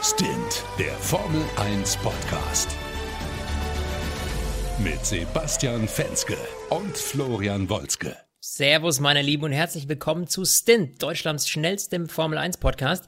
[0.00, 2.68] Stint, der Formel 1 Podcast.
[4.78, 6.36] Mit Sebastian Fenske
[6.70, 8.16] und Florian Wolzke.
[8.38, 13.06] Servus, meine Lieben, und herzlich willkommen zu Stint, Deutschlands schnellstem Formel 1 Podcast.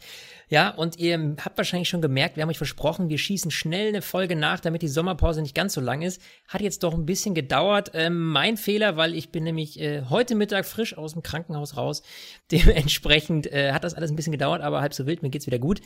[0.49, 4.03] Ja, und ihr habt wahrscheinlich schon gemerkt, wir haben euch versprochen, wir schießen schnell eine
[4.03, 6.21] Folge nach, damit die Sommerpause nicht ganz so lang ist.
[6.49, 7.93] Hat jetzt doch ein bisschen gedauert.
[7.95, 12.03] Ähm, mein Fehler, weil ich bin nämlich äh, heute Mittag frisch aus dem Krankenhaus raus.
[12.51, 15.61] Dementsprechend äh, hat das alles ein bisschen gedauert, aber halb so wild, mir geht's wieder
[15.61, 15.83] gut.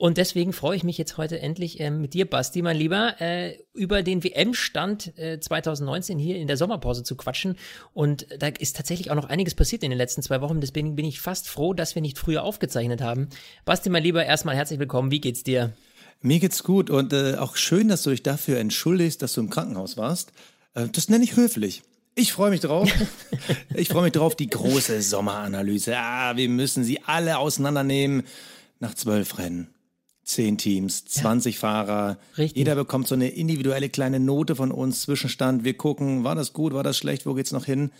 [0.00, 3.58] Und deswegen freue ich mich jetzt heute endlich äh, mit dir, Basti, mein Lieber, äh,
[3.74, 7.56] über den WM-Stand äh, 2019 hier in der Sommerpause zu quatschen.
[7.92, 10.62] Und da ist tatsächlich auch noch einiges passiert in den letzten zwei Wochen.
[10.62, 13.28] Deswegen bin ich fast froh, dass wir nicht früher aufgezeichnet haben.
[13.66, 15.10] Basti, mein Lieber, erstmal herzlich willkommen.
[15.10, 15.74] Wie geht's dir?
[16.22, 19.50] Mir geht's gut und äh, auch schön, dass du dich dafür entschuldigst, dass du im
[19.50, 20.32] Krankenhaus warst.
[20.72, 21.82] Äh, das nenne ich höflich.
[22.14, 22.90] Ich freue mich drauf.
[23.74, 25.94] ich freue mich drauf, die große Sommeranalyse.
[25.94, 28.22] Ah, wir müssen sie alle auseinandernehmen
[28.78, 29.68] nach zwölf Rennen
[30.24, 31.60] zehn Teams, 20 ja.
[31.60, 32.18] Fahrer.
[32.38, 32.56] Richtig.
[32.58, 35.64] Jeder bekommt so eine individuelle kleine Note von uns, Zwischenstand.
[35.64, 37.90] Wir gucken, war das gut, war das schlecht, wo geht's noch hin?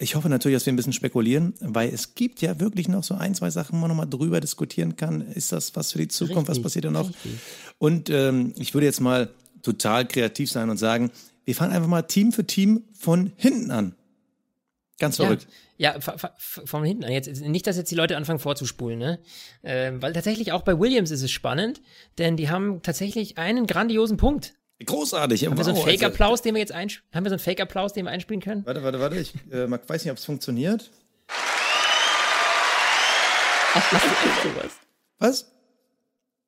[0.00, 3.14] Ich hoffe natürlich, dass wir ein bisschen spekulieren, weil es gibt ja wirklich noch so
[3.14, 5.22] ein, zwei Sachen, wo man nochmal drüber diskutieren kann.
[5.22, 6.48] Ist das was für die Zukunft?
[6.48, 7.08] Richtig, was passiert da noch?
[7.08, 7.32] Richtig.
[7.78, 9.30] Und ähm, ich würde jetzt mal
[9.62, 11.10] total kreativ sein und sagen,
[11.44, 13.94] wir fangen einfach mal Team für Team von hinten an.
[15.00, 15.44] Ganz verrückt.
[15.48, 15.48] Ja,
[15.78, 17.12] ja von hinten an.
[17.12, 19.20] Jetzt, nicht, dass jetzt die Leute anfangen vorzuspulen, ne?
[19.62, 21.80] Ähm, weil tatsächlich auch bei Williams ist es spannend,
[22.18, 24.54] denn die haben tatsächlich einen grandiosen Punkt.
[24.84, 25.44] Großartig.
[25.44, 27.92] Haben wow, wir so einen also Fake-Applaus, den wir jetzt haben wir so einen Fake-Applaus,
[27.94, 28.66] den wir einspielen können?
[28.66, 29.16] Warte, warte, warte.
[29.16, 30.90] Ich äh, weiß nicht, ob es funktioniert.
[33.74, 34.72] Ach, hast du echt sowas?
[35.18, 35.52] Was?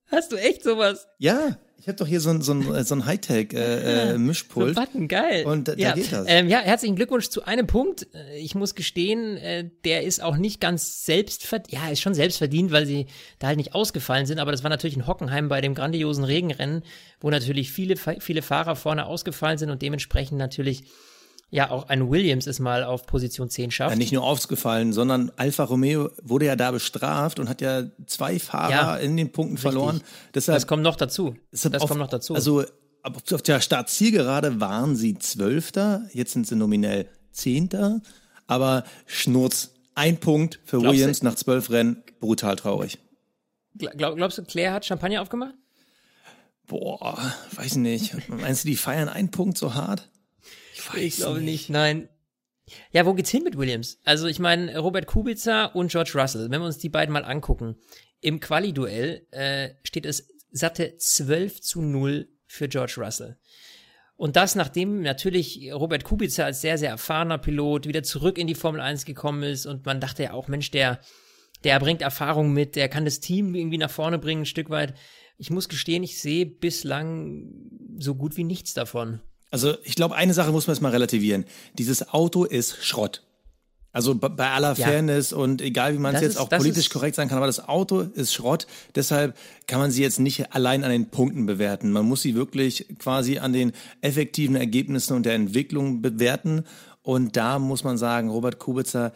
[0.07, 1.09] Hast du echt sowas?
[1.19, 1.59] Ja.
[1.81, 4.69] Ich habe doch hier so ein, so ein, so ein Hightech-Mischpult.
[4.69, 5.47] Äh, äh, Button, geil.
[5.47, 5.93] Und da, ja.
[5.93, 6.27] geht das.
[6.29, 8.07] Ähm, ja, herzlichen Glückwunsch zu einem Punkt.
[8.15, 11.73] Äh, ich muss gestehen, äh, der ist auch nicht ganz selbstverdient.
[11.73, 13.07] Ja, ist schon selbstverdient, weil sie
[13.39, 14.41] da halt nicht ausgefallen sind.
[14.41, 16.83] Aber das war natürlich in Hockenheim bei dem grandiosen Regenrennen,
[17.19, 20.85] wo natürlich viele, viele Fahrer vorne ausgefallen sind und dementsprechend natürlich
[21.51, 23.91] ja, auch ein Williams ist mal auf Position 10 schafft.
[23.91, 28.39] Ja, nicht nur aufgefallen, sondern Alfa Romeo wurde ja da bestraft und hat ja zwei
[28.39, 29.73] Fahrer ja, in den Punkten richtig.
[29.73, 30.01] verloren.
[30.33, 31.37] Deshalb, das kommt noch dazu.
[31.51, 32.35] Das auf, kommt noch dazu.
[32.35, 32.65] Also
[33.03, 38.01] auf der Startzielgerade waren sie Zwölfter, jetzt sind sie nominell Zehnter,
[38.47, 42.99] aber Schnurz, ein Punkt für glaubst Williams du, nach zwölf Rennen, brutal traurig.
[43.77, 45.55] Glaub, glaubst du, Claire hat Champagner aufgemacht?
[46.67, 47.19] Boah,
[47.53, 48.29] weiß nicht.
[48.29, 50.09] Meinst du, die feiern einen Punkt so hart?
[50.81, 51.47] Ich, weiß ich glaube nicht.
[51.47, 52.09] nicht, nein.
[52.93, 53.99] Ja, wo geht's hin mit Williams?
[54.05, 57.77] Also ich meine, Robert Kubica und George Russell, wenn wir uns die beiden mal angucken,
[58.21, 63.39] im Quali-Duell äh, steht es satte 12 zu 0 für George Russell.
[64.17, 68.55] Und das, nachdem natürlich Robert Kubica als sehr, sehr erfahrener Pilot wieder zurück in die
[68.55, 71.01] Formel 1 gekommen ist und man dachte ja auch, Mensch, der,
[71.65, 74.95] der bringt Erfahrung mit, der kann das Team irgendwie nach vorne bringen, ein Stück weit.
[75.39, 77.51] Ich muss gestehen, ich sehe bislang
[77.97, 79.21] so gut wie nichts davon.
[79.51, 81.45] Also ich glaube, eine Sache muss man jetzt mal relativieren.
[81.75, 83.23] Dieses Auto ist Schrott.
[83.93, 84.87] Also bei aller ja.
[84.87, 88.03] Fairness und egal wie man es jetzt auch politisch korrekt sagen kann, aber das Auto
[88.03, 88.69] ist Schrott.
[88.95, 91.91] Deshalb kann man sie jetzt nicht allein an den Punkten bewerten.
[91.91, 96.65] Man muss sie wirklich quasi an den effektiven Ergebnissen und der Entwicklung bewerten.
[97.03, 99.13] Und da muss man sagen, Robert Kubica,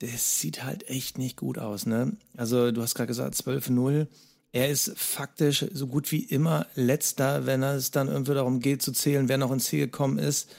[0.00, 1.86] das sieht halt echt nicht gut aus.
[1.86, 2.12] Ne?
[2.36, 4.06] Also du hast gerade gesagt, 12-0.
[4.52, 8.92] Er ist faktisch so gut wie immer letzter, wenn es dann irgendwie darum geht zu
[8.92, 10.50] zählen, wer noch ins Ziel gekommen ist.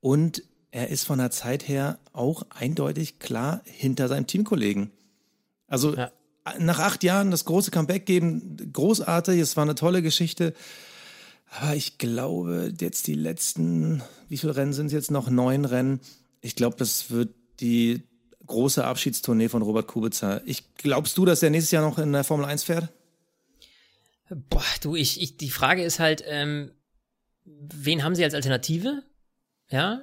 [0.00, 4.90] Und er ist von der Zeit her auch eindeutig klar hinter seinem Teamkollegen.
[5.66, 6.12] Also ja.
[6.58, 10.52] nach acht Jahren das große Comeback geben, großartig, es war eine tolle Geschichte.
[11.58, 15.30] Aber ich glaube, jetzt die letzten, wie viele Rennen sind es jetzt noch?
[15.30, 16.00] Neun Rennen.
[16.42, 18.02] Ich glaube, das wird die
[18.46, 20.42] große Abschiedstournee von Robert Kubica.
[20.44, 22.92] Ich, glaubst du, dass er nächstes Jahr noch in der Formel 1 fährt?
[24.30, 26.72] Boah, du, ich, ich, die Frage ist halt, ähm,
[27.44, 29.02] wen haben sie als Alternative?
[29.70, 30.02] Ja,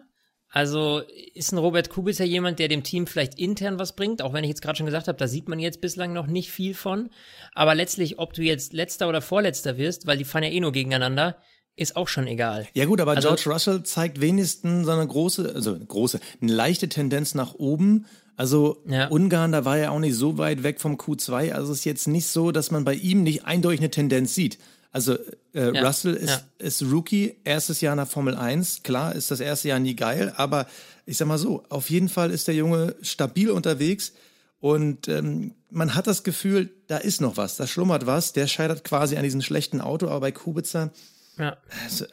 [0.49, 1.01] also
[1.33, 4.49] ist ein Robert Kubica jemand, der dem Team vielleicht intern was bringt, auch wenn ich
[4.49, 7.09] jetzt gerade schon gesagt habe, da sieht man jetzt bislang noch nicht viel von.
[7.53, 10.71] Aber letztlich, ob du jetzt letzter oder vorletzter wirst, weil die fahren ja eh nur
[10.71, 11.37] gegeneinander,
[11.75, 12.67] ist auch schon egal.
[12.73, 16.53] Ja gut, aber also, George Russell zeigt wenigstens so eine große, also eine große, eine
[16.53, 18.05] leichte Tendenz nach oben
[18.37, 19.07] also ja.
[19.07, 21.53] Ungarn, da war er auch nicht so weit weg vom Q2.
[21.53, 24.57] Also es ist jetzt nicht so, dass man bei ihm nicht eindeutig eine Tendenz sieht.
[24.91, 25.15] Also
[25.53, 25.85] äh, ja.
[25.85, 26.41] Russell ist, ja.
[26.57, 28.83] ist Rookie, erstes Jahr nach Formel 1.
[28.83, 30.67] Klar ist das erste Jahr nie geil, aber
[31.05, 34.13] ich sag mal so, auf jeden Fall ist der Junge stabil unterwegs.
[34.59, 38.33] Und ähm, man hat das Gefühl, da ist noch was, da schlummert was.
[38.33, 40.91] Der scheitert quasi an diesem schlechten Auto, aber bei Kubica,
[41.37, 41.57] ja.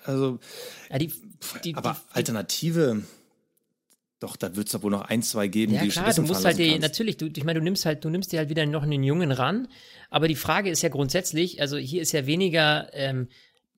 [0.05, 0.41] also,
[0.91, 1.13] ja, die,
[1.65, 3.03] die, aber die, Alternative,
[4.23, 6.45] Doch, da wird es doch wohl noch ein, zwei geben, ja, die klar, du musst
[6.45, 8.85] halt die, natürlich, du, ich meine, du nimmst halt, du nimmst dir halt wieder noch
[8.85, 9.67] einen Jungen ran.
[10.11, 13.27] Aber die Frage ist ja grundsätzlich, also hier ist ja weniger ähm,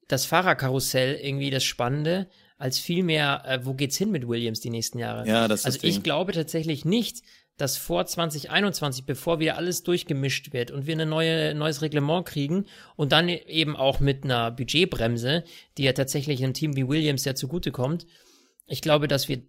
[0.07, 4.99] das Fahrerkarussell irgendwie das Spannende, als vielmehr, äh, wo geht's hin mit Williams die nächsten
[4.99, 5.27] Jahre?
[5.27, 7.23] Ja, das ist Also das ich glaube tatsächlich nicht,
[7.57, 12.67] dass vor 2021, bevor wieder alles durchgemischt wird und wir ein neue, neues Reglement kriegen
[12.97, 15.45] und dann eben auch mit einer Budgetbremse,
[15.79, 18.07] die ja tatsächlich einem Team wie Williams ja zugutekommt,
[18.67, 19.43] ich glaube, dass wir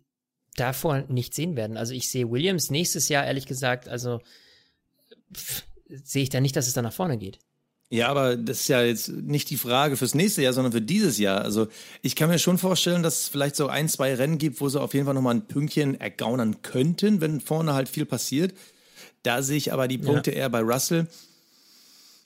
[0.56, 1.78] davor nicht sehen werden.
[1.78, 4.20] Also ich sehe Williams nächstes Jahr, ehrlich gesagt, also
[5.34, 7.40] pff, sehe ich da nicht, dass es da nach vorne geht.
[7.90, 11.20] Ja, aber das ist ja jetzt nicht die Frage fürs nächste Jahr, sondern für dieses
[11.20, 11.42] Jahr.
[11.44, 11.68] Also
[12.02, 14.82] ich kann mir schon vorstellen, dass es vielleicht so ein, zwei Rennen gibt, wo sie
[14.82, 18.54] auf jeden Fall nochmal ein Pünktchen ergaunern könnten, wenn vorne halt viel passiert.
[19.22, 20.38] Da sehe ich aber die Punkte ja.
[20.38, 21.08] eher bei Russell.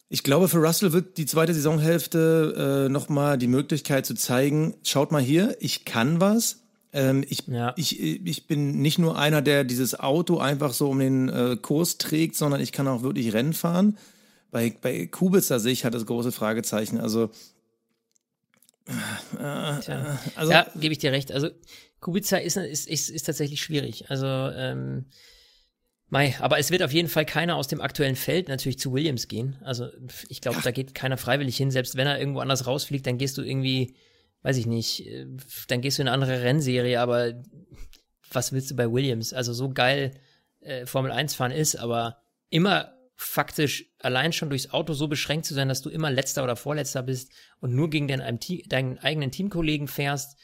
[0.07, 5.11] Ich glaube, für Russell wird die zweite Saisonhälfte äh, nochmal die Möglichkeit zu zeigen, schaut
[5.11, 6.61] mal hier, ich kann was.
[6.91, 7.73] Ähm, ich, ja.
[7.77, 11.97] ich, ich bin nicht nur einer, der dieses Auto einfach so um den äh, Kurs
[11.97, 13.97] trägt, sondern ich kann auch wirklich Rennen fahren.
[14.51, 16.99] Bei, bei Kubica sehe ich halt das große Fragezeichen.
[16.99, 17.29] Also,
[19.37, 19.43] äh,
[20.35, 21.31] also ja, gebe ich dir recht.
[21.31, 21.49] Also
[21.99, 24.09] Kubica ist, ist, ist, ist tatsächlich schwierig.
[24.09, 25.05] Also ähm,
[26.11, 29.27] Mai, aber es wird auf jeden Fall keiner aus dem aktuellen Feld natürlich zu Williams
[29.27, 29.57] gehen.
[29.63, 29.89] Also
[30.27, 31.69] ich glaube, da geht keiner freiwillig hin.
[31.69, 33.93] Selbst wenn er irgendwo anders rausfliegt, dann gehst du irgendwie,
[34.41, 35.25] weiß ich nicht, äh,
[35.67, 36.99] dann gehst du in eine andere Rennserie.
[36.99, 37.33] Aber
[38.31, 39.33] was willst du bei Williams?
[39.33, 40.19] Also so geil
[40.61, 42.17] äh, Formel 1 fahren ist, aber
[42.49, 46.55] immer faktisch allein schon durchs Auto so beschränkt zu sein, dass du immer letzter oder
[46.55, 50.39] vorletzter bist und nur gegen deinen, deinen eigenen Teamkollegen fährst,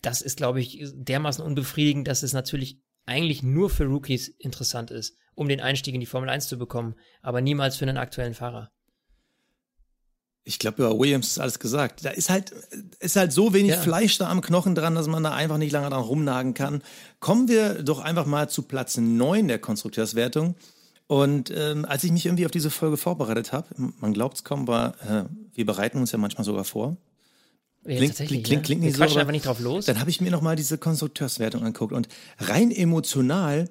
[0.00, 5.16] das ist, glaube ich, dermaßen unbefriedigend, dass es natürlich eigentlich nur für Rookies interessant ist,
[5.34, 8.70] um den Einstieg in die Formel 1 zu bekommen, aber niemals für einen aktuellen Fahrer.
[10.44, 12.04] Ich glaube, über Williams ist alles gesagt.
[12.04, 12.52] Da ist halt,
[12.98, 13.80] ist halt so wenig ja.
[13.80, 16.82] Fleisch da am Knochen dran, dass man da einfach nicht lange dran rumnagen kann.
[17.20, 20.54] Kommen wir doch einfach mal zu Platz 9 der Konstrukteurswertung.
[21.06, 24.66] Und ähm, als ich mich irgendwie auf diese Folge vorbereitet habe, man glaubt es kaum,
[24.68, 26.96] war, äh, wir bereiten uns ja manchmal sogar vor.
[27.84, 29.86] Ja, klingt, klingt, klingt, klingt nicht so, aber einfach nicht drauf los.
[29.86, 32.08] Dann habe ich mir nochmal diese Konstrukteurswertung angeguckt und
[32.38, 33.68] rein emotional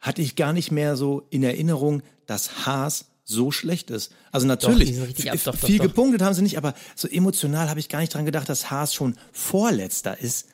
[0.00, 4.14] hatte ich gar nicht mehr so in Erinnerung, dass Haas so schlecht ist.
[4.30, 7.80] Also natürlich, doch, ab, doch, viel doch, gepunktet haben sie nicht, aber so emotional habe
[7.80, 10.48] ich gar nicht dran gedacht, dass Haas schon Vorletzter ist.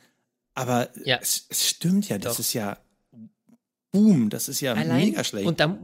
[0.54, 1.19] Aber ja.
[1.20, 2.78] es, es, stimmt ja, das ist ja
[3.92, 5.46] Boom, das ist ja Allein, mega schlecht.
[5.46, 5.78] Und da,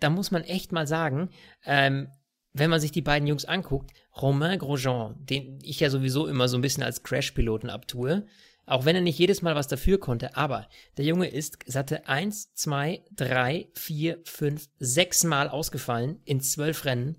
[0.00, 1.30] da, muss man echt mal sagen,
[1.64, 2.08] ähm,
[2.52, 6.58] wenn man sich die beiden Jungs anguckt, Romain Grosjean, den ich ja sowieso immer so
[6.58, 8.26] ein bisschen als Crash-Piloten abtue,
[8.68, 12.54] auch wenn er nicht jedes Mal was dafür konnte, aber der Junge ist satte 1,
[12.54, 17.16] 2, 3, 4, 5, 6 Mal ausgefallen in zwölf Rennen.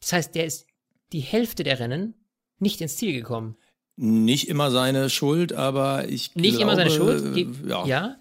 [0.00, 0.66] Das heißt, der ist
[1.12, 2.14] die Hälfte der Rennen
[2.58, 3.56] nicht ins Ziel gekommen.
[3.96, 7.86] Nicht immer seine Schuld, aber ich Nicht glaube, immer seine Schuld, äh, ja.
[7.86, 8.16] ja.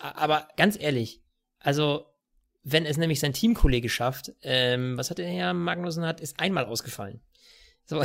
[0.00, 1.22] Aber ganz ehrlich,
[1.58, 2.06] also
[2.64, 6.64] wenn es nämlich sein Teamkollege schafft, ähm, was hat der Herr Magnussen hat, ist einmal
[6.64, 7.20] ausgefallen.
[7.84, 8.02] So,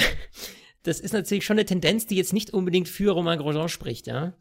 [0.83, 4.33] das ist natürlich schon eine Tendenz, die jetzt nicht unbedingt für Romain Grosjean spricht, ja.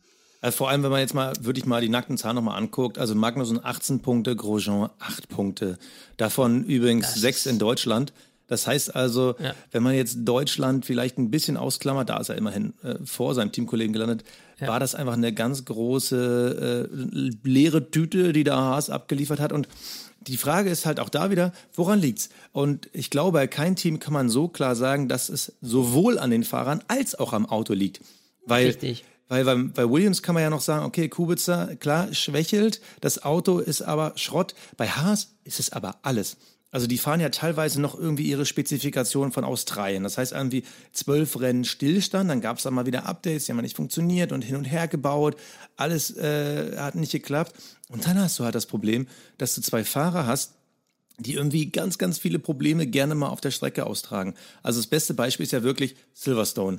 [0.42, 3.14] Also vor allem, wenn man jetzt mal wirklich mal die nackten Zahlen nochmal anguckt, also
[3.14, 5.78] Magnussen 18 Punkte, Grosjean 8 Punkte.
[6.16, 8.12] Davon übrigens das 6 in Deutschland.
[8.46, 9.54] Das heißt also, ja.
[9.70, 13.52] wenn man jetzt Deutschland vielleicht ein bisschen ausklammert, da ist er immerhin äh, vor seinem
[13.52, 14.25] Teamkollegen gelandet,
[14.58, 14.66] ja.
[14.66, 19.52] war das einfach eine ganz große äh, leere Tüte, die da Haas abgeliefert hat.
[19.52, 19.69] Und
[20.20, 22.28] die Frage ist halt auch da wieder, woran liegt's?
[22.52, 26.30] Und ich glaube, bei keinem Team kann man so klar sagen, dass es sowohl an
[26.30, 28.00] den Fahrern als auch am Auto liegt.
[28.47, 29.04] Weil, Richtig.
[29.28, 33.59] Weil bei, bei Williams kann man ja noch sagen, okay, Kubica, klar, schwächelt, das Auto
[33.59, 34.54] ist aber Schrott.
[34.76, 36.37] Bei Haas ist es aber alles.
[36.72, 40.04] Also die fahren ja teilweise noch irgendwie ihre Spezifikationen von Australien.
[40.04, 40.62] Das heißt irgendwie
[40.92, 44.42] zwölf Rennen Stillstand, dann gab es dann mal wieder Updates, die haben nicht funktioniert und
[44.42, 45.36] hin und her gebaut.
[45.76, 47.54] Alles äh, hat nicht geklappt.
[47.88, 50.54] Und dann hast du halt das Problem, dass du zwei Fahrer hast,
[51.18, 54.34] die irgendwie ganz, ganz viele Probleme gerne mal auf der Strecke austragen.
[54.62, 56.78] Also das beste Beispiel ist ja wirklich Silverstone.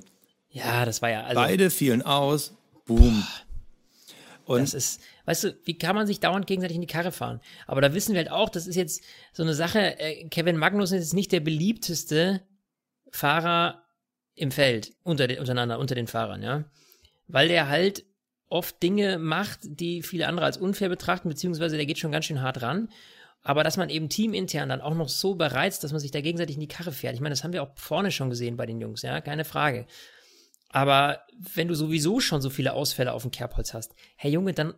[0.49, 2.53] Ja, das war ja also Beide fielen aus.
[2.85, 3.23] Boom.
[3.23, 3.50] Boah.
[4.45, 7.39] Und das ist, weißt du, wie kann man sich dauernd gegenseitig in die Karre fahren?
[7.67, 10.97] Aber da wissen wir halt auch, das ist jetzt so eine Sache, äh, Kevin Magnussen
[10.97, 12.41] ist nicht der beliebteste
[13.11, 13.83] Fahrer
[14.35, 16.63] im Feld, unter den, untereinander, unter den Fahrern, ja.
[17.27, 18.03] Weil der halt
[18.49, 22.41] oft Dinge macht, die viele andere als unfair betrachten, beziehungsweise der geht schon ganz schön
[22.41, 22.89] hart ran.
[23.43, 26.57] Aber dass man eben teamintern dann auch noch so bereizt, dass man sich da gegenseitig
[26.57, 27.15] in die Karre fährt.
[27.15, 29.87] Ich meine, das haben wir auch vorne schon gesehen bei den Jungs, ja, keine Frage.
[30.71, 31.19] Aber
[31.53, 34.73] wenn du sowieso schon so viele Ausfälle auf dem Kerbholz hast, hey Junge, dann,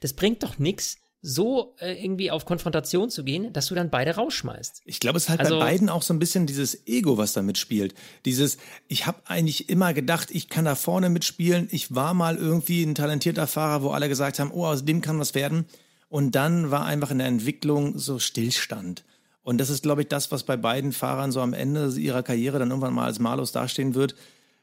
[0.00, 4.16] das bringt doch nix, so äh, irgendwie auf Konfrontation zu gehen, dass du dann beide
[4.16, 4.82] rausschmeißt.
[4.84, 7.32] Ich glaube, es ist halt also, bei beiden auch so ein bisschen dieses Ego, was
[7.32, 7.94] da mitspielt.
[8.24, 8.58] Dieses,
[8.88, 11.68] ich habe eigentlich immer gedacht, ich kann da vorne mitspielen.
[11.70, 15.20] Ich war mal irgendwie ein talentierter Fahrer, wo alle gesagt haben, oh, aus dem kann
[15.20, 15.66] was werden.
[16.08, 19.04] Und dann war einfach in der Entwicklung so Stillstand.
[19.44, 22.58] Und das ist, glaube ich, das, was bei beiden Fahrern so am Ende ihrer Karriere
[22.58, 24.16] dann irgendwann mal als malus dastehen wird.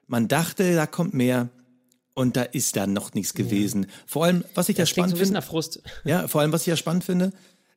[0.10, 1.50] Man dachte, da kommt mehr,
[2.20, 3.84] und da ist dann noch nichts gewesen.
[3.84, 3.90] Ja.
[4.06, 5.42] Vor allem, was ich das ja spannend finde.
[5.42, 5.82] Frust.
[6.04, 7.32] Ja, vor allem, was ich ja spannend finde,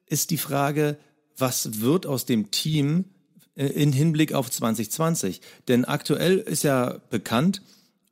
[0.07, 0.99] ist die Frage,
[1.37, 3.05] was wird aus dem Team
[3.55, 5.43] äh, in Hinblick auf 2020?
[5.69, 7.63] Denn aktuell ist ja bekannt,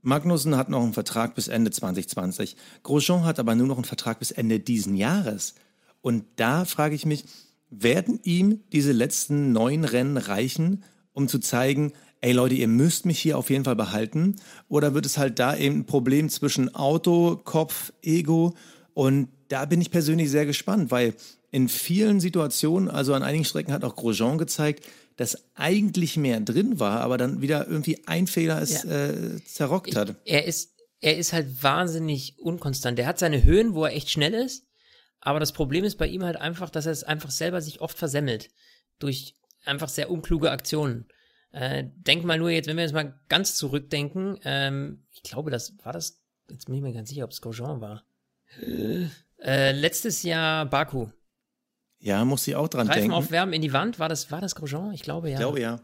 [0.03, 2.57] Magnussen hat noch einen Vertrag bis Ende 2020.
[2.85, 5.55] Grosjean hat aber nur noch einen Vertrag bis Ende diesen Jahres.
[6.01, 7.25] Und da frage ich mich,
[7.71, 13.19] werden ihm diese letzten neun Rennen reichen, um zu zeigen, ey Leute, ihr müsst mich
[13.19, 14.37] hier auf jeden Fall behalten?
[14.69, 18.55] Oder wird es halt da eben ein Problem zwischen Auto, Kopf, Ego?
[18.95, 21.15] Und da bin ich persönlich sehr gespannt, weil
[21.51, 24.87] in vielen Situationen, also an einigen Strecken hat auch Grosjean gezeigt,
[25.17, 29.09] dass eigentlich mehr drin war, aber dann wieder irgendwie ein Fehler es ja.
[29.09, 30.17] äh, zerrockt hat.
[30.25, 32.99] Er ist, er ist halt wahnsinnig unkonstant.
[32.99, 34.65] Er hat seine Höhen, wo er echt schnell ist,
[35.21, 37.99] aber das Problem ist bei ihm halt einfach, dass er es einfach selber sich oft
[37.99, 38.49] versemmelt.
[38.99, 39.35] Durch
[39.65, 41.07] einfach sehr unkluge Aktionen.
[41.53, 45.75] Äh, denk mal nur jetzt, wenn wir jetzt mal ganz zurückdenken, ähm, ich glaube, das
[45.83, 48.05] war das, jetzt bin ich mir ganz sicher, ob es Grosjean war.
[49.39, 51.09] Äh, letztes Jahr Baku.
[51.99, 53.15] Ja, muss ich auch dran Reifen denken.
[53.15, 54.93] aufwärmen in die Wand, war das, war das Grosjean?
[54.93, 55.35] Ich glaube ja.
[55.35, 55.81] Ich glaube ja.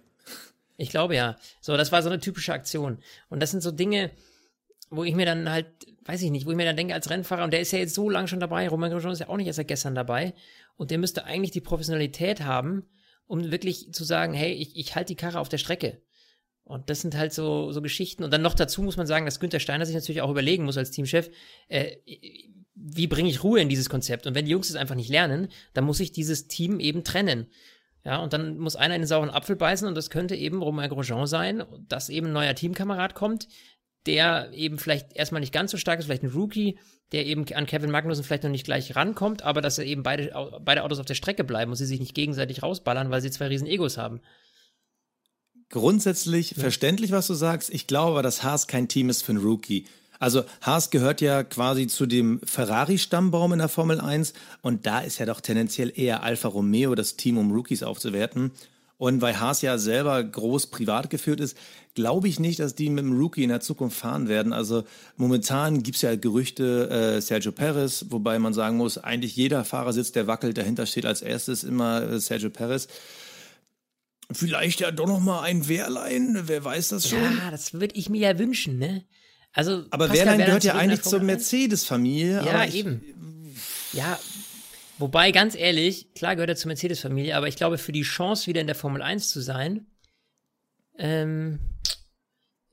[0.77, 1.37] Ich glaube ja.
[1.61, 2.99] So, das war so eine typische Aktion.
[3.29, 4.11] Und das sind so Dinge,
[4.91, 5.67] wo ich mir dann halt,
[6.05, 7.95] weiß ich nicht, wo ich mir dann denke als Rennfahrer, und der ist ja jetzt
[7.95, 10.33] so lange schon dabei, Roman Grosjean ist ja auch nicht erst seit gestern dabei,
[10.77, 12.85] und der müsste eigentlich die Professionalität haben,
[13.27, 16.01] um wirklich zu sagen, hey, ich, ich halte die Karre auf der Strecke.
[16.65, 18.25] Und das sind halt so, so Geschichten.
[18.25, 20.77] Und dann noch dazu muss man sagen, dass Günther Steiner sich natürlich auch überlegen muss
[20.77, 21.31] als Teamchef,
[21.69, 21.97] äh,
[22.75, 24.27] wie bringe ich Ruhe in dieses Konzept?
[24.27, 27.47] Und wenn die Jungs es einfach nicht lernen, dann muss ich dieses Team eben trennen.
[28.05, 30.89] Ja, und dann muss einer in den sauren Apfel beißen und das könnte eben Romain
[30.89, 33.49] Grosjean sein, dass eben ein neuer Teamkamerad kommt,
[34.07, 36.79] der eben vielleicht erstmal nicht ganz so stark ist, vielleicht ein Rookie,
[37.13, 40.33] der eben an Kevin Magnussen vielleicht noch nicht gleich rankommt, aber dass er eben beide,
[40.65, 43.47] beide Autos auf der Strecke bleiben und sie sich nicht gegenseitig rausballern, weil sie zwei
[43.49, 44.21] riesen Egos haben.
[45.69, 46.61] Grundsätzlich ja.
[46.61, 47.71] verständlich, was du sagst.
[47.71, 49.87] Ich glaube aber, dass Haas kein Team ist für einen Rookie.
[50.19, 54.33] Also Haas gehört ja quasi zu dem Ferrari-Stammbaum in der Formel 1
[54.63, 58.53] und da ist ja doch tendenziell eher Alfa Romeo das Team, um Rookies aufzuwerten.
[58.99, 61.57] Und weil Haas ja selber groß privat geführt ist,
[61.95, 64.53] glaube ich nicht, dass die mit dem Rookie in der Zukunft fahren werden.
[64.53, 64.85] Also
[65.17, 70.13] momentan gibt es ja Gerüchte äh, Sergio Perez, wobei man sagen muss, eigentlich jeder Fahrersitz,
[70.13, 72.89] der wackelt, dahinter steht als erstes immer äh, Sergio Perez.
[74.33, 77.21] Vielleicht ja doch noch mal ein Wehrlein, wer weiß das schon?
[77.21, 79.05] Ja, das würde ich mir ja wünschen, ne?
[79.53, 82.45] Also aber Wehrlein gehört ja eigentlich zur Mercedes-Familie.
[82.45, 83.01] Ja, eben.
[83.93, 84.19] Ja,
[84.99, 88.61] Wobei, ganz ehrlich, klar gehört er zur Mercedes-Familie, aber ich glaube, für die Chance, wieder
[88.61, 89.87] in der Formel 1 zu sein,
[90.99, 91.61] ähm,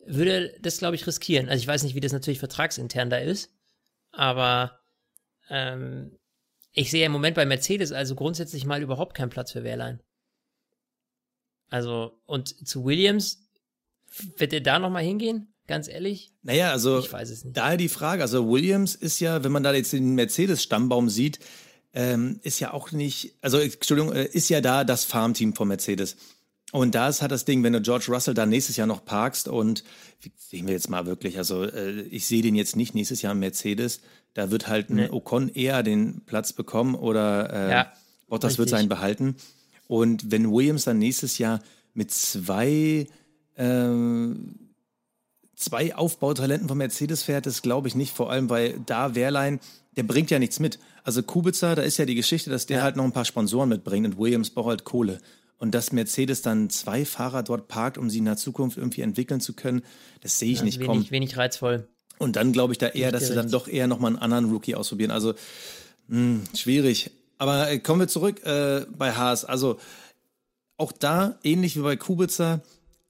[0.06, 1.50] würde das, glaube ich, riskieren.
[1.50, 3.54] Also ich weiß nicht, wie das natürlich vertragsintern da ist,
[4.12, 4.80] aber
[5.50, 6.18] ähm,
[6.72, 10.02] ich sehe im Moment bei Mercedes also grundsätzlich mal überhaupt keinen Platz für Wehrlein.
[11.70, 13.50] Also, und zu Williams,
[14.38, 15.54] wird er da nochmal hingehen?
[15.66, 16.32] Ganz ehrlich?
[16.42, 17.58] Naja, also, ich weiß es nicht.
[17.58, 21.40] daher die Frage, also Williams ist ja, wenn man da jetzt den Mercedes-Stammbaum sieht,
[21.94, 26.16] ähm, ist ja auch nicht, also Entschuldigung, äh, ist ja da das Farmteam von Mercedes.
[26.72, 29.48] Und da ist halt das Ding, wenn du George Russell da nächstes Jahr noch parkst
[29.48, 29.84] und
[30.38, 33.40] sehen wir jetzt mal wirklich, also äh, ich sehe den jetzt nicht nächstes Jahr im
[33.40, 34.02] Mercedes,
[34.34, 35.10] da wird halt ein nee.
[35.10, 37.94] Ocon eher den Platz bekommen oder äh, ja,
[38.28, 38.58] Bottas richtig.
[38.58, 39.36] wird seinen behalten.
[39.88, 41.60] Und wenn Williams dann nächstes Jahr
[41.94, 43.06] mit zwei
[43.56, 43.88] äh,
[45.56, 49.60] zwei Aufbautalenten von Mercedes fährt, das glaube ich nicht, vor allem weil da Wehrlein,
[49.96, 50.80] der bringt ja nichts mit.
[51.04, 52.84] Also Kubica, da ist ja die Geschichte, dass der ja.
[52.84, 55.20] halt noch ein paar Sponsoren mitbringt und Williams braucht halt Kohle.
[55.58, 59.40] Und dass Mercedes dann zwei Fahrer dort parkt, um sie in der Zukunft irgendwie entwickeln
[59.40, 59.84] zu können,
[60.22, 61.12] das sehe ich ja, nicht wenig, kommen.
[61.12, 61.88] Wenig reizvoll.
[62.18, 64.76] Und dann glaube ich da eher, dass sie dann doch eher nochmal einen anderen Rookie
[64.76, 65.12] ausprobieren.
[65.12, 65.34] Also
[66.08, 67.12] mh, hm, schwierig.
[67.38, 69.46] Aber äh, kommen wir zurück äh, bei Haas.
[69.46, 69.78] Also
[70.78, 72.62] auch da, ähnlich wie bei Kubica,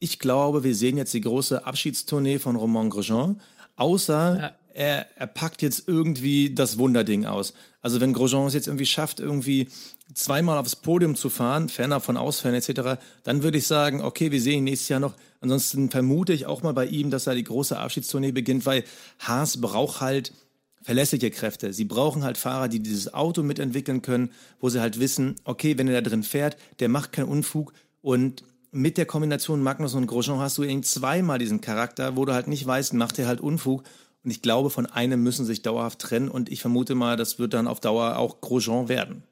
[0.03, 3.41] ich glaube, wir sehen jetzt die große Abschiedstournee von Romain Grosjean.
[3.75, 7.53] Außer ja er, er packt jetzt irgendwie das Wunderding aus.
[7.81, 9.67] Also wenn Grosjean es jetzt irgendwie schafft, irgendwie
[10.13, 14.41] zweimal aufs Podium zu fahren, ferner von Ausfällen etc., dann würde ich sagen, okay, wir
[14.41, 15.15] sehen ihn nächstes Jahr noch.
[15.41, 18.83] Ansonsten vermute ich auch mal bei ihm, dass er die große Abschiedstournee beginnt, weil
[19.19, 20.33] Haas braucht halt
[20.81, 21.73] verlässliche Kräfte.
[21.73, 25.87] Sie brauchen halt Fahrer, die dieses Auto mitentwickeln können, wo sie halt wissen, okay, wenn
[25.87, 28.43] er da drin fährt, der macht keinen Unfug und
[28.73, 32.47] mit der Kombination Magnus und Grosjean hast du eben zweimal diesen Charakter, wo du halt
[32.47, 33.83] nicht weißt, macht er halt Unfug
[34.23, 36.29] Und ich glaube, von einem müssen sich dauerhaft trennen.
[36.29, 39.23] Und ich vermute mal, das wird dann auf Dauer auch Grosjean werden.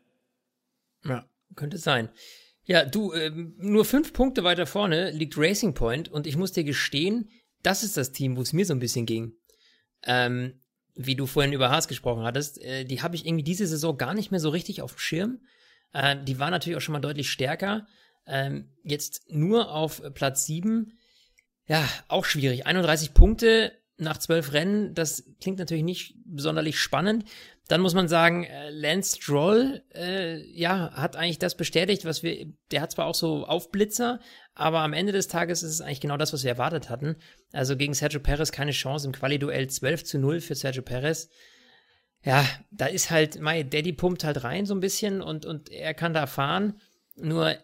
[1.04, 2.10] Ja, könnte sein.
[2.64, 6.10] Ja, du, äh, nur fünf Punkte weiter vorne liegt Racing Point.
[6.10, 7.30] Und ich muss dir gestehen,
[7.64, 9.34] das ist das Team, wo es mir so ein bisschen ging.
[10.04, 10.62] Ähm,
[10.96, 14.14] wie du vorhin über Haas gesprochen hattest, äh, die habe ich irgendwie diese Saison gar
[14.14, 15.40] nicht mehr so richtig auf dem Schirm.
[15.94, 17.88] Äh, die war natürlich auch schon mal deutlich stärker.
[18.26, 20.98] Ähm, jetzt nur auf Platz 7.
[21.68, 22.66] Ja, auch schwierig.
[22.66, 27.26] 31 Punkte nach zwölf Rennen, das klingt natürlich nicht sonderlich spannend.
[27.68, 32.52] Dann muss man sagen, äh, Lance Stroll, äh, ja, hat eigentlich das bestätigt, was wir,
[32.72, 34.20] der hat zwar auch so Aufblitzer,
[34.56, 37.16] aber am Ende des Tages ist es eigentlich genau das, was wir erwartet hatten.
[37.54, 41.30] Also gegen Sergio Perez keine Chance im Quali-Duell 12 zu 0 für Sergio Perez.
[42.24, 45.94] Ja, da ist halt, mein Daddy pumpt halt rein so ein bisschen und, und er
[45.94, 46.80] kann da fahren.
[47.16, 47.56] Nur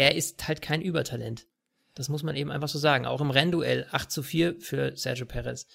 [0.00, 1.46] er ist halt kein Übertalent.
[1.94, 3.04] Das muss man eben einfach so sagen.
[3.04, 5.66] Auch im Rennduell 8 zu 4 für Sergio Perez.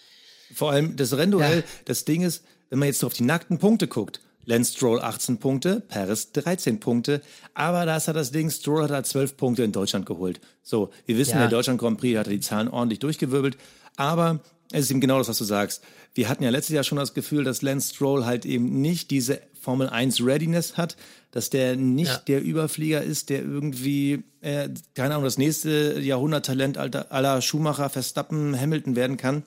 [0.52, 1.64] Vor allem das Rennduell, ja.
[1.86, 5.80] das Ding ist, wenn man jetzt auf die nackten Punkte guckt, Lance Stroll 18 Punkte,
[5.80, 7.22] Perez 13 Punkte,
[7.54, 10.42] aber da ist halt das Ding, Stroll hat halt 12 Punkte in Deutschland geholt.
[10.64, 11.42] So, wir wissen, ja.
[11.42, 13.58] der Deutschland Grand Prix hat die Zahlen ordentlich durchgewirbelt,
[13.96, 14.40] aber
[14.72, 15.84] es ist eben genau das, was du sagst.
[16.16, 19.42] Wir hatten ja letztes Jahr schon das Gefühl, dass Lance Stroll halt eben nicht diese
[19.62, 20.96] Formel 1 Readiness hat,
[21.36, 22.22] dass der nicht ja.
[22.28, 28.96] der Überflieger ist, der irgendwie, äh, keine Ahnung, das nächste Jahrhunderttalent aller Schumacher, Verstappen, Hamilton
[28.96, 29.44] werden kann.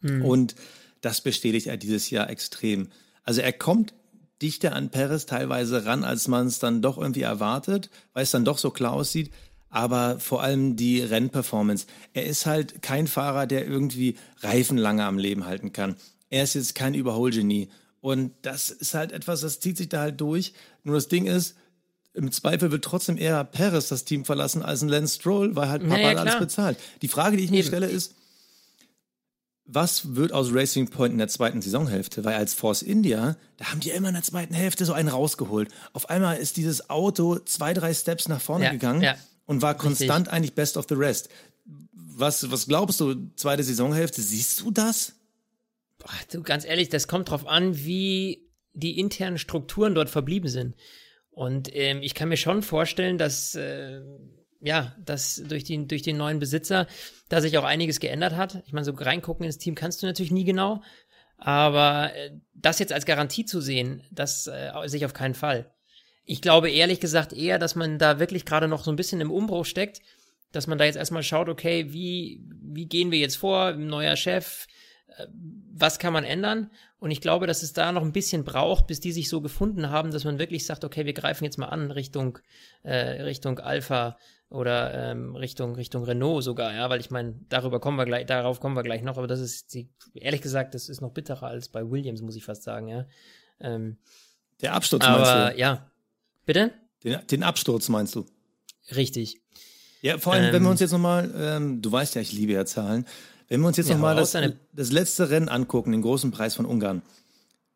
[0.00, 0.24] Mhm.
[0.24, 0.54] Und
[1.02, 2.88] das bestätigt er dieses Jahr extrem.
[3.24, 3.92] Also er kommt
[4.40, 8.46] dichter an Perez teilweise ran, als man es dann doch irgendwie erwartet, weil es dann
[8.46, 9.30] doch so klar aussieht.
[9.68, 11.84] Aber vor allem die Rennperformance.
[12.14, 15.96] Er ist halt kein Fahrer, der irgendwie Reifen lange am Leben halten kann.
[16.30, 17.68] Er ist jetzt kein Überholgenie.
[18.00, 20.52] Und das ist halt etwas, das zieht sich da halt durch.
[20.84, 21.56] Nur das Ding ist,
[22.14, 25.82] im Zweifel wird trotzdem eher Perez das Team verlassen als ein Lance Stroll, weil halt
[25.82, 26.78] Papa naja, alles bezahlt.
[27.02, 28.14] Die Frage, die ich mir stelle, ist,
[29.64, 32.24] was wird aus Racing Point in der zweiten Saisonhälfte?
[32.24, 35.68] Weil als Force India, da haben die immer in der zweiten Hälfte so einen rausgeholt.
[35.92, 39.14] Auf einmal ist dieses Auto zwei, drei Steps nach vorne ja, gegangen ja.
[39.44, 40.32] und war konstant Richtig.
[40.32, 41.28] eigentlich best of the rest.
[41.92, 45.12] Was, was glaubst du, zweite Saisonhälfte, siehst du das?
[45.98, 50.76] Boah, du, ganz ehrlich, das kommt drauf an, wie die internen Strukturen dort verblieben sind.
[51.30, 54.00] Und ähm, ich kann mir schon vorstellen, dass, äh,
[54.60, 56.86] ja, dass durch, die, durch den neuen Besitzer
[57.28, 58.62] da sich auch einiges geändert hat.
[58.66, 60.82] Ich meine, so reingucken ins Team kannst du natürlich nie genau.
[61.36, 65.72] Aber äh, das jetzt als Garantie zu sehen, das äh, ich auf keinen Fall.
[66.24, 69.30] Ich glaube ehrlich gesagt eher, dass man da wirklich gerade noch so ein bisschen im
[69.30, 70.00] Umbruch steckt,
[70.52, 74.66] dass man da jetzt erstmal schaut, okay, wie, wie gehen wir jetzt vor, neuer Chef,
[75.72, 76.70] was kann man ändern?
[76.98, 79.90] Und ich glaube, dass es da noch ein bisschen braucht, bis die sich so gefunden
[79.90, 82.38] haben, dass man wirklich sagt, okay, wir greifen jetzt mal an Richtung
[82.82, 84.18] äh, Richtung Alpha
[84.50, 88.60] oder ähm, Richtung Richtung Renault sogar, ja, weil ich meine, darüber kommen wir gleich, darauf
[88.60, 91.68] kommen wir gleich noch, aber das ist die, ehrlich gesagt, das ist noch bitterer als
[91.68, 93.06] bei Williams, muss ich fast sagen, ja.
[93.60, 93.98] Ähm,
[94.62, 95.60] Der Absturz aber, meinst du?
[95.60, 95.90] Ja,
[96.46, 96.72] bitte?
[97.04, 98.26] Den, den Absturz meinst du?
[98.94, 99.40] Richtig.
[100.00, 102.32] Ja, vor allem, ähm, wenn wir ähm, uns jetzt nochmal, ähm, du weißt ja, ich
[102.32, 103.04] liebe ja Zahlen,
[103.48, 104.36] wenn wir uns jetzt ja, nochmal das,
[104.72, 107.02] das letzte Rennen angucken, den großen Preis von Ungarn.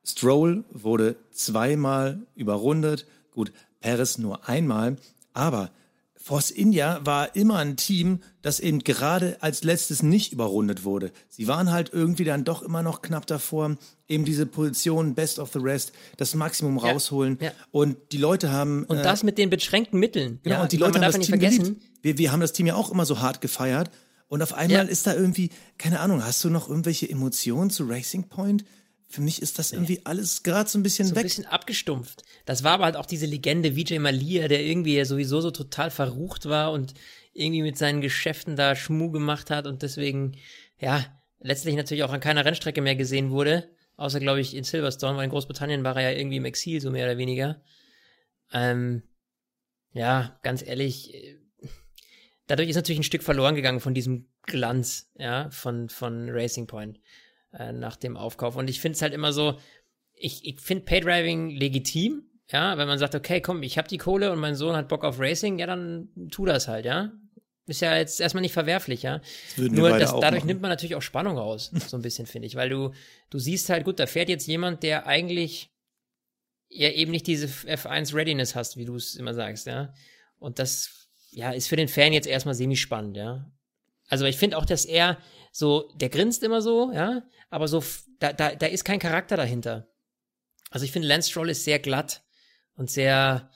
[0.04, 3.06] Stroll wurde zweimal überrundet.
[3.30, 4.96] Gut, Perez nur einmal.
[5.32, 5.70] Aber
[6.22, 11.10] Force India war immer ein Team, das eben gerade als letztes nicht überrundet wurde.
[11.28, 15.50] Sie waren halt irgendwie dann doch immer noch knapp davor, eben diese Position Best of
[15.52, 17.38] the Rest, das Maximum ja, rausholen.
[17.40, 17.50] Ja.
[17.72, 18.84] Und die Leute haben.
[18.84, 20.38] Und äh, das mit den beschränkten Mitteln.
[20.44, 21.80] Genau, ja, und die Leute haben das Team vergessen.
[22.02, 23.90] Wir, wir haben das Team ja auch immer so hart gefeiert.
[24.32, 24.90] Und auf einmal ja.
[24.90, 28.64] ist da irgendwie, keine Ahnung, hast du noch irgendwelche Emotionen zu Racing Point?
[29.06, 31.24] Für mich ist das irgendwie alles gerade so ein bisschen so weg.
[31.24, 32.22] ein bisschen abgestumpft.
[32.46, 36.46] Das war aber halt auch diese Legende Vijay Malia, der irgendwie sowieso so total verrucht
[36.46, 36.94] war und
[37.34, 40.38] irgendwie mit seinen Geschäften da Schmu gemacht hat und deswegen,
[40.78, 41.04] ja,
[41.40, 43.68] letztlich natürlich auch an keiner Rennstrecke mehr gesehen wurde.
[43.98, 46.90] Außer, glaube ich, in Silverstone, weil in Großbritannien war er ja irgendwie im Exil, so
[46.90, 47.60] mehr oder weniger.
[48.50, 49.02] Ähm,
[49.92, 51.41] ja, ganz ehrlich, äh,
[52.52, 57.00] dadurch ist natürlich ein Stück verloren gegangen von diesem Glanz, ja, von, von Racing Point
[57.54, 58.56] äh, nach dem Aufkauf.
[58.56, 59.58] Und ich finde es halt immer so,
[60.12, 64.30] ich, ich finde Paydriving legitim, ja, wenn man sagt, okay, komm, ich habe die Kohle
[64.30, 67.12] und mein Sohn hat Bock auf Racing, ja, dann tu das halt, ja.
[67.66, 69.22] Ist ja jetzt erstmal nicht verwerflich, ja.
[69.56, 70.46] Das Nur das, dadurch machen.
[70.46, 72.92] nimmt man natürlich auch Spannung raus, so ein bisschen, finde ich, weil du,
[73.30, 75.70] du siehst halt, gut, da fährt jetzt jemand, der eigentlich
[76.68, 79.94] ja eben nicht diese F1 Readiness hast, wie du es immer sagst, ja.
[80.38, 81.01] Und das
[81.32, 83.50] ja, ist für den Fan jetzt erstmal semi-spannend, ja.
[84.08, 85.18] Also ich finde auch, dass er
[85.50, 87.82] so, der grinst immer so, ja, aber so,
[88.18, 89.88] da, da, da ist kein Charakter dahinter.
[90.70, 92.22] Also ich finde, Lance Stroll ist sehr glatt
[92.74, 93.50] und sehr,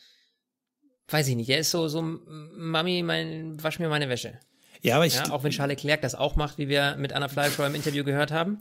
[1.08, 4.38] weiß ich nicht, er ist so, so, Mami, mein, wasch mir meine Wäsche.
[4.82, 5.14] Ja, aber ich.
[5.14, 8.04] Ja, auch wenn Charles Leclerc das auch macht, wie wir mit Anna Fleischau im Interview
[8.04, 8.60] gehört haben.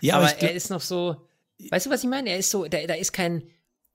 [0.00, 1.28] ja, aber, aber er ist noch so,
[1.70, 2.30] weißt du, was ich meine?
[2.30, 3.44] Er ist so, da, da ist kein,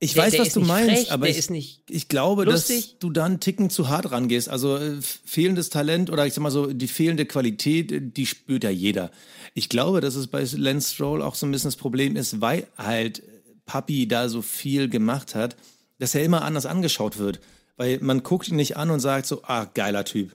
[0.02, 2.92] ich der, weiß, der was du meinst, frech, aber ich, ich glaube, lustig.
[2.92, 4.48] dass du da einen Ticken zu hart rangehst.
[4.48, 8.70] Also äh, fehlendes Talent oder ich sag mal so, die fehlende Qualität, die spürt ja
[8.70, 9.10] jeder.
[9.52, 12.66] Ich glaube, dass es bei Lance Stroll auch so ein bisschen das Problem ist, weil
[12.78, 13.22] halt
[13.66, 15.54] Papi da so viel gemacht hat,
[15.98, 17.40] dass er immer anders angeschaut wird.
[17.76, 20.32] Weil man guckt ihn nicht an und sagt so, ah, geiler Typ.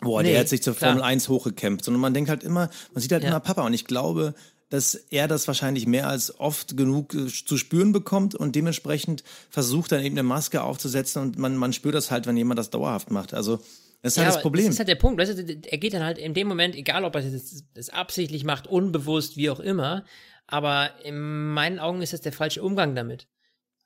[0.00, 1.86] Boah, nee, der hat sich zur Formel 1 hochgekämpft.
[1.86, 3.30] Sondern man denkt halt immer, man sieht halt ja.
[3.30, 3.64] immer Papa.
[3.64, 4.34] Und ich glaube,
[4.74, 9.92] dass er das wahrscheinlich mehr als oft genug äh, zu spüren bekommt und dementsprechend versucht
[9.92, 13.12] dann eben eine Maske aufzusetzen und man, man spürt das halt, wenn jemand das dauerhaft
[13.12, 13.34] macht.
[13.34, 13.58] Also
[14.02, 14.66] das ist halt ja, halt das Problem.
[14.66, 15.20] Das ist halt der Punkt.
[15.20, 18.42] Weißt du, er geht dann halt in dem Moment, egal ob er das, das absichtlich
[18.42, 20.04] macht, unbewusst, wie auch immer,
[20.48, 23.28] aber in meinen Augen ist das der falsche Umgang damit.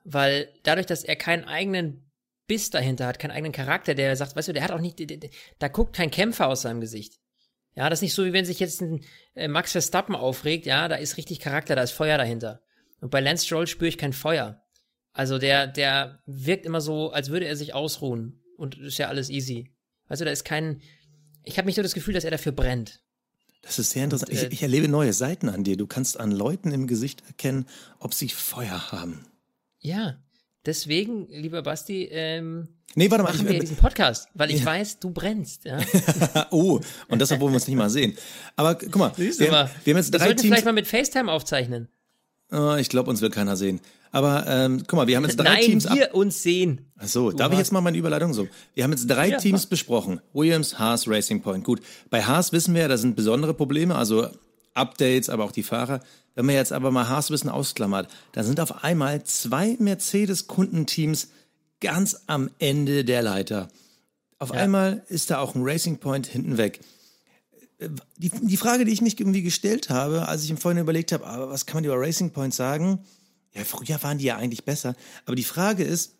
[0.05, 2.11] Weil dadurch, dass er keinen eigenen
[2.46, 5.03] Biss dahinter hat, keinen eigenen Charakter, der sagt, weißt du, der hat auch nicht,
[5.59, 7.20] da guckt kein Kämpfer aus seinem Gesicht.
[7.79, 9.05] Ja, das ist nicht so, wie wenn sich jetzt ein
[9.37, 12.61] äh, Max Verstappen aufregt, ja, da ist richtig Charakter, da ist Feuer dahinter.
[13.01, 14.61] Und bei Lance Stroll spüre ich kein Feuer.
[15.12, 18.43] Also der, der wirkt immer so, als würde er sich ausruhen.
[18.57, 19.73] Und ist ja alles easy.
[20.09, 20.83] Also da ist kein,
[21.45, 23.01] ich habe nicht so das Gefühl, dass er dafür brennt.
[23.62, 24.33] Das ist sehr interessant.
[24.33, 25.77] Und, äh, ich, ich erlebe neue Seiten an dir.
[25.77, 27.67] Du kannst an Leuten im Gesicht erkennen,
[28.01, 29.25] ob sie Feuer haben.
[29.79, 30.21] Ja,
[30.68, 33.33] deswegen, lieber Basti, ähm, Nee, warte mal.
[33.33, 34.66] Machen ich, wir diesen Podcast, weil ich ja.
[34.66, 35.66] weiß, du brennst.
[35.66, 35.78] Ja?
[36.50, 38.16] oh, und das, obwohl wir uns nicht mal sehen.
[38.57, 40.42] Aber guck mal, wir, wir, haben jetzt drei wir Teams.
[40.42, 41.88] vielleicht mal mit FaceTime aufzeichnen.
[42.50, 43.81] Oh, ich glaube, uns will keiner sehen.
[44.11, 45.85] Aber ähm, guck mal, wir haben jetzt drei Nein, Teams.
[45.85, 46.90] Nein, wir uns sehen.
[46.96, 48.48] Ach so, darf ich jetzt mal meine Überleitung so?
[48.74, 49.70] Wir haben jetzt drei ja, Teams mach.
[49.70, 50.20] besprochen.
[50.33, 51.64] Williams, Haas, Racing Point.
[51.64, 54.28] Gut, bei Haas wissen wir, da sind besondere Probleme, also
[54.74, 56.00] Updates, aber auch die Fahrer.
[56.35, 61.28] Wenn man jetzt aber mal Haas ein bisschen ausklammert, da sind auf einmal zwei Mercedes-Kundenteams
[61.81, 63.68] ganz am Ende der Leiter.
[64.38, 64.61] Auf ja.
[64.61, 66.81] einmal ist da auch ein Racing Point hinten weg.
[68.16, 71.26] Die, die Frage, die ich mich irgendwie gestellt habe, als ich im Vorhinein überlegt habe,
[71.26, 73.00] aber was kann man über Racing Point sagen?
[73.54, 74.94] Ja, früher waren die ja eigentlich besser.
[75.26, 76.14] Aber die Frage ist,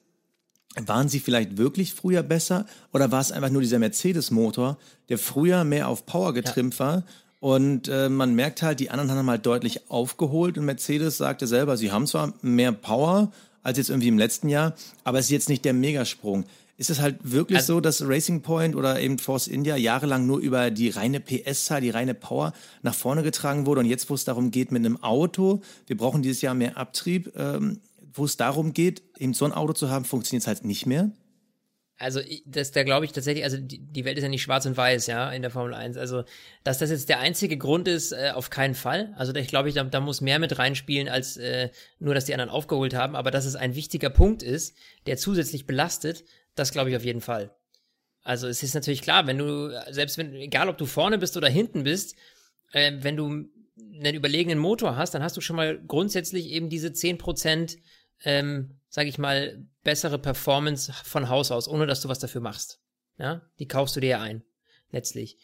[0.77, 5.65] waren sie vielleicht wirklich früher besser oder war es einfach nur dieser Mercedes-Motor, der früher
[5.65, 6.81] mehr auf Power getrimmt ja.
[6.81, 7.05] war?
[7.41, 11.77] Und äh, man merkt halt, die anderen haben halt deutlich aufgeholt und Mercedes sagte selber,
[11.77, 13.31] sie haben zwar mehr Power,
[13.63, 14.75] als jetzt irgendwie im letzten Jahr,
[15.05, 16.45] aber es ist jetzt nicht der Megasprung.
[16.79, 20.39] Ist es halt wirklich also, so, dass Racing Point oder eben Force India jahrelang nur
[20.39, 24.25] über die reine PS-Zahl, die reine Power nach vorne getragen wurde und jetzt, wo es
[24.25, 27.81] darum geht mit einem Auto, wir brauchen dieses Jahr mehr Abtrieb, ähm,
[28.15, 31.11] wo es darum geht, eben so ein Auto zu haben, funktioniert es halt nicht mehr?
[32.01, 35.09] Also, das, da glaube ich tatsächlich, also die, Welt ist ja nicht schwarz und weiß,
[35.09, 35.97] ja, in der Formel 1.
[35.97, 36.23] Also,
[36.63, 39.13] dass das jetzt der einzige Grund ist, äh, auf keinen Fall.
[39.17, 42.35] Also, ich glaube, ich, da, da muss mehr mit reinspielen, als äh, nur, dass die
[42.35, 43.17] anderen aufgeholt haben.
[43.17, 47.21] Aber dass es ein wichtiger Punkt ist, der zusätzlich belastet, das glaube ich auf jeden
[47.21, 47.51] Fall.
[48.23, 51.49] Also, es ist natürlich klar, wenn du, selbst wenn, egal ob du vorne bist oder
[51.49, 52.15] hinten bist,
[52.73, 56.89] äh, wenn du einen überlegenen Motor hast, dann hast du schon mal grundsätzlich eben diese
[56.89, 57.77] 10%
[58.25, 62.79] ähm, sage ich mal, bessere Performance von Haus aus, ohne dass du was dafür machst.
[63.19, 64.43] Ja, die kaufst du dir ja ein,
[64.93, 65.39] letztlich.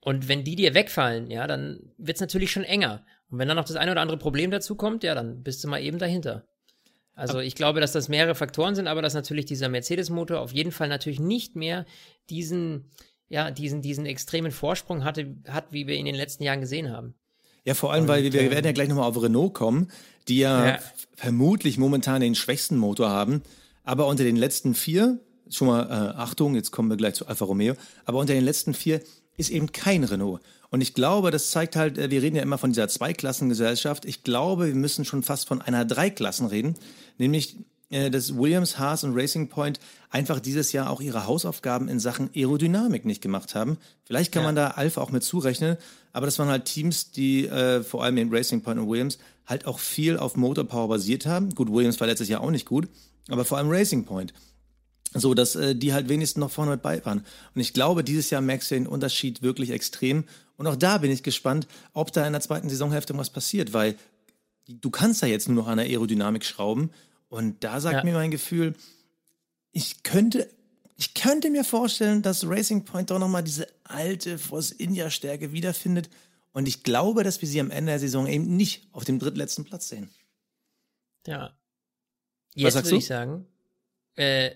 [0.00, 3.04] Und wenn die dir wegfallen, ja, dann wird's natürlich schon enger.
[3.28, 5.68] Und wenn dann noch das eine oder andere Problem dazu kommt, ja, dann bist du
[5.68, 6.46] mal eben dahinter.
[7.14, 10.72] Also ich glaube, dass das mehrere Faktoren sind, aber dass natürlich dieser Mercedes-Motor auf jeden
[10.72, 11.84] Fall natürlich nicht mehr
[12.30, 12.90] diesen,
[13.28, 16.90] ja, diesen, diesen extremen Vorsprung hatte, hat, wie wir ihn in den letzten Jahren gesehen
[16.90, 17.14] haben.
[17.66, 19.90] Ja, vor allem, Und, weil wir, wir werden ja gleich nochmal auf Renault kommen,
[20.28, 20.78] die ja, ja,
[21.14, 23.42] vermutlich momentan den schwächsten Motor haben.
[23.86, 25.18] Aber unter den letzten vier,
[25.48, 28.74] schon mal äh, Achtung, jetzt kommen wir gleich zu Alfa Romeo, aber unter den letzten
[28.74, 29.00] vier
[29.38, 30.42] ist eben kein Renault.
[30.70, 34.04] Und ich glaube, das zeigt halt, äh, wir reden ja immer von dieser Zweiklassengesellschaft.
[34.04, 36.74] Ich glaube, wir müssen schon fast von einer Dreiklassen reden,
[37.16, 37.56] nämlich
[37.90, 39.78] äh, dass Williams, Haas und Racing Point
[40.10, 43.78] einfach dieses Jahr auch ihre Hausaufgaben in Sachen Aerodynamik nicht gemacht haben.
[44.04, 44.48] Vielleicht kann ja.
[44.48, 45.76] man da Alpha auch mit zurechnen,
[46.12, 49.66] aber das waren halt Teams, die äh, vor allem in Racing Point und Williams halt
[49.66, 51.54] auch viel auf Motorpower basiert haben.
[51.54, 52.88] Gut, Williams war letztes Jahr auch nicht gut,
[53.28, 54.32] aber vor allem Racing Point.
[55.14, 57.24] So, dass äh, die halt wenigstens noch vorne mit bei waren.
[57.54, 60.24] Und ich glaube, dieses Jahr merkst du den Unterschied wirklich extrem.
[60.56, 63.96] Und auch da bin ich gespannt, ob da in der zweiten Saisonhälfte was passiert, weil
[64.68, 66.90] du kannst da jetzt nur noch an der Aerodynamik schrauben
[67.28, 68.04] und da sagt ja.
[68.04, 68.74] mir mein Gefühl,
[69.72, 70.48] ich könnte,
[70.96, 76.08] ich könnte mir vorstellen, dass Racing Point doch nochmal diese alte Force India Stärke wiederfindet.
[76.52, 79.64] Und ich glaube, dass wir sie am Ende der Saison eben nicht auf dem drittletzten
[79.64, 80.08] Platz sehen.
[81.26, 81.52] Ja.
[82.56, 83.46] Jetzt würde ich sagen,
[84.16, 84.50] äh,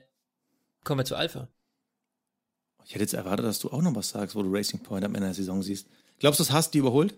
[0.85, 1.49] kommen wir zu Alpha.
[2.85, 5.15] Ich hätte jetzt erwartet, dass du auch noch was sagst, wo du Racing Point am
[5.15, 5.87] Ende der Saison siehst.
[6.19, 7.15] Glaubst du, das hast du überholt?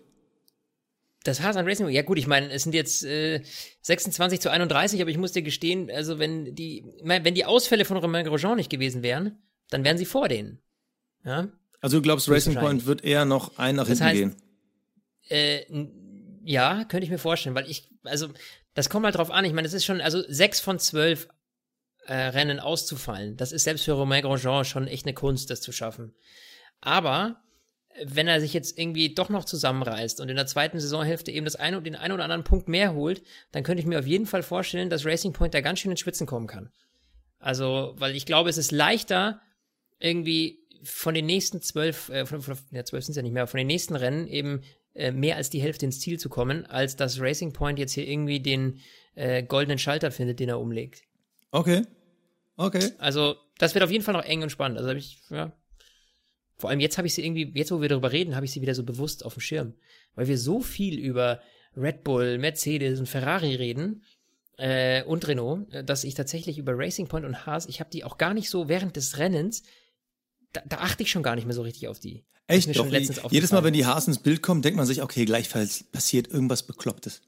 [1.23, 3.41] Das Haas an Racing, ja gut, ich meine, es sind jetzt äh,
[3.81, 7.95] 26 zu 31, aber ich muss dir gestehen, also wenn die, wenn die Ausfälle von
[7.97, 10.59] Romain Grosjean nicht gewesen wären, dann wären sie vor denen.
[11.23, 11.47] Ja,
[11.79, 14.35] Also du glaubst, Racing Point wird eher noch ein nach hinten heißt, gehen?
[15.29, 15.87] Äh,
[16.43, 18.27] ja, könnte ich mir vorstellen, weil ich, also
[18.73, 19.45] das kommt halt drauf an.
[19.45, 21.27] Ich meine, es ist schon, also sechs von zwölf
[22.05, 25.71] äh, Rennen auszufallen, das ist selbst für Romain Grosjean schon echt eine Kunst, das zu
[25.71, 26.13] schaffen.
[26.81, 27.43] Aber
[28.05, 31.55] wenn er sich jetzt irgendwie doch noch zusammenreißt und in der zweiten Saisonhälfte eben das
[31.55, 34.43] eine, den einen oder anderen Punkt mehr holt, dann könnte ich mir auf jeden Fall
[34.43, 36.71] vorstellen, dass Racing Point da ganz schön in Spitzen kommen kann.
[37.39, 39.41] Also, weil ich glaube, es ist leichter,
[39.99, 43.47] irgendwie von den nächsten zwölf, äh, von, von, ja, zwölf sind es ja nicht mehr,
[43.47, 44.63] von den nächsten Rennen eben
[44.95, 48.07] äh, mehr als die Hälfte ins Ziel zu kommen, als dass Racing Point jetzt hier
[48.07, 48.79] irgendwie den
[49.15, 51.03] äh, goldenen Schalter findet, den er umlegt.
[51.51, 51.83] Okay.
[52.55, 52.91] Okay.
[52.99, 54.77] Also, das wird auf jeden Fall noch eng und spannend.
[54.77, 55.51] Also, habe ich, ja,
[56.57, 58.61] vor allem jetzt habe ich sie irgendwie, jetzt wo wir darüber reden, habe ich sie
[58.61, 59.73] wieder so bewusst auf dem Schirm.
[60.15, 61.41] Weil wir so viel über
[61.75, 64.03] Red Bull, Mercedes und Ferrari reden
[64.57, 68.17] äh, und Renault, dass ich tatsächlich über Racing Point und Haas, ich habe die auch
[68.17, 69.63] gar nicht so während des Rennens,
[70.53, 72.23] da, da, achte ich schon gar nicht mehr so richtig auf die.
[72.47, 72.75] Echt?
[72.77, 72.87] Doch,
[73.31, 76.63] jedes Mal, wenn die Haas ins Bild kommen, denkt man sich, okay, gleichfalls passiert irgendwas
[76.63, 77.21] Beklopptes.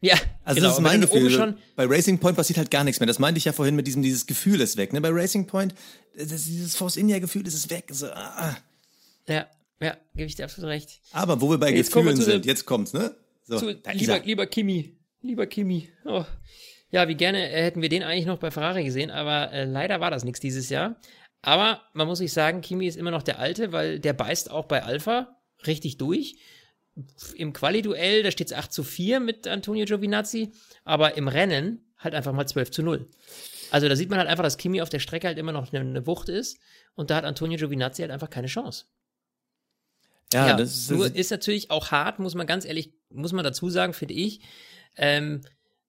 [0.00, 1.30] Ja, also genau, das ist mein Gefühl.
[1.30, 3.06] Schon bei Racing Point passiert halt gar nichts mehr.
[3.06, 4.92] Das meinte ich ja vorhin mit diesem, dieses Gefühl ist weg.
[4.92, 5.00] Ne?
[5.00, 5.74] Bei Racing Point,
[6.16, 7.84] das, dieses Force India Gefühl, das ist weg.
[7.90, 8.48] So, ah.
[8.50, 8.56] ah.
[9.28, 9.46] Ja,
[9.80, 11.00] ja, gebe ich dir absolut recht.
[11.12, 13.14] Aber wo wir bei jetzt Gefühlen wir sind, jetzt kommt's, ne?
[13.44, 15.88] So, zu, lieber, lieber Kimi, lieber Kimi.
[16.04, 16.24] Oh.
[16.90, 20.00] Ja, wie gerne äh, hätten wir den eigentlich noch bei Ferrari gesehen, aber äh, leider
[20.00, 20.96] war das nichts dieses Jahr.
[21.42, 24.66] Aber man muss sich sagen, Kimi ist immer noch der Alte, weil der beißt auch
[24.66, 26.36] bei Alpha richtig durch
[27.34, 30.52] im Quali-Duell, da steht es 8 zu 4 mit Antonio Giovinazzi,
[30.84, 33.08] aber im Rennen halt einfach mal 12 zu 0.
[33.70, 35.80] Also da sieht man halt einfach, dass Kimi auf der Strecke halt immer noch eine,
[35.80, 36.58] eine Wucht ist
[36.94, 38.84] und da hat Antonio Giovinazzi halt einfach keine Chance.
[40.34, 43.44] Ja, ja das ist, nur ist natürlich auch hart, muss man ganz ehrlich, muss man
[43.44, 44.40] dazu sagen, finde ich.
[44.96, 45.42] Ähm,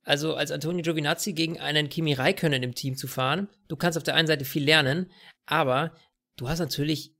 [0.04, 4.04] also als Antonio Giovinazzi gegen einen Kimi Räikkönen im Team zu fahren, du kannst auf
[4.04, 5.12] der einen Seite viel lernen,
[5.46, 5.94] aber
[6.36, 7.16] du hast natürlich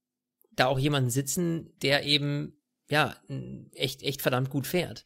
[0.52, 2.58] da auch jemanden sitzen, der eben
[2.90, 3.16] ja,
[3.74, 5.04] echt, echt verdammt gut fährt.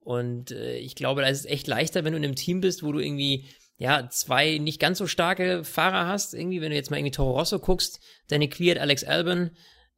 [0.00, 2.82] Und äh, ich glaube, da ist es echt leichter, wenn du in einem Team bist,
[2.82, 6.34] wo du irgendwie, ja, zwei nicht ganz so starke Fahrer hast.
[6.34, 9.50] Irgendwie, wenn du jetzt mal irgendwie Toro Rosso guckst, Danny Queert, Alex Albon,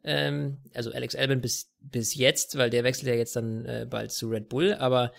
[0.03, 4.11] ähm, also Alex Albon bis, bis jetzt, weil der wechselt ja jetzt dann äh, bald
[4.13, 5.13] zu Red Bull, aber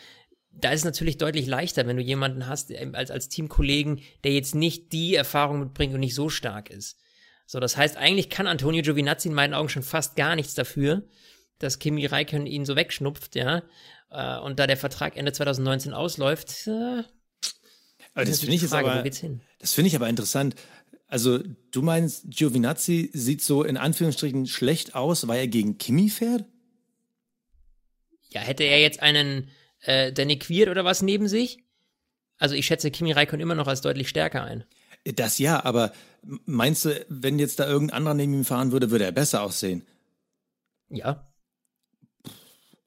[0.51, 4.55] da ist es natürlich deutlich leichter, wenn du jemanden hast als, als Teamkollegen, der jetzt
[4.55, 6.97] nicht die Erfahrung mitbringt und nicht so stark ist.
[7.45, 11.03] So, das heißt, eigentlich kann Antonio Giovinazzi in meinen Augen schon fast gar nichts dafür,
[11.59, 13.63] dass Kimi Räikkönen ihn so wegschnupft, ja.
[14.09, 17.03] Äh, und da der Vertrag Ende 2019 ausläuft, äh,
[18.13, 19.09] aber das finde ich Frage, aber,
[19.59, 20.55] das finde ich aber interessant.
[21.07, 21.39] Also
[21.71, 26.45] du meinst, Giovinazzi sieht so in Anführungsstrichen schlecht aus, weil er gegen Kimi fährt?
[28.29, 29.49] Ja, hätte er jetzt einen
[29.81, 31.59] äh, Danny Quiert oder was neben sich?
[32.37, 34.63] Also ich schätze Kimi Räikkönen immer noch als deutlich stärker ein.
[35.03, 35.91] Das ja, aber
[36.45, 39.85] meinst du, wenn jetzt da irgendein anderer neben ihm fahren würde, würde er besser aussehen?
[40.89, 41.31] Ja.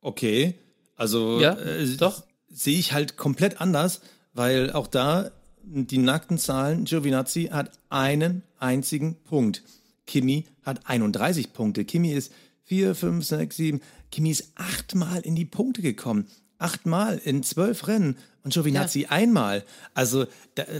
[0.00, 0.54] Okay,
[0.96, 2.24] also ja, äh, doch.
[2.48, 4.00] sehe ich halt komplett anders,
[4.32, 5.30] weil auch da
[5.62, 9.62] die nackten Zahlen, Giovinazzi hat einen einzigen Punkt.
[10.06, 11.84] Kimi hat 31 Punkte.
[11.84, 12.32] Kimi ist
[12.64, 13.80] 4, 5, 6, 7.
[14.10, 16.28] Kimi ist achtmal in die Punkte gekommen.
[16.58, 19.10] Achtmal in zwölf Rennen und Giovinazzi ja.
[19.10, 19.64] einmal.
[19.94, 20.26] Also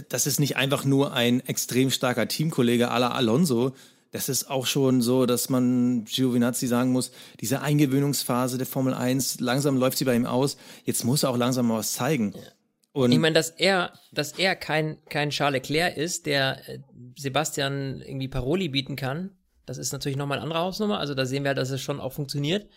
[0.09, 3.73] das ist nicht einfach nur ein extrem starker Teamkollege à la Alonso,
[4.15, 7.11] das ist auch schon so, dass man Giovinazzi sagen muss,
[7.41, 10.55] diese Eingewöhnungsphase der Formel 1, langsam läuft sie bei ihm aus.
[10.85, 12.31] Jetzt muss er auch langsam mal was zeigen.
[12.33, 12.41] Ja.
[12.93, 16.79] Und ich meine, dass er, dass er kein, kein Charles Leclerc ist, der äh,
[17.17, 19.31] Sebastian irgendwie Paroli bieten kann,
[19.65, 20.97] das ist natürlich nochmal eine andere Hausnummer.
[20.97, 22.69] Also da sehen wir, dass es schon auch funktioniert.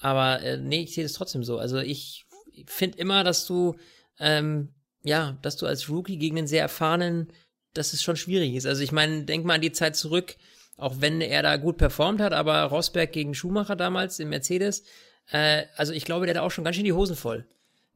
[0.00, 1.58] Aber äh, nee, ich sehe das trotzdem so.
[1.58, 2.26] Also ich
[2.68, 3.76] finde immer, dass du,
[4.18, 4.68] ähm,
[5.02, 7.32] ja, dass du als Rookie gegen einen sehr erfahrenen,
[7.74, 8.66] dass es schon schwierig ist.
[8.66, 10.36] Also ich meine, denk mal an die Zeit zurück,
[10.76, 14.84] auch wenn er da gut performt hat, aber Rosberg gegen Schumacher damals im Mercedes,
[15.30, 17.46] äh, also ich glaube, der hat auch schon ganz schön die Hosen voll.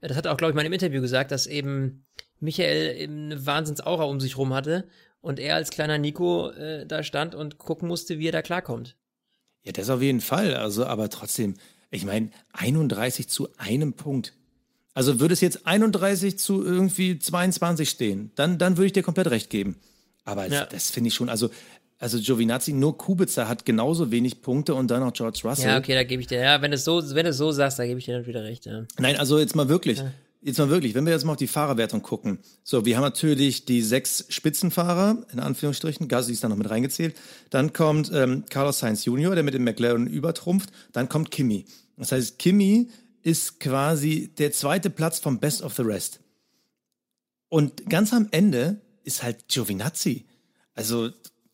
[0.00, 2.05] Das hat er auch, glaube ich, mal im Interview gesagt, dass eben
[2.40, 4.87] Michael eben eine Wahnsinnsaura um sich rum hatte
[5.20, 8.96] und er als kleiner Nico äh, da stand und gucken musste, wie er da klarkommt.
[9.62, 10.55] Ja, das auf jeden Fall.
[10.55, 11.55] Also, aber trotzdem,
[11.90, 14.35] ich meine, 31 zu einem Punkt.
[14.94, 19.28] Also würde es jetzt 31 zu irgendwie 22 stehen, dann, dann würde ich dir komplett
[19.30, 19.76] recht geben.
[20.24, 20.64] Aber ja.
[20.64, 21.50] das finde ich schon, also
[21.98, 25.70] also Giovinazzi, nur Kubica hat genauso wenig Punkte und dann noch George Russell.
[25.70, 27.78] Ja, okay, da gebe ich dir, ja, wenn du es so, wenn du so sagst,
[27.78, 28.85] da gebe ich dir dann wieder recht, ja.
[28.98, 29.98] Nein, also jetzt mal wirklich.
[29.98, 30.12] Ja.
[30.42, 32.38] Jetzt mal wirklich, wenn wir jetzt mal auf die Fahrerwertung gucken.
[32.62, 37.16] So, wir haben natürlich die sechs Spitzenfahrer, in Anführungsstrichen, Gasly ist da noch mit reingezählt.
[37.48, 40.68] Dann kommt ähm, Carlos Sainz Jr., der mit dem McLaren übertrumpft.
[40.92, 41.64] Dann kommt Kimi.
[41.96, 42.90] Das heißt, Kimi
[43.24, 46.20] ist quasi der zweite Platz vom Best of the Rest.
[47.48, 50.26] Und ganz am Ende ist halt Giovinazzi.
[50.74, 51.10] Also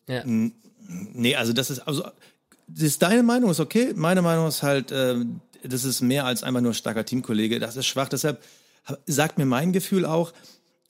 [0.07, 0.23] ja.
[0.25, 2.03] Nee, also das ist, also
[2.75, 3.93] ist deine Meinung ist okay.
[3.95, 5.15] Meine Meinung ist halt, äh,
[5.63, 7.59] das ist mehr als einfach nur starker Teamkollege.
[7.59, 8.09] Das ist schwach.
[8.09, 8.43] Deshalb
[9.05, 10.33] sagt mir mein Gefühl auch,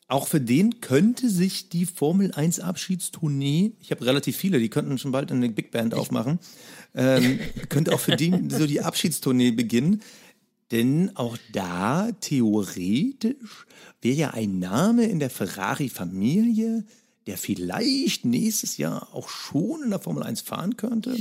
[0.08, 4.98] auch für den könnte sich die Formel 1 Abschiedstournee, ich habe relativ viele, die könnten
[4.98, 6.40] schon bald eine Big Band aufmachen,
[6.96, 7.40] ähm,
[7.70, 10.02] könnte auch für die so die Abschiedstournee beginnen.
[10.72, 13.66] Denn auch da theoretisch
[14.02, 16.86] wäre ja ein Name in der Ferrari-Familie,
[17.28, 21.16] der vielleicht nächstes Jahr auch schon in der Formel 1 fahren könnte.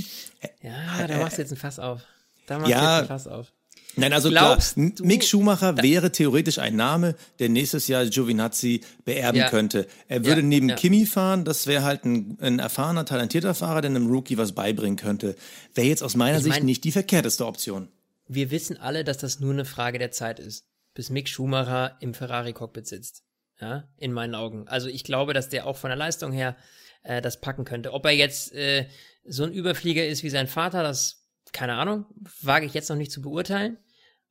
[0.63, 2.03] Ja, da machst du jetzt ein Fass auf.
[2.47, 3.53] Da machst ja, du jetzt ein Fass auf.
[3.97, 8.83] Nein, also Glaubst klar, du, Mick Schumacher wäre theoretisch ein Name, der nächstes Jahr Giovinazzi
[9.05, 9.51] beerben ja.
[9.51, 9.89] könnte.
[10.07, 10.77] Er würde ja, neben ja.
[10.77, 14.97] Kimi fahren, das wäre halt ein, ein, erfahrener, talentierter Fahrer, der einem Rookie was beibringen
[14.97, 15.35] könnte.
[15.75, 17.89] Wäre jetzt aus meiner ich Sicht mein, nicht die verkehrteste Option.
[18.33, 22.15] Wir wissen alle, dass das nur eine Frage der Zeit ist, bis Mick Schumacher im
[22.15, 23.25] Ferrari-Cockpit sitzt.
[23.61, 24.69] Ja, in meinen Augen.
[24.69, 26.57] Also ich glaube, dass der auch von der Leistung her
[27.03, 27.93] äh, das packen könnte.
[27.93, 28.89] Ob er jetzt äh,
[29.25, 31.21] so ein Überflieger ist wie sein Vater, das
[31.53, 32.07] keine Ahnung,
[32.41, 33.79] wage ich jetzt noch nicht zu beurteilen,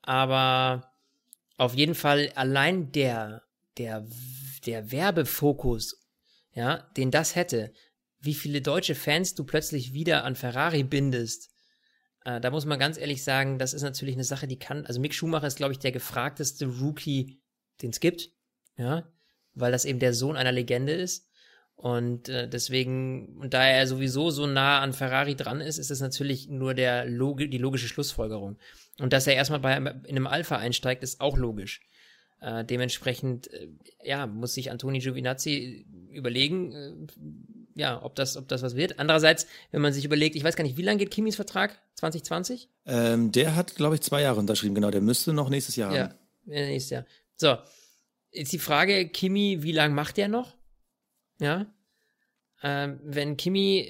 [0.02, 0.94] aber
[1.58, 3.44] auf jeden Fall allein der,
[3.78, 4.08] der,
[4.66, 6.08] der Werbefokus,
[6.54, 7.74] ja, den das hätte,
[8.20, 11.49] wie viele deutsche Fans du plötzlich wieder an Ferrari bindest,
[12.30, 15.00] äh, da muss man ganz ehrlich sagen, das ist natürlich eine Sache, die kann, also
[15.00, 17.40] Mick Schumacher ist, glaube ich, der gefragteste Rookie,
[17.82, 18.32] den es gibt,
[18.78, 19.12] ja,
[19.54, 21.28] weil das eben der Sohn einer Legende ist.
[21.76, 26.02] Und äh, deswegen, und da er sowieso so nah an Ferrari dran ist, ist es
[26.02, 28.58] natürlich nur der Logi die logische Schlussfolgerung.
[29.00, 31.82] Und dass er erstmal bei in einem Alpha einsteigt, ist auch logisch.
[32.42, 33.70] Äh, dementsprechend, äh,
[34.04, 36.92] ja, muss sich Antoni Giovinazzi überlegen, äh,
[37.80, 39.00] ja, ob das, ob das was wird.
[39.00, 41.80] Andererseits, wenn man sich überlegt, ich weiß gar nicht, wie lange geht Kimis Vertrag?
[41.96, 42.70] 2020?
[42.86, 44.92] Ähm, der hat, glaube ich, zwei Jahre unterschrieben, genau.
[44.92, 46.14] Der müsste noch nächstes Jahr haben.
[46.46, 47.06] Ja, nächstes Jahr.
[47.36, 47.58] So,
[48.32, 50.56] jetzt die Frage, Kimi, wie lange macht der noch?
[51.40, 51.66] Ja.
[52.62, 53.90] Ähm, wenn Kimi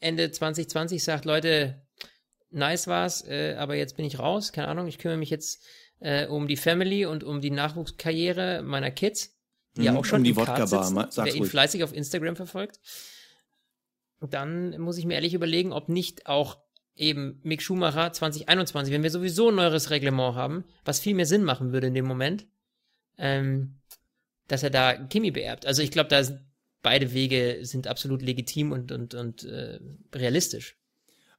[0.00, 1.82] Ende 2020 sagt, Leute,
[2.50, 5.64] nice war's, äh, aber jetzt bin ich raus, keine Ahnung, ich kümmere mich jetzt
[6.00, 9.34] äh, um die Family und um die Nachwuchskarriere meiner Kids,
[9.76, 12.78] die mhm, ja auch schon um die Wodka Bar, wer ihn fleißig auf Instagram verfolgt.
[14.30, 16.58] Dann muss ich mir ehrlich überlegen, ob nicht auch
[16.94, 21.44] eben Mick Schumacher 2021, wenn wir sowieso ein neues Reglement haben, was viel mehr Sinn
[21.44, 22.46] machen würde in dem Moment,
[23.18, 23.76] ähm,
[24.48, 25.66] dass er da Kimi beerbt.
[25.66, 26.40] Also ich glaube, da sind
[26.82, 29.78] beide Wege sind absolut legitim und, und, und äh,
[30.14, 30.76] realistisch.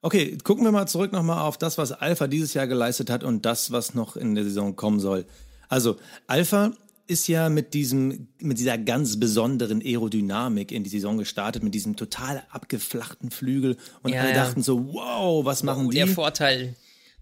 [0.01, 3.45] Okay, gucken wir mal zurück nochmal auf das, was Alpha dieses Jahr geleistet hat und
[3.45, 5.25] das, was noch in der Saison kommen soll.
[5.69, 6.73] Also, Alpha
[7.07, 11.95] ist ja mit diesem, mit dieser ganz besonderen Aerodynamik in die Saison gestartet, mit diesem
[11.95, 15.97] total abgeflachten Flügel und ja, alle dachten so, wow, was machen oh, die?
[15.97, 16.75] Der Vorteil.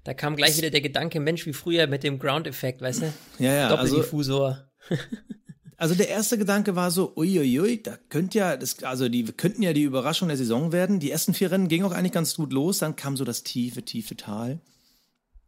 [0.04, 3.14] Da kam gleich wieder der Gedanke, Mensch, wie früher mit dem Ground-Effekt, weißt du?
[3.40, 3.70] Ja, ja.
[3.70, 4.68] Doppeldiffusor.
[4.90, 5.04] Also,
[5.82, 9.74] Also der erste Gedanke war so, uiuiui, da könnte ja, das, also die könnten ja
[9.74, 11.00] die Überraschung der Saison werden.
[11.00, 13.82] Die ersten vier Rennen gingen auch eigentlich ganz gut los, dann kam so das tiefe,
[13.82, 14.60] tiefe Tal.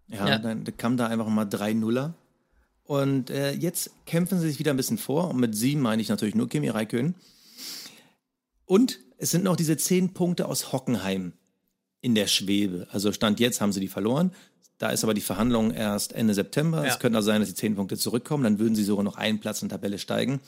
[0.08, 0.40] Ja, ja.
[0.40, 2.16] dann kam da einfach mal drei Nuller.
[2.86, 5.30] Und äh, jetzt kämpfen sie sich wieder ein bisschen vor.
[5.30, 7.16] Und mit sieben meine ich natürlich nur Kimi Räikkönen.
[8.66, 11.34] Und es sind noch diese zehn Punkte aus Hockenheim
[12.02, 12.88] in der Schwebe.
[12.92, 14.34] Also Stand jetzt haben sie die verloren.
[14.78, 16.84] Da ist aber die Verhandlung erst Ende September.
[16.84, 16.92] Ja.
[16.92, 18.44] Es könnte auch sein, dass die zehn Punkte zurückkommen.
[18.44, 20.42] Dann würden sie sogar noch einen Platz in der Tabelle steigen.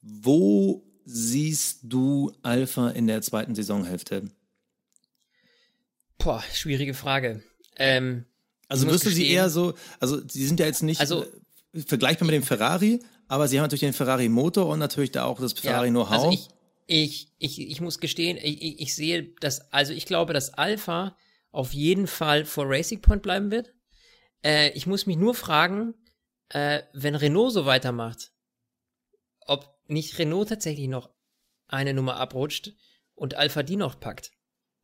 [0.00, 4.30] Wo siehst du Alpha in der zweiten Saisonhälfte?
[6.18, 7.42] Boah, schwierige Frage.
[7.76, 8.24] Ähm,
[8.68, 11.28] also wirst du sie eher so, also sie sind ja jetzt nicht also, äh,
[11.86, 15.52] vergleichbar mit dem Ferrari, aber sie haben natürlich den Ferrari-Motor und natürlich da auch das
[15.52, 16.10] Ferrari-Know-how.
[16.10, 16.48] Ja, also ich,
[16.86, 21.16] ich, ich, ich muss gestehen, ich, ich sehe das, also ich glaube, dass Alpha
[21.50, 23.74] auf jeden Fall vor Racing Point bleiben wird.
[24.42, 25.94] Äh, ich muss mich nur fragen,
[26.50, 28.32] äh, wenn Renault so weitermacht,
[29.40, 31.10] ob nicht Renault tatsächlich noch
[31.66, 32.72] eine Nummer abrutscht
[33.14, 34.32] und Alpha die noch packt.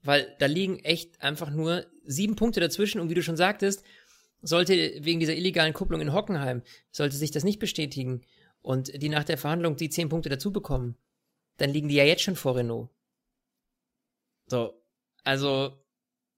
[0.02, 3.82] Weil da liegen echt einfach nur sieben Punkte dazwischen und wie du schon sagtest,
[4.44, 8.22] sollte wegen dieser illegalen Kupplung in Hockenheim, sollte sich das nicht bestätigen
[8.62, 10.96] und die nach der Verhandlung die zehn Punkte dazu bekommen,
[11.56, 12.90] dann liegen die ja jetzt schon vor Renault.
[14.46, 14.74] So,
[15.22, 15.84] also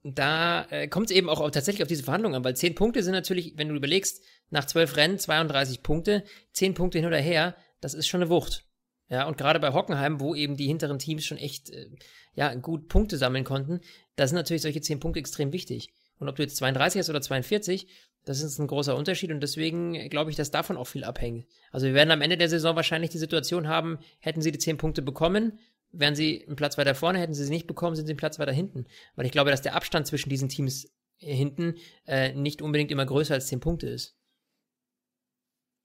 [0.03, 3.13] da äh, kommt es eben auch tatsächlich auf diese Verhandlungen an, weil zehn Punkte sind
[3.13, 7.95] natürlich, wenn du überlegst, nach zwölf Rennen 32 Punkte, zehn Punkte hin oder her, das
[7.95, 8.65] ist schon eine Wucht.
[9.09, 11.89] Ja, und gerade bei Hockenheim, wo eben die hinteren Teams schon echt, äh,
[12.35, 13.81] ja, gut Punkte sammeln konnten,
[14.17, 15.93] da sind natürlich solche zehn Punkte extrem wichtig.
[16.19, 17.87] Und ob du jetzt 32 hast oder 42,
[18.25, 21.47] das ist ein großer Unterschied und deswegen glaube ich, dass davon auch viel abhängt.
[21.71, 24.79] Also wir werden am Ende der Saison wahrscheinlich die Situation haben, hätten sie die zehn
[24.79, 25.59] Punkte bekommen,
[25.93, 28.39] wären sie einen Platz weiter vorne, hätten sie sie nicht bekommen, sind sie einen Platz
[28.39, 28.87] weiter hinten.
[29.15, 30.89] Weil ich glaube, dass der Abstand zwischen diesen Teams
[31.19, 34.17] hinten äh, nicht unbedingt immer größer als 10 Punkte ist.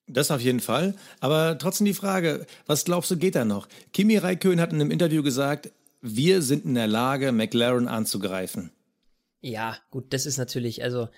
[0.08, 0.96] Das auf jeden Fall.
[1.20, 3.68] Aber trotzdem die Frage, was glaubst du, geht da noch?
[3.94, 5.72] Kimi Raikön hat in einem Interview gesagt,
[6.02, 8.72] wir sind in der Lage, McLaren anzugreifen.
[9.42, 11.10] Ja, gut, das ist natürlich, also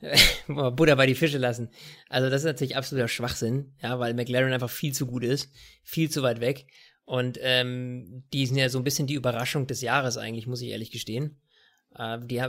[0.46, 1.70] Buddha bei die Fische lassen.
[2.08, 5.50] Also das ist natürlich absoluter Schwachsinn, ja, weil McLaren einfach viel zu gut ist,
[5.82, 6.66] viel zu weit weg.
[7.04, 10.70] Und ähm, die sind ja so ein bisschen die Überraschung des Jahres eigentlich, muss ich
[10.70, 11.36] ehrlich gestehen.
[11.96, 12.40] Äh, die,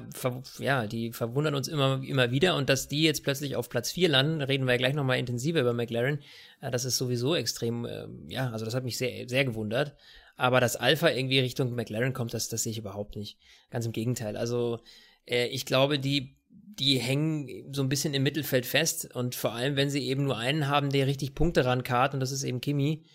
[0.59, 4.09] ja, die verwundern uns immer, immer wieder und dass die jetzt plötzlich auf Platz 4
[4.09, 6.19] landen, reden wir ja gleich nochmal intensiver über McLaren,
[6.61, 9.95] äh, das ist sowieso extrem, äh, ja, also das hat mich sehr, sehr gewundert.
[10.35, 13.37] Aber dass Alpha irgendwie Richtung McLaren kommt, das, das sehe ich überhaupt nicht.
[13.69, 14.35] Ganz im Gegenteil.
[14.35, 14.79] Also
[15.25, 16.35] äh, ich glaube, die
[16.79, 20.37] die hängen so ein bisschen im Mittelfeld fest und vor allem, wenn sie eben nur
[20.37, 23.05] einen haben, der richtig Punkte rankarrt und das ist eben Kimi,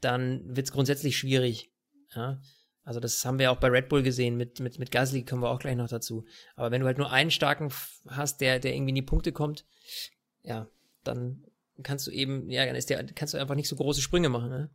[0.00, 1.70] dann wird es grundsätzlich schwierig.
[2.14, 2.40] Ja?
[2.84, 5.50] Also das haben wir auch bei Red Bull gesehen, mit, mit, mit Gasly kommen wir
[5.50, 6.24] auch gleich noch dazu.
[6.54, 7.72] Aber wenn du halt nur einen starken
[8.06, 9.64] hast, der, der irgendwie in die Punkte kommt,
[10.42, 10.68] ja,
[11.02, 11.44] dann
[11.82, 14.50] kannst du eben, ja, dann ist der, kannst du einfach nicht so große Sprünge machen,
[14.50, 14.70] ne?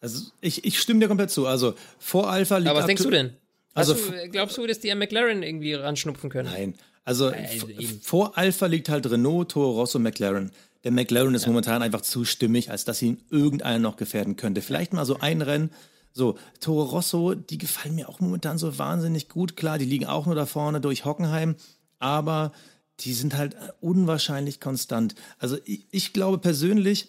[0.00, 1.46] Also ich, ich stimme dir komplett zu.
[1.46, 2.68] Also vor Alpha liegt.
[2.68, 3.38] Aber was denkst du denn?
[3.74, 6.50] Also du, glaubst du, dass die an McLaren irgendwie ranschnupfen können?
[6.50, 6.74] Nein.
[7.04, 7.66] Also, also
[8.00, 10.52] vor Alpha liegt halt Renault, Toro Rosso, McLaren.
[10.84, 11.48] Der McLaren ist ja.
[11.48, 14.62] momentan einfach zu stimmig, als dass ihn irgendeiner noch gefährden könnte.
[14.62, 15.70] Vielleicht mal so ein Rennen.
[16.12, 19.56] So, Toro Rosso, die gefallen mir auch momentan so wahnsinnig gut.
[19.56, 21.56] Klar, die liegen auch nur da vorne durch Hockenheim,
[21.98, 22.52] aber
[23.00, 25.14] die sind halt unwahrscheinlich konstant.
[25.38, 27.08] Also ich, ich glaube persönlich,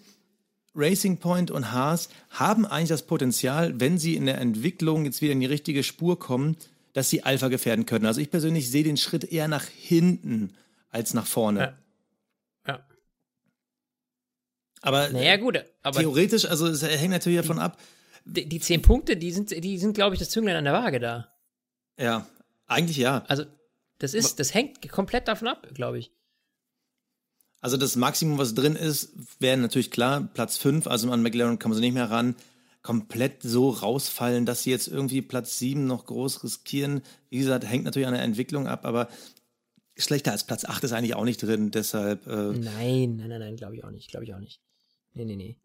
[0.75, 5.31] Racing Point und Haas haben eigentlich das Potenzial, wenn sie in der Entwicklung jetzt wieder
[5.31, 6.57] in die richtige Spur kommen,
[6.93, 8.05] dass sie Alpha gefährden können.
[8.05, 10.53] Also ich persönlich sehe den Schritt eher nach hinten
[10.89, 11.59] als nach vorne.
[12.67, 12.73] Ja.
[12.73, 12.85] ja.
[14.81, 17.79] Aber, naja, gut, aber theoretisch, also es hängt natürlich davon ab.
[18.25, 20.99] Die, die zehn Punkte, die sind, die sind, glaube ich, das Zünglein an der Waage
[20.99, 21.33] da.
[21.99, 22.27] Ja,
[22.67, 23.23] eigentlich ja.
[23.27, 23.45] Also
[23.99, 26.11] das ist, das hängt komplett davon ab, glaube ich.
[27.65, 31.71] Also das Maximum, was drin ist, wäre natürlich klar, Platz 5, also an McLaren kann
[31.71, 32.35] man so nicht mehr ran,
[32.83, 37.01] komplett so rausfallen, dass sie jetzt irgendwie Platz 7 noch groß riskieren.
[37.31, 39.07] Wie gesagt, hängt natürlich an der Entwicklung ab, aber
[39.97, 42.27] schlechter als Platz 8 ist eigentlich auch nicht drin, deshalb.
[42.27, 44.61] Äh nein, nein, nein, nein, glaube ich auch nicht, glaube ich auch nicht.
[45.13, 45.57] Nee, nee, nee.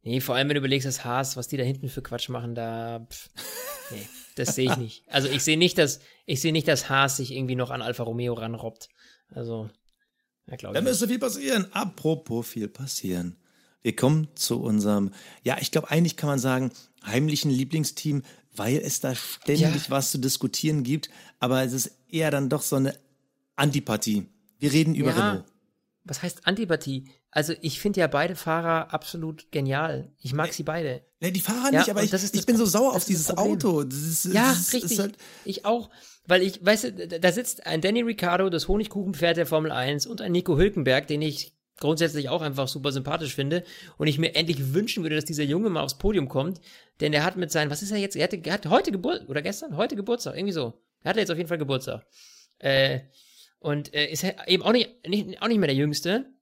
[0.00, 2.54] Nee, vor allem, wenn du überlegst, das Haas, was die da hinten für Quatsch machen,
[2.54, 3.06] da.
[3.10, 3.28] Pff,
[3.90, 5.04] nee, das sehe ich nicht.
[5.08, 8.04] Also ich sehe nicht, dass, ich sehe nicht, dass Haas sich irgendwie noch an Alfa
[8.04, 8.88] Romeo ranrobbt.
[9.28, 9.68] Also,
[10.50, 11.66] ja, da müsste viel passieren.
[11.72, 13.36] Apropos viel passieren.
[13.82, 15.12] Wir kommen zu unserem,
[15.44, 16.72] ja, ich glaube, eigentlich kann man sagen,
[17.04, 18.22] heimlichen Lieblingsteam,
[18.54, 19.90] weil es da ständig ja.
[19.90, 21.10] was zu diskutieren gibt.
[21.38, 22.94] Aber es ist eher dann doch so eine
[23.56, 24.26] Antipathie.
[24.58, 25.30] Wir reden über ja.
[25.30, 25.44] Renault.
[26.08, 27.10] Was heißt Antipathie?
[27.30, 30.10] Also ich finde ja beide Fahrer absolut genial.
[30.18, 31.02] Ich mag nee, sie beide.
[31.20, 33.84] Nee, die Fahrer ja, nicht, aber ich, ich bin so sauer auf dieses Auto.
[33.84, 34.98] Das ist, ja, das richtig.
[34.98, 35.90] Halt ich auch.
[36.26, 40.20] Weil ich, weißt du, da sitzt ein Danny Ricciardo, das Honigkuchenpferd der Formel 1 und
[40.20, 43.64] ein Nico Hülkenberg, den ich grundsätzlich auch einfach super sympathisch finde
[43.96, 46.60] und ich mir endlich wünschen würde, dass dieser Junge mal aufs Podium kommt,
[47.00, 48.16] denn er hat mit seinen, was ist er jetzt?
[48.16, 49.76] Er, hatte, er hat heute Geburt oder gestern?
[49.76, 50.74] Heute Geburtstag, irgendwie so.
[51.02, 52.04] Er hatte jetzt auf jeden Fall Geburtstag.
[52.58, 53.00] Äh,
[53.58, 56.32] und äh, ist eben auch nicht, nicht, auch nicht mehr der Jüngste,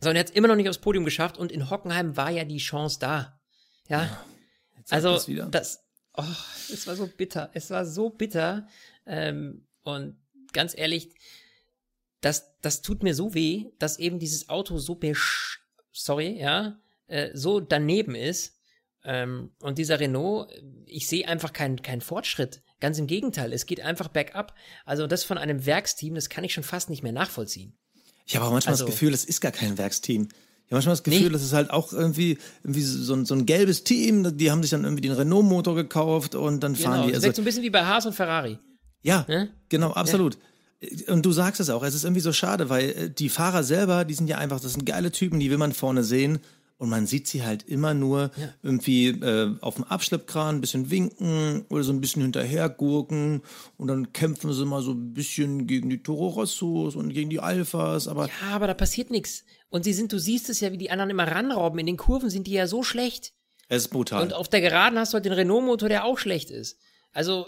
[0.00, 2.44] sondern er hat es immer noch nicht aufs Podium geschafft und in Hockenheim war ja
[2.44, 3.40] die Chance da.
[3.88, 4.04] Ja.
[4.04, 4.24] ja
[4.90, 5.84] also das, das,
[6.16, 6.24] oh,
[6.72, 7.50] es war so bitter.
[7.54, 8.66] Es war so bitter.
[9.06, 10.16] Ähm, und
[10.52, 11.10] ganz ehrlich,
[12.20, 15.60] das, das tut mir so weh, dass eben dieses Auto so besch
[15.92, 18.58] sorry, ja, äh, so daneben ist.
[19.04, 20.52] Ähm, und dieser Renault,
[20.86, 22.62] ich sehe einfach keinen keinen Fortschritt.
[22.80, 24.54] Ganz im Gegenteil, es geht einfach bergab.
[24.84, 27.74] Also das von einem Werksteam, das kann ich schon fast nicht mehr nachvollziehen.
[28.26, 30.28] Ich habe auch manchmal also, das Gefühl, es ist gar kein Werksteam.
[30.70, 31.28] Ich habe manchmal das Gefühl, nee.
[31.30, 34.70] das ist halt auch irgendwie, irgendwie so, ein, so ein gelbes Team, die haben sich
[34.70, 37.14] dann irgendwie den Renault-Motor gekauft und dann fahren genau, die.
[37.14, 38.58] Also, das so ein bisschen wie bei Haas und Ferrari.
[39.02, 39.48] Ja, ja?
[39.68, 40.38] genau, absolut.
[40.80, 41.12] Ja.
[41.12, 44.04] Und du sagst es auch, es ist irgendwie so schade, weil äh, die Fahrer selber,
[44.04, 46.38] die sind ja einfach, das sind geile Typen, die will man vorne sehen.
[46.80, 48.54] Und man sieht sie halt immer nur ja.
[48.62, 53.42] irgendwie äh, auf dem Abschleppkran ein bisschen winken oder so ein bisschen hinterhergurken
[53.76, 57.38] und dann kämpfen sie mal so ein bisschen gegen die Toro Rossos und gegen die
[57.38, 58.28] Alphas, aber.
[58.28, 59.44] Ja, aber da passiert nichts.
[59.68, 61.78] Und sie sind, du siehst es ja, wie die anderen immer ranrauben.
[61.78, 63.34] In den Kurven sind die ja so schlecht.
[63.68, 64.22] Es ist brutal.
[64.22, 66.78] Und auf der Geraden hast du halt den Renault-Motor, der auch schlecht ist.
[67.12, 67.44] Also.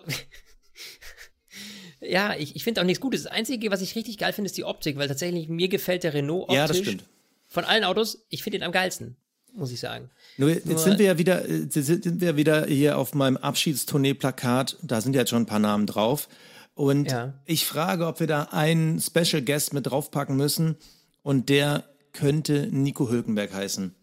[2.03, 3.23] ja, ich, ich finde auch nichts Gutes.
[3.23, 6.13] Das Einzige, was ich richtig geil finde, ist die Optik, weil tatsächlich mir gefällt der
[6.13, 6.57] Renault optisch.
[6.57, 7.05] Ja, das stimmt.
[7.49, 9.17] Von allen Autos, ich finde ihn am geilsten
[9.55, 10.11] muss ich sagen.
[10.37, 14.79] Nur jetzt Nur, sind wir ja wieder, äh, sind wir wieder hier auf meinem Abschiedstournee-Plakat.
[14.83, 16.29] Da sind ja jetzt schon ein paar Namen drauf.
[16.75, 17.35] Und ja.
[17.45, 20.77] ich frage, ob wir da einen Special Guest mit draufpacken müssen.
[21.23, 23.95] Und der könnte Nico Hülkenberg heißen.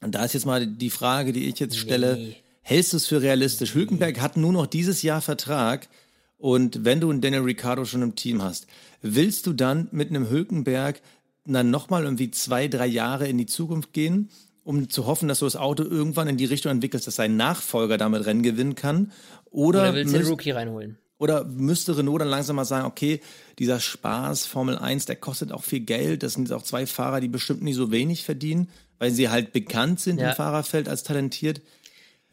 [0.00, 2.16] Und da ist jetzt mal die Frage, die ich jetzt stelle.
[2.16, 2.36] Nee.
[2.62, 3.74] Hältst du es für realistisch?
[3.74, 3.80] Nee.
[3.80, 5.88] Hülkenberg hat nur noch dieses Jahr Vertrag.
[6.36, 8.66] Und wenn du einen Daniel Ricciardo schon im Team hast,
[9.02, 11.00] willst du dann mit einem Hülkenberg
[11.44, 14.28] dann nochmal irgendwie zwei, drei Jahre in die Zukunft gehen?
[14.68, 17.96] Um zu hoffen, dass du das Auto irgendwann in die Richtung entwickelst, dass sein Nachfolger
[17.96, 19.12] damit Rennen gewinnen kann.
[19.46, 20.98] Oder, oder willst du den Rookie reinholen?
[21.16, 23.22] Oder müsste Renault dann langsam mal sagen, okay,
[23.58, 26.22] dieser Spaß Formel 1, der kostet auch viel Geld.
[26.22, 30.00] Das sind auch zwei Fahrer, die bestimmt nicht so wenig verdienen, weil sie halt bekannt
[30.00, 30.28] sind ja.
[30.28, 31.62] im Fahrerfeld als talentiert.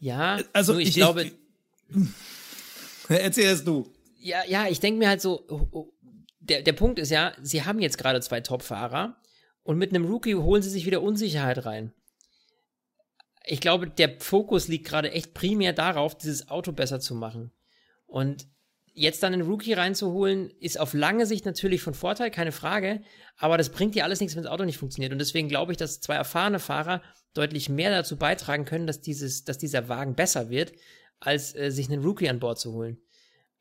[0.02, 1.24] Ja, also ich, ich glaube.
[1.24, 1.34] Ich,
[3.08, 3.90] erzähl es du.
[4.20, 5.94] Ja, ja, ich denke mir halt so, oh, oh,
[6.42, 9.16] der, der Punkt ist ja, sie haben jetzt gerade zwei Top-Fahrer
[9.64, 11.94] und mit einem Rookie holen sie sich wieder Unsicherheit rein.
[13.48, 17.52] Ich glaube, der Fokus liegt gerade echt primär darauf, dieses Auto besser zu machen.
[18.08, 18.48] Und
[18.94, 23.02] jetzt dann einen Rookie reinzuholen, ist auf lange Sicht natürlich von Vorteil, keine Frage.
[23.38, 25.12] Aber das bringt dir alles nichts, wenn das Auto nicht funktioniert.
[25.12, 29.44] Und deswegen glaube ich, dass zwei erfahrene Fahrer deutlich mehr dazu beitragen können, dass dieses,
[29.44, 30.72] dass dieser Wagen besser wird,
[31.20, 32.98] als äh, sich einen Rookie an Bord zu holen.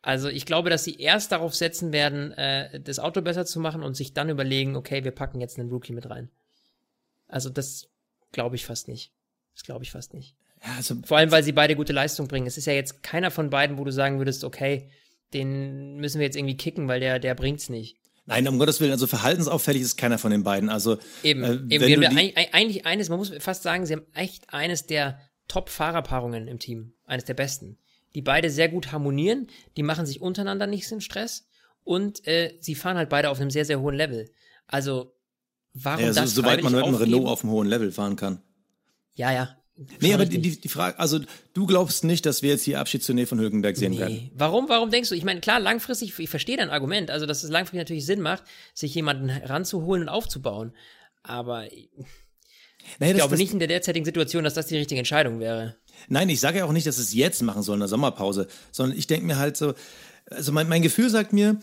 [0.00, 3.82] Also ich glaube, dass sie erst darauf setzen werden, äh, das Auto besser zu machen
[3.82, 6.30] und sich dann überlegen, okay, wir packen jetzt einen Rookie mit rein.
[7.26, 7.90] Also das
[8.30, 9.12] glaube ich fast nicht.
[9.54, 10.36] Das glaube ich fast nicht.
[10.62, 12.46] Ja, also, Vor allem, weil sie beide gute Leistung bringen.
[12.46, 14.90] Es ist ja jetzt keiner von beiden, wo du sagen würdest, okay,
[15.32, 17.96] den müssen wir jetzt irgendwie kicken, weil der, der bringt's nicht.
[18.26, 20.70] Nein, um Gottes Willen, also verhaltensauffällig ist keiner von den beiden.
[20.70, 24.06] Also eben, äh, eben wir haben ja eigentlich eines, man muss fast sagen, sie haben
[24.14, 27.78] echt eines der Top-Fahrerpaarungen im Team, eines der besten
[28.14, 31.46] die beide sehr gut harmonieren, die machen sich untereinander nicht so einen Stress
[31.82, 34.30] und äh, sie fahren halt beide auf einem sehr, sehr hohen Level.
[34.66, 35.14] Also,
[35.74, 38.40] warum ja, so, das Soweit man mit einem Renault auf einem hohen Level fahren kann.
[39.14, 39.56] Ja, ja.
[40.00, 41.18] Nee, aber die, die Frage, also
[41.52, 43.98] du glaubst nicht, dass wir jetzt hier Abschiedstournee von Högenberg sehen nee.
[43.98, 44.30] werden?
[44.34, 45.16] Warum, warum denkst du?
[45.16, 48.44] Ich meine, klar, langfristig, ich verstehe dein Argument, also dass es langfristig natürlich Sinn macht,
[48.72, 50.72] sich jemanden ranzuholen und aufzubauen.
[51.24, 51.66] Aber
[52.98, 55.76] naja, ich glaube nicht in der derzeitigen Situation, dass das die richtige Entscheidung wäre.
[56.08, 58.96] Nein, ich sage ja auch nicht, dass es jetzt machen soll in der Sommerpause, sondern
[58.96, 59.74] ich denke mir halt so,
[60.30, 61.58] also mein, mein Gefühl sagt mir,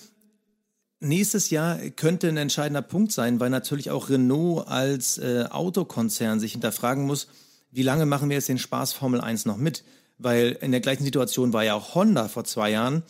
[1.02, 6.54] nächstes Jahr könnte ein entscheidender Punkt sein, weil natürlich auch Renault als äh, Autokonzern sich
[6.54, 7.28] hinterfragen muss,
[7.72, 9.84] wie lange machen wir jetzt den Spaß Formel 1 noch mit?
[10.18, 13.04] Weil in der gleichen Situation war ja auch Honda vor zwei Jahren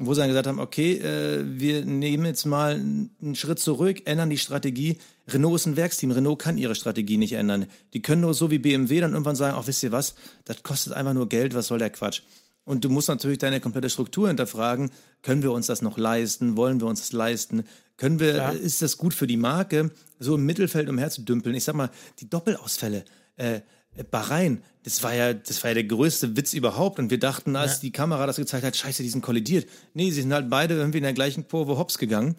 [0.00, 4.30] wo sie dann gesagt haben, okay, äh, wir nehmen jetzt mal einen Schritt zurück, ändern
[4.30, 4.98] die Strategie.
[5.28, 7.66] Renault ist ein Werksteam, Renault kann ihre Strategie nicht ändern.
[7.92, 10.92] Die können nur so wie BMW dann irgendwann sagen, ach wisst ihr was, das kostet
[10.92, 12.22] einfach nur Geld, was soll der Quatsch?
[12.68, 14.90] Und du musst natürlich deine komplette Struktur hinterfragen,
[15.22, 17.64] können wir uns das noch leisten, wollen wir uns das leisten,
[17.96, 18.50] können wir, ja.
[18.50, 21.56] ist das gut für die Marke, so im Mittelfeld umherzudümpeln?
[21.56, 21.88] Ich sag mal,
[22.18, 23.06] die Doppelausfälle,
[23.36, 23.62] äh,
[24.10, 26.98] Bahrain, das war ja, das war ja der größte Witz überhaupt.
[26.98, 27.80] Und wir dachten, als ja.
[27.80, 29.66] die Kamera das gezeigt hat, scheiße, die sind kollidiert.
[29.94, 32.36] Nee, sie sind halt beide irgendwie in der gleichen Kurve hops gegangen.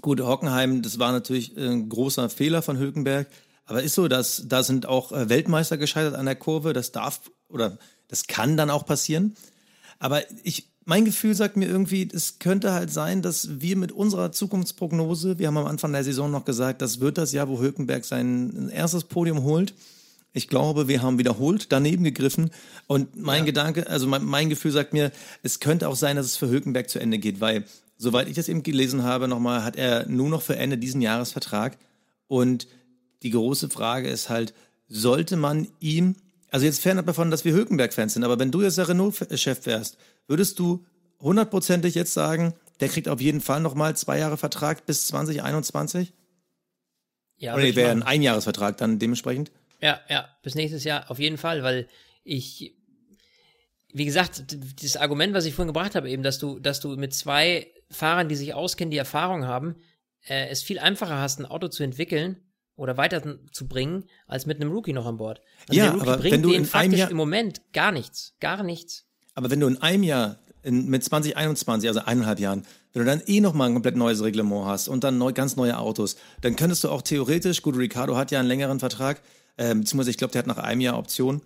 [0.00, 3.28] Gut, Hockenheim, das war natürlich ein großer Fehler von Hülkenberg.
[3.66, 6.72] Aber ist so, dass da sind auch äh, Weltmeister gescheitert an der Kurve.
[6.72, 7.78] Das darf oder
[8.08, 9.36] das kann dann auch passieren.
[9.98, 14.32] Aber ich, mein Gefühl sagt mir irgendwie, es könnte halt sein, dass wir mit unserer
[14.32, 18.04] Zukunftsprognose, wir haben am Anfang der Saison noch gesagt, das wird das Jahr, wo Hülkenberg
[18.04, 19.74] sein erstes Podium holt.
[20.36, 22.50] Ich glaube, wir haben wiederholt daneben gegriffen.
[22.86, 23.44] Und mein ja.
[23.46, 26.90] Gedanke, also mein, mein, Gefühl sagt mir, es könnte auch sein, dass es für Hülkenberg
[26.90, 27.64] zu Ende geht, weil,
[27.96, 31.30] soweit ich das eben gelesen habe, nochmal, hat er nur noch für Ende diesen Jahres
[31.30, 31.78] Vertrag.
[32.26, 32.66] Und
[33.22, 34.54] die große Frage ist halt,
[34.88, 36.16] sollte man ihm,
[36.50, 39.98] also jetzt fernab davon, dass wir Hülkenberg-Fans sind, aber wenn du jetzt der Renault-Chef wärst,
[40.26, 40.84] würdest du
[41.20, 46.12] hundertprozentig jetzt sagen, der kriegt auf jeden Fall nochmal zwei Jahre Vertrag bis 2021?
[47.36, 49.50] Ja, Oder wäre ein Einjahresvertrag dann dementsprechend?
[49.80, 51.88] Ja, ja, bis nächstes Jahr auf jeden Fall, weil
[52.22, 52.74] ich,
[53.92, 54.44] wie gesagt,
[54.80, 58.28] dieses Argument, was ich vorhin gebracht habe, eben, dass du, dass du mit zwei Fahrern,
[58.28, 59.76] die sich auskennen, die Erfahrung haben,
[60.26, 62.43] äh, es viel einfacher hast, ein Auto zu entwickeln
[62.76, 65.40] oder weiterzubringen, als mit einem Rookie noch an Bord.
[65.68, 68.34] Also ja, der Rookie aber bringt wenn du in faktisch Jahr, im Moment gar nichts,
[68.40, 69.04] gar nichts.
[69.34, 73.22] Aber wenn du in einem Jahr in, mit 2021, also eineinhalb Jahren, wenn du dann
[73.26, 76.84] eh nochmal ein komplett neues Reglement hast und dann neu, ganz neue Autos, dann könntest
[76.84, 79.20] du auch theoretisch, gut, Ricardo hat ja einen längeren Vertrag,
[79.58, 81.42] ähm, beziehungsweise ich glaube, der hat nach einem Jahr Option.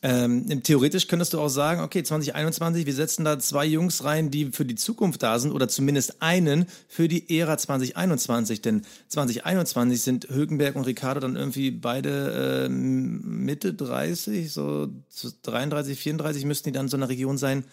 [0.00, 4.52] Ähm, theoretisch könntest du auch sagen, okay, 2021, wir setzen da zwei Jungs rein, die
[4.52, 10.28] für die Zukunft da sind oder zumindest einen für die Ära 2021, denn 2021 sind
[10.30, 14.88] Högenberg und Ricardo dann irgendwie beide äh, Mitte 30, so
[15.42, 17.64] 33, 34 müssten die dann so in der Region sein.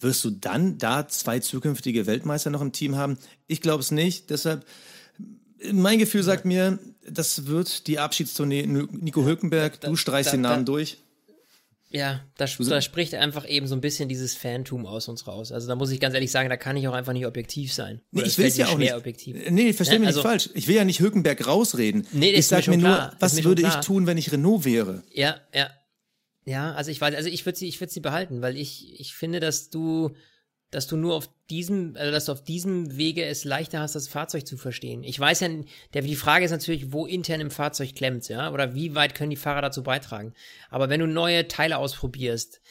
[0.00, 3.18] Wirst du dann da zwei zukünftige Weltmeister noch im Team haben?
[3.46, 4.64] Ich glaube es nicht, deshalb
[5.70, 6.78] mein Gefühl sagt mir,
[7.08, 9.80] das wird die Abschiedstournee Nico Hülkenberg.
[9.80, 10.98] Du streichst da, den Namen da, durch.
[11.92, 15.52] Ja, da, da, spricht einfach eben so ein bisschen dieses Phantom aus uns raus.
[15.52, 18.00] Also da muss ich ganz ehrlich sagen, da kann ich auch einfach nicht objektiv sein.
[18.10, 18.94] nee, ich will es ja auch nicht.
[18.94, 19.36] Objektiv.
[19.50, 20.50] Nee, versteh ja, mich also, nicht falsch.
[20.54, 22.06] Ich will ja nicht Hülkenberg rausreden.
[22.12, 23.16] Nee, ich sage mir, mir nur, klar.
[23.18, 25.02] was würde ich tun, wenn ich Renault wäre?
[25.12, 25.70] Ja, ja.
[26.44, 29.14] Ja, also ich weiß, also ich würde sie, ich würde sie behalten, weil ich, ich
[29.14, 30.10] finde, dass du
[30.72, 34.08] dass du nur auf diesem, also dass du auf diesem Wege es leichter hast, das
[34.08, 35.04] Fahrzeug zu verstehen.
[35.04, 35.48] Ich weiß ja,
[35.92, 39.30] der, die Frage ist natürlich, wo intern im Fahrzeug klemmt, ja, oder wie weit können
[39.30, 40.32] die Fahrer dazu beitragen.
[40.70, 42.62] Aber wenn du neue Teile ausprobierst,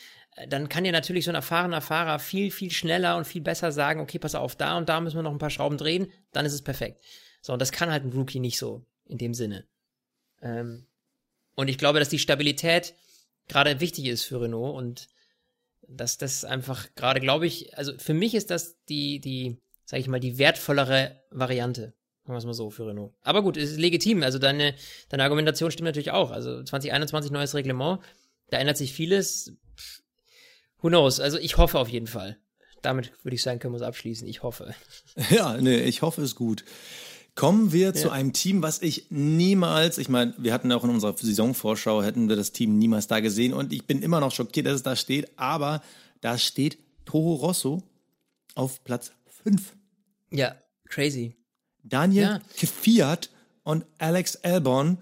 [0.49, 4.01] dann kann dir natürlich so ein erfahrener Fahrer viel, viel schneller und viel besser sagen,
[4.01, 6.53] okay, pass auf, da und da müssen wir noch ein paar Schrauben drehen, dann ist
[6.53, 7.03] es perfekt.
[7.41, 9.67] So, und das kann halt ein Rookie nicht so, in dem Sinne.
[10.41, 10.87] Ähm,
[11.55, 12.95] und ich glaube, dass die Stabilität
[13.47, 15.07] gerade wichtig ist für Renault und
[15.95, 20.07] dass das einfach gerade, glaube ich, also für mich ist das die, die, sag ich
[20.07, 21.93] mal, die wertvollere Variante.
[22.23, 23.13] Machen wir es mal so für Renault.
[23.21, 24.21] Aber gut, es ist legitim.
[24.21, 24.75] Also deine,
[25.09, 26.31] deine Argumentation stimmt natürlich auch.
[26.31, 27.99] Also 2021 neues Reglement,
[28.49, 29.53] da ändert sich vieles.
[30.81, 31.19] Who knows?
[31.19, 32.37] Also ich hoffe auf jeden Fall.
[32.81, 34.27] Damit würde ich sagen, können wir es abschließen.
[34.27, 34.73] Ich hoffe.
[35.29, 36.63] Ja, nee, ich hoffe es gut.
[37.35, 37.93] Kommen wir ja.
[37.93, 42.27] zu einem Team, was ich niemals, ich meine, wir hatten auch in unserer Saisonvorschau, hätten
[42.27, 44.95] wir das Team niemals da gesehen und ich bin immer noch schockiert, dass es da
[44.95, 45.81] steht, aber
[46.19, 47.83] da steht Toro Rosso
[48.55, 49.13] auf Platz
[49.43, 49.75] 5.
[50.31, 50.55] Ja,
[50.89, 51.35] crazy.
[51.83, 52.41] Daniel ja.
[52.67, 53.29] Fiat
[53.63, 54.97] und Alex Albon,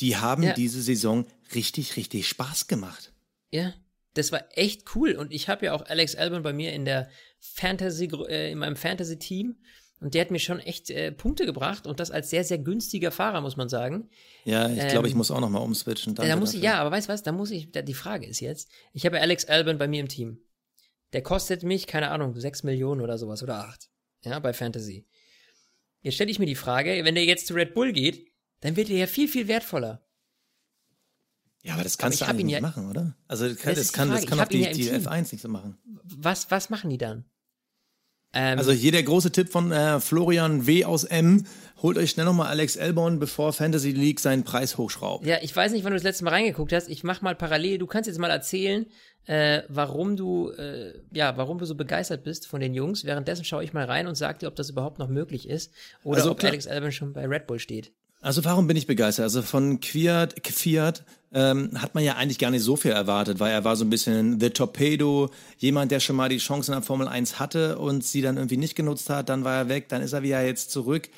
[0.00, 0.52] die haben ja.
[0.52, 3.12] diese Saison richtig, richtig Spaß gemacht.
[3.50, 3.72] Ja,
[4.14, 5.12] das war echt cool.
[5.12, 8.76] Und ich habe ja auch Alex Albon bei mir in der Fantasy, äh, in meinem
[8.76, 9.56] Fantasy-Team.
[10.00, 13.10] Und der hat mir schon echt äh, Punkte gebracht und das als sehr, sehr günstiger
[13.10, 14.10] Fahrer, muss man sagen.
[14.44, 16.14] Ja, ich glaube, ähm, ich muss auch nochmal umswitchen.
[16.14, 18.40] da muss ich, ja, aber weißt du was, da muss ich, da, die Frage ist
[18.40, 20.38] jetzt, ich habe Alex Albon bei mir im Team.
[21.14, 23.88] Der kostet mich, keine Ahnung, 6 Millionen oder sowas oder 8.
[24.24, 25.06] Ja, bei Fantasy.
[26.02, 28.28] Jetzt stelle ich mir die Frage, wenn der jetzt zu Red Bull geht,
[28.60, 30.06] dann wird er ja viel, viel wertvoller.
[31.62, 33.16] Ja, aber das kannst aber du eigentlich nicht ja, machen, oder?
[33.26, 35.78] Also das kann, das kann, das kann auch die, die F1 nicht so machen.
[36.04, 37.24] Was, was machen die dann?
[38.36, 40.84] Ähm, also hier der große Tipp von äh, Florian W.
[40.84, 41.44] aus M.
[41.82, 45.26] Holt euch schnell nochmal Alex Elborn, bevor Fantasy League seinen Preis hochschraubt.
[45.26, 46.88] Ja, ich weiß nicht, wann du das letzte Mal reingeguckt hast.
[46.88, 47.78] Ich mach mal parallel.
[47.78, 48.86] Du kannst jetzt mal erzählen,
[49.24, 53.04] äh, warum du, äh, ja, warum du so begeistert bist von den Jungs.
[53.04, 55.72] Währenddessen schaue ich mal rein und sag dir, ob das überhaupt noch möglich ist
[56.04, 56.44] oder also, ob.
[56.44, 57.92] Alex Albon schon bei Red Bull steht.
[58.26, 59.22] Also warum bin ich begeistert?
[59.22, 63.52] Also von Fiat, Fiat ähm, hat man ja eigentlich gar nicht so viel erwartet, weil
[63.52, 66.82] er war so ein bisschen The Torpedo, jemand, der schon mal die Chance in der
[66.82, 70.02] Formel 1 hatte und sie dann irgendwie nicht genutzt hat, dann war er weg, dann
[70.02, 71.08] ist er wieder jetzt zurück.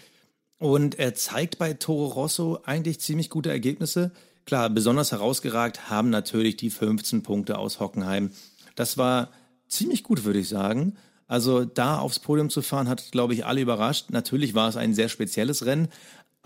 [0.59, 4.11] Und er zeigt bei Toro Rosso eigentlich ziemlich gute Ergebnisse.
[4.45, 8.33] Klar, besonders herausgeragt haben natürlich die 15 Punkte aus Hockenheim.
[8.75, 9.31] Das war
[9.67, 10.95] ziemlich gut, würde ich sagen.
[11.29, 14.07] Also da aufs Podium zu fahren, hat, glaube ich, alle überrascht.
[14.11, 15.89] Natürlich war es ein sehr spezielles Rennen,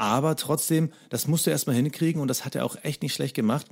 [0.02, 3.36] aber trotzdem, das musste er erstmal hinkriegen und das hat er auch echt nicht schlecht
[3.36, 3.68] gemacht.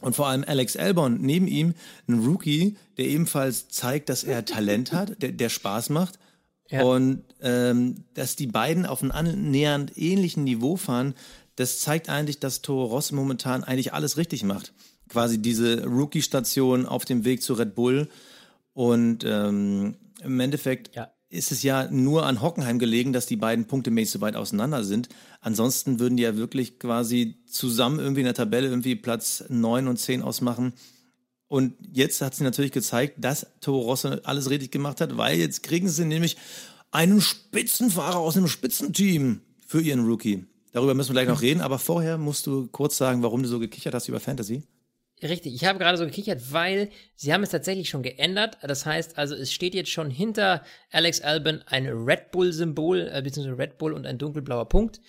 [0.00, 1.74] Und vor allem Alex Albon neben ihm,
[2.08, 6.18] ein Rookie, der ebenfalls zeigt, dass er Talent hat, der, der Spaß macht.
[6.70, 6.84] Ja.
[6.84, 11.14] Und ähm, dass die beiden auf einem annähernd ähnlichen Niveau fahren,
[11.56, 14.72] das zeigt eigentlich, dass Toro Rosso momentan eigentlich alles richtig macht.
[15.10, 18.08] Quasi diese Rookie-Station auf dem Weg zu Red Bull.
[18.72, 21.12] Und ähm, im Endeffekt ja.
[21.32, 25.08] Ist es ja nur an Hockenheim gelegen, dass die beiden punktemäßig so weit auseinander sind.
[25.40, 29.96] Ansonsten würden die ja wirklich quasi zusammen irgendwie in der Tabelle irgendwie Platz 9 und
[29.96, 30.74] 10 ausmachen.
[31.48, 35.62] Und jetzt hat sie natürlich gezeigt, dass Toro Rosso alles richtig gemacht hat, weil jetzt
[35.62, 36.36] kriegen sie nämlich
[36.90, 40.44] einen Spitzenfahrer aus einem Spitzenteam für ihren Rookie.
[40.72, 43.58] Darüber müssen wir gleich noch reden, aber vorher musst du kurz sagen, warum du so
[43.58, 44.62] gekichert hast über Fantasy.
[45.22, 48.58] Richtig, ich habe gerade so gekichert, weil sie haben es tatsächlich schon geändert.
[48.60, 53.58] Das heißt, also es steht jetzt schon hinter Alex Albon ein Red Bull-Symbol, äh, beziehungsweise
[53.58, 55.00] Red Bull und ein dunkelblauer Punkt.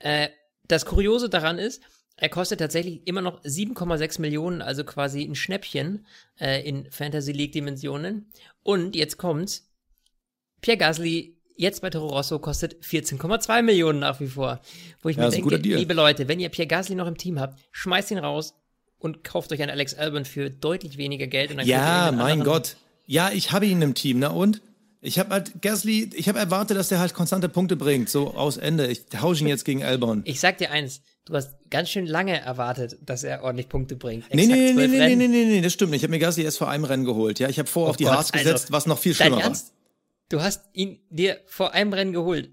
[0.00, 0.28] Äh,
[0.66, 1.82] das Kuriose daran ist,
[2.16, 6.04] er kostet tatsächlich immer noch 7,6 Millionen, also quasi ein Schnäppchen
[6.38, 8.30] äh, in Fantasy League Dimensionen.
[8.62, 9.72] Und jetzt kommt's.
[10.60, 14.60] Pierre Gasly jetzt bei Toro Rosso kostet 14,2 Millionen nach wie vor.
[15.00, 17.58] Wo ich ja, mir denke, liebe Leute, wenn ihr Pierre Gasly noch im Team habt,
[17.72, 18.59] schmeißt ihn raus
[19.00, 21.50] und kauft euch einen Alex Albon für deutlich weniger Geld.
[21.64, 22.76] ja, mein Gott.
[23.06, 24.30] Ja, ich habe ihn im Team, ne?
[24.30, 24.62] Und?
[25.02, 28.58] Ich habe halt Gasly, ich habe erwartet, dass der halt konstante Punkte bringt, so aus
[28.58, 28.86] Ende.
[28.86, 30.20] Ich tausche ihn jetzt gegen Albon.
[30.26, 34.24] Ich sag dir eins, du hast ganz schön lange erwartet, dass er ordentlich Punkte bringt.
[34.30, 36.00] Exakt nee, nee, nee, nee, nee, nee, nee, das stimmt nicht.
[36.00, 37.38] Ich habe mir Gasly erst vor einem Rennen geholt.
[37.38, 39.42] Ja, ich habe vor oh auf die Gott, Harz gesetzt, also, was noch viel schlimmer
[39.42, 39.56] war.
[40.28, 42.50] Du hast ihn dir vor einem Rennen geholt.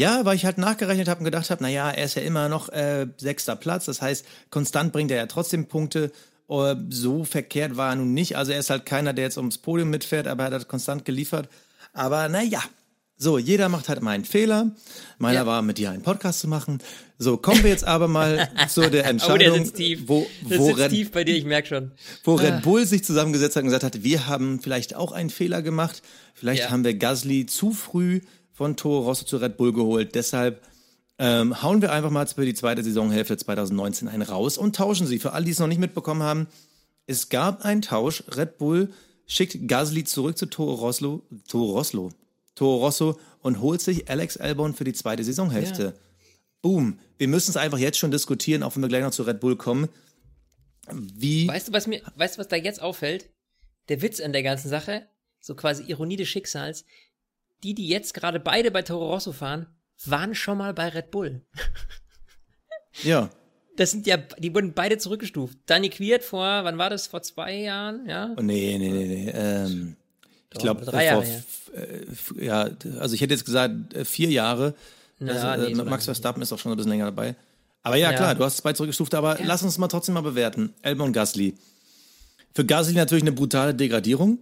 [0.00, 2.70] Ja, weil ich halt nachgerechnet habe und gedacht habe, naja, er ist ja immer noch
[2.70, 3.84] äh, sechster Platz.
[3.84, 6.10] Das heißt, konstant bringt er ja trotzdem Punkte.
[6.48, 8.38] Uh, so verkehrt war er nun nicht.
[8.38, 11.50] Also er ist halt keiner, der jetzt ums Podium mitfährt, aber er hat konstant geliefert.
[11.92, 12.62] Aber naja,
[13.18, 14.70] so, jeder macht halt mal einen Fehler.
[15.18, 15.46] Meiner ja.
[15.46, 16.78] war, mit dir einen Podcast zu machen.
[17.18, 20.00] So, kommen wir jetzt aber mal zu der Entscheidung, oh, der sitzt tief.
[20.06, 21.92] wo, wo sitzt Red, tief bei dir, ich merk schon.
[22.24, 22.60] Wo Red ah.
[22.60, 26.00] Bull sich zusammengesetzt hat und gesagt hat, wir haben vielleicht auch einen Fehler gemacht.
[26.32, 26.70] Vielleicht ja.
[26.70, 28.22] haben wir Gasly zu früh
[28.60, 30.14] von Toro Rosso zu Red Bull geholt.
[30.14, 30.60] Deshalb
[31.18, 35.18] ähm, hauen wir einfach mal für die zweite Saisonhälfte 2019 einen raus und tauschen sie.
[35.18, 36.46] Für alle, die es noch nicht mitbekommen haben,
[37.06, 38.22] es gab einen Tausch.
[38.36, 38.92] Red Bull
[39.26, 42.10] schickt Gasly zurück zu Toro Rosso, Toro Rosso,
[42.54, 45.82] Toro Rosso und holt sich Alex Albon für die zweite Saisonhälfte.
[45.82, 45.92] Ja.
[46.60, 46.98] Boom.
[47.16, 49.56] Wir müssen es einfach jetzt schon diskutieren, auch wenn wir gleich noch zu Red Bull
[49.56, 49.88] kommen.
[50.92, 51.48] Wie.
[51.48, 53.30] Weißt du, was mir, weißt du, was da jetzt auffällt?
[53.90, 55.06] der Witz an der ganzen Sache,
[55.40, 56.84] so quasi Ironie des Schicksals,
[57.62, 59.66] die, die jetzt gerade beide bei Toro Rosso fahren,
[60.04, 61.42] waren schon mal bei Red Bull.
[63.02, 63.30] Ja.
[63.76, 65.56] Das sind ja, die wurden beide zurückgestuft.
[65.66, 67.06] Danny Quiert vor, wann war das?
[67.06, 68.34] Vor zwei Jahren, ja?
[68.36, 69.30] Oh, nee, nee, nee, nee.
[69.32, 69.96] Ähm,
[70.52, 71.24] ich glaube, vor, äh,
[72.44, 74.74] ja, also ich hätte jetzt gesagt, äh, vier Jahre.
[75.18, 77.36] Na, also, nee, äh, Max Verstappen ist auch schon ein bisschen länger dabei.
[77.82, 78.16] Aber ja, ja.
[78.16, 79.46] klar, du hast es beide zurückgestuft, aber ja.
[79.46, 80.74] lass uns mal trotzdem mal bewerten.
[80.82, 81.54] Elbon Gasly.
[82.54, 84.38] Für Gasly natürlich eine brutale Degradierung,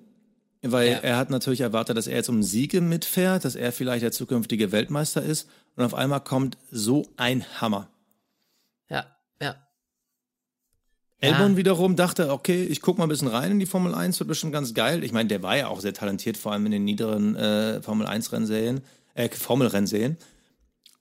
[0.62, 0.98] weil ja.
[0.98, 4.72] er hat natürlich erwartet, dass er jetzt um Siege mitfährt, dass er vielleicht der zukünftige
[4.72, 7.88] Weltmeister ist und auf einmal kommt so ein Hammer.
[8.88, 9.06] Ja,
[9.40, 9.56] ja.
[11.20, 14.28] Elbon wiederum dachte, okay, ich guck mal ein bisschen rein in die Formel 1, wird
[14.28, 15.02] bestimmt ganz geil.
[15.02, 18.06] Ich meine, der war ja auch sehr talentiert, vor allem in den niederen äh, Formel
[18.06, 18.80] 1 Rennserien,
[19.14, 20.16] äh, Formel Rennserien.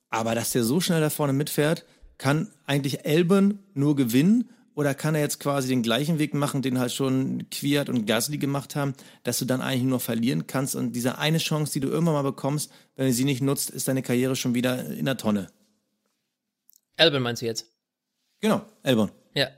[0.10, 1.86] Aber dass der so schnell da vorne mitfährt,
[2.18, 6.78] kann eigentlich Elbon nur gewinnen oder kann er jetzt quasi den gleichen Weg machen, den
[6.78, 10.92] halt schon Kwiat und Gasly gemacht haben, dass du dann eigentlich nur verlieren kannst und
[10.92, 14.04] diese eine Chance, die du irgendwann mal bekommst, wenn du sie nicht nutzt, ist deine
[14.04, 15.48] Karriere schon wieder in der Tonne.
[16.96, 17.74] Albon meinst du jetzt?
[18.40, 19.12] Genau, Elbon.
[19.34, 19.50] Ja.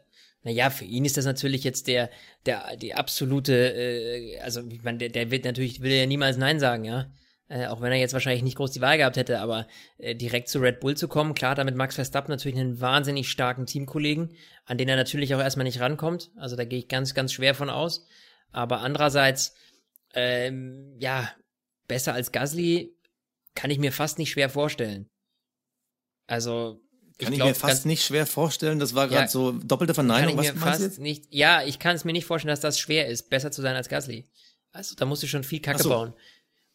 [0.43, 2.09] Naja, für ihn ist das natürlich jetzt der,
[2.45, 6.61] der, die absolute, äh, also ich meine, der, der wird natürlich, will ja niemals Nein
[6.61, 7.11] sagen, ja.
[7.49, 10.49] Äh, auch wenn er jetzt wahrscheinlich nicht groß die Wahl gehabt hätte, aber äh, direkt
[10.49, 14.35] zu Red Bull zu kommen, klar, damit Max Verstappen natürlich einen wahnsinnig starken Teamkollegen,
[14.65, 16.29] an den er natürlich auch erstmal nicht rankommt.
[16.35, 18.05] Also da gehe ich ganz, ganz schwer von aus.
[18.51, 19.55] Aber andererseits,
[20.13, 21.31] ähm, ja,
[21.87, 22.95] besser als Gasly
[23.55, 25.09] kann ich mir fast nicht schwer vorstellen.
[26.27, 26.79] Also
[27.17, 28.77] kann ich, glaub, ich mir fast nicht schwer vorstellen.
[28.77, 30.35] Das war gerade ja, so doppelte Verneinung.
[30.35, 31.25] Kann ich mir fast nicht.
[31.33, 33.89] Ja, ich kann es mir nicht vorstellen, dass das schwer ist, besser zu sein als
[33.89, 34.25] Gasly.
[34.71, 35.89] Also da musst du schon viel Kacke so.
[35.89, 36.13] bauen.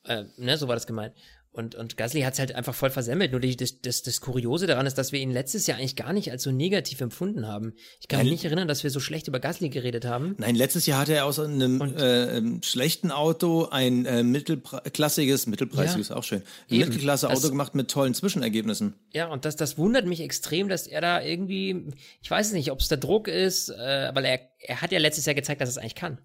[0.04, 1.14] Äh, ne, so war das gemeint.
[1.54, 3.30] Und, und Gasly hat es halt einfach voll versemmelt.
[3.30, 6.12] Nur die, das, das, das Kuriose daran ist, dass wir ihn letztes Jahr eigentlich gar
[6.12, 7.74] nicht als so negativ empfunden haben.
[8.00, 8.26] Ich kann Nein.
[8.26, 10.34] mich nicht erinnern, dass wir so schlecht über Gasly geredet haben.
[10.38, 16.16] Nein, letztes Jahr hatte er aus einem äh, schlechten Auto ein äh, mittelklassiges, mittelpreisiges ja,
[16.16, 18.96] auch schön, Mittelklasse-Auto gemacht mit tollen Zwischenergebnissen.
[19.12, 22.80] Ja, und das, das wundert mich extrem, dass er da irgendwie, ich weiß nicht, ob
[22.80, 25.70] es der Druck ist, äh, weil er, er hat ja letztes Jahr gezeigt, dass er
[25.70, 26.18] es eigentlich kann.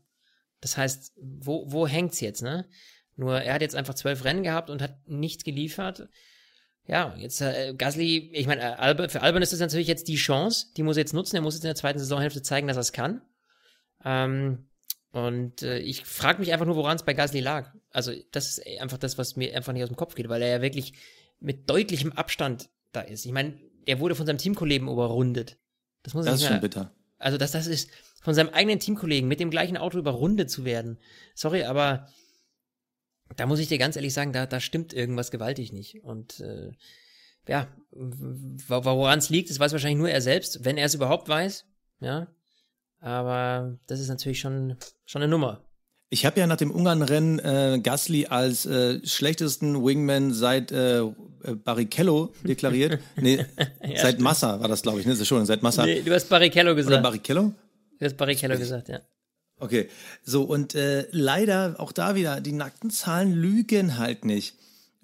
[0.59, 2.65] Das heißt, wo, wo hängt's jetzt, ne?
[3.19, 6.07] Nur er hat jetzt einfach zwölf Rennen gehabt und hat nichts geliefert.
[6.87, 10.15] Ja, jetzt äh, Gasly, ich meine, äh, Alba, für Albon ist das natürlich jetzt die
[10.15, 11.35] Chance, die muss er jetzt nutzen.
[11.35, 13.21] Er muss jetzt in der zweiten Saisonhälfte zeigen, dass er es kann.
[14.05, 14.69] Ähm,
[15.11, 17.73] und äh, ich frage mich einfach nur, woran es bei Gasly lag.
[17.91, 20.47] Also, das ist einfach das, was mir einfach nicht aus dem Kopf geht, weil er
[20.47, 20.93] ja wirklich
[21.41, 23.25] mit deutlichem Abstand da ist.
[23.25, 25.57] Ich meine, er wurde von seinem Teamkollegen überrundet.
[26.03, 26.95] Das muss ich Das ist schon bitter.
[27.17, 27.91] Also, das, das ist
[28.21, 30.99] von seinem eigenen Teamkollegen mit dem gleichen Auto überrundet zu werden.
[31.35, 32.07] Sorry, aber
[33.35, 36.03] da muss ich dir ganz ehrlich sagen, da, da stimmt irgendwas gewaltig nicht.
[36.03, 36.71] Und äh,
[37.47, 41.65] ja, woran es liegt, das weiß wahrscheinlich nur er selbst, wenn er es überhaupt weiß.
[42.01, 42.27] Ja,
[42.99, 45.63] aber das ist natürlich schon, schon eine Nummer.
[46.11, 51.03] Ich habe ja nach dem Ungarn-Rennen äh, Gasly als äh, schlechtesten Wingman seit äh,
[51.63, 52.99] Barrichello deklariert.
[53.15, 53.45] nee, ja,
[53.81, 54.21] seit stimmt.
[54.21, 55.11] Massa war das, glaube ich, ne?
[55.11, 55.85] Das ist schon seit Massa.
[55.85, 56.93] Nee, du hast Barrichello gesagt.
[56.93, 57.53] Oder Barrichello?
[57.99, 59.01] Du hast Barrichello gesagt, ja.
[59.59, 59.89] Okay,
[60.23, 64.55] so und äh, leider auch da wieder, die nackten Zahlen lügen halt nicht.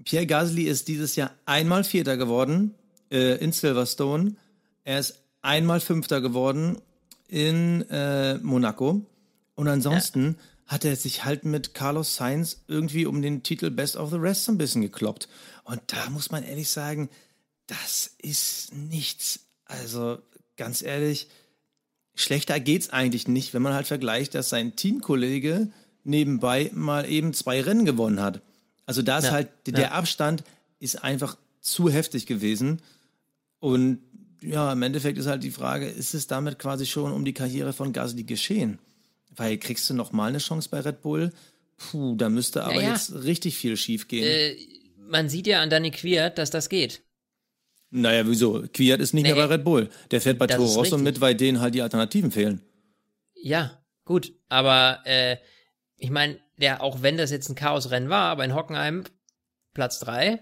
[0.03, 2.73] Pierre Gasly ist dieses Jahr einmal Vierter geworden
[3.11, 4.35] äh, in Silverstone.
[4.83, 6.77] Er ist einmal Fünfter geworden
[7.27, 9.05] in äh, Monaco.
[9.55, 10.73] Und ansonsten ja.
[10.73, 14.45] hat er sich halt mit Carlos Sainz irgendwie um den Titel Best of the Rest
[14.45, 15.27] so ein bisschen gekloppt.
[15.63, 17.09] Und da muss man ehrlich sagen,
[17.67, 19.39] das ist nichts.
[19.65, 20.19] Also
[20.57, 21.27] ganz ehrlich,
[22.15, 25.69] schlechter geht's eigentlich nicht, wenn man halt vergleicht, dass sein Teamkollege
[26.03, 28.41] nebenbei mal eben zwei Rennen gewonnen hat.
[28.85, 29.91] Also da ist ja, halt, der ja.
[29.91, 30.43] Abstand
[30.79, 32.81] ist einfach zu heftig gewesen.
[33.59, 33.99] Und
[34.41, 37.73] ja, im Endeffekt ist halt die Frage, ist es damit quasi schon um die Karriere
[37.73, 38.79] von Gasly geschehen?
[39.35, 41.33] Weil kriegst du noch mal eine Chance bei Red Bull?
[41.77, 44.23] Puh, da müsste aber ja, jetzt richtig viel schief gehen.
[44.23, 44.55] Äh,
[44.97, 47.01] man sieht ja an Danny Quiert, dass das geht.
[47.95, 48.63] Naja, wieso?
[48.73, 49.89] Kwiat ist nicht nee, mehr bei Red Bull.
[50.11, 52.61] Der fährt bei Toro Rosso mit, weil denen halt die Alternativen fehlen.
[53.35, 54.33] Ja, gut.
[54.49, 55.37] Aber äh,
[55.95, 59.05] ich meine, der, auch wenn das jetzt ein Chaosrennen war, aber in Hockenheim
[59.73, 60.41] Platz 3,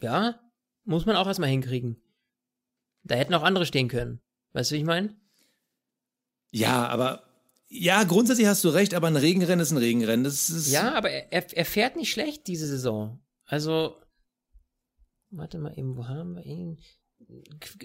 [0.00, 0.40] ja,
[0.84, 2.00] muss man auch erstmal hinkriegen.
[3.02, 4.20] Da hätten auch andere stehen können.
[4.54, 5.14] Weißt du, wie ich meine?
[6.50, 7.24] Ja, aber
[7.68, 10.24] ja, grundsätzlich hast du recht, aber ein Regenrennen ist ein Regenrennen.
[10.24, 13.20] Das ist ja, aber er, er fährt nicht schlecht diese Saison.
[13.44, 14.00] Also
[15.30, 16.80] Warte mal eben, wo haben wir ihn?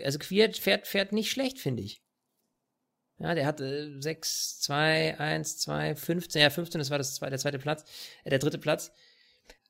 [0.03, 2.03] Also Quiert fährt, fährt nicht schlecht, finde ich.
[3.19, 7.37] Ja, der hat äh, 6, 2, 1, 2, 15, ja 15, das war das der
[7.37, 7.83] zweite Platz,
[8.23, 8.91] äh, der dritte Platz.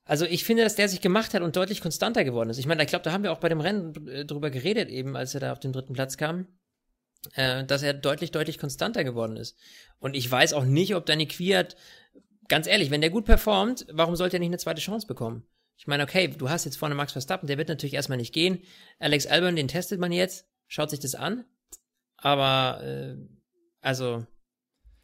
[0.04, 2.58] Also ich finde, dass der sich gemacht hat und deutlich konstanter geworden ist.
[2.58, 5.16] Ich meine, ich glaube, da haben wir auch bei dem Rennen äh, drüber geredet, eben
[5.16, 6.48] als er da auf den dritten Platz kam.
[7.34, 9.56] äh, dass er deutlich, deutlich konstanter geworden ist.
[10.00, 11.76] Und ich weiß auch nicht, ob Danny Quiert,
[12.48, 15.46] ganz ehrlich, wenn der gut performt, warum sollte er nicht eine zweite Chance bekommen?
[15.82, 18.60] Ich meine, okay, du hast jetzt vorne Max Verstappen, der wird natürlich erstmal nicht gehen.
[19.00, 21.44] Alex Albon, den testet man jetzt, schaut sich das an.
[22.16, 23.16] Aber, äh,
[23.80, 24.24] also,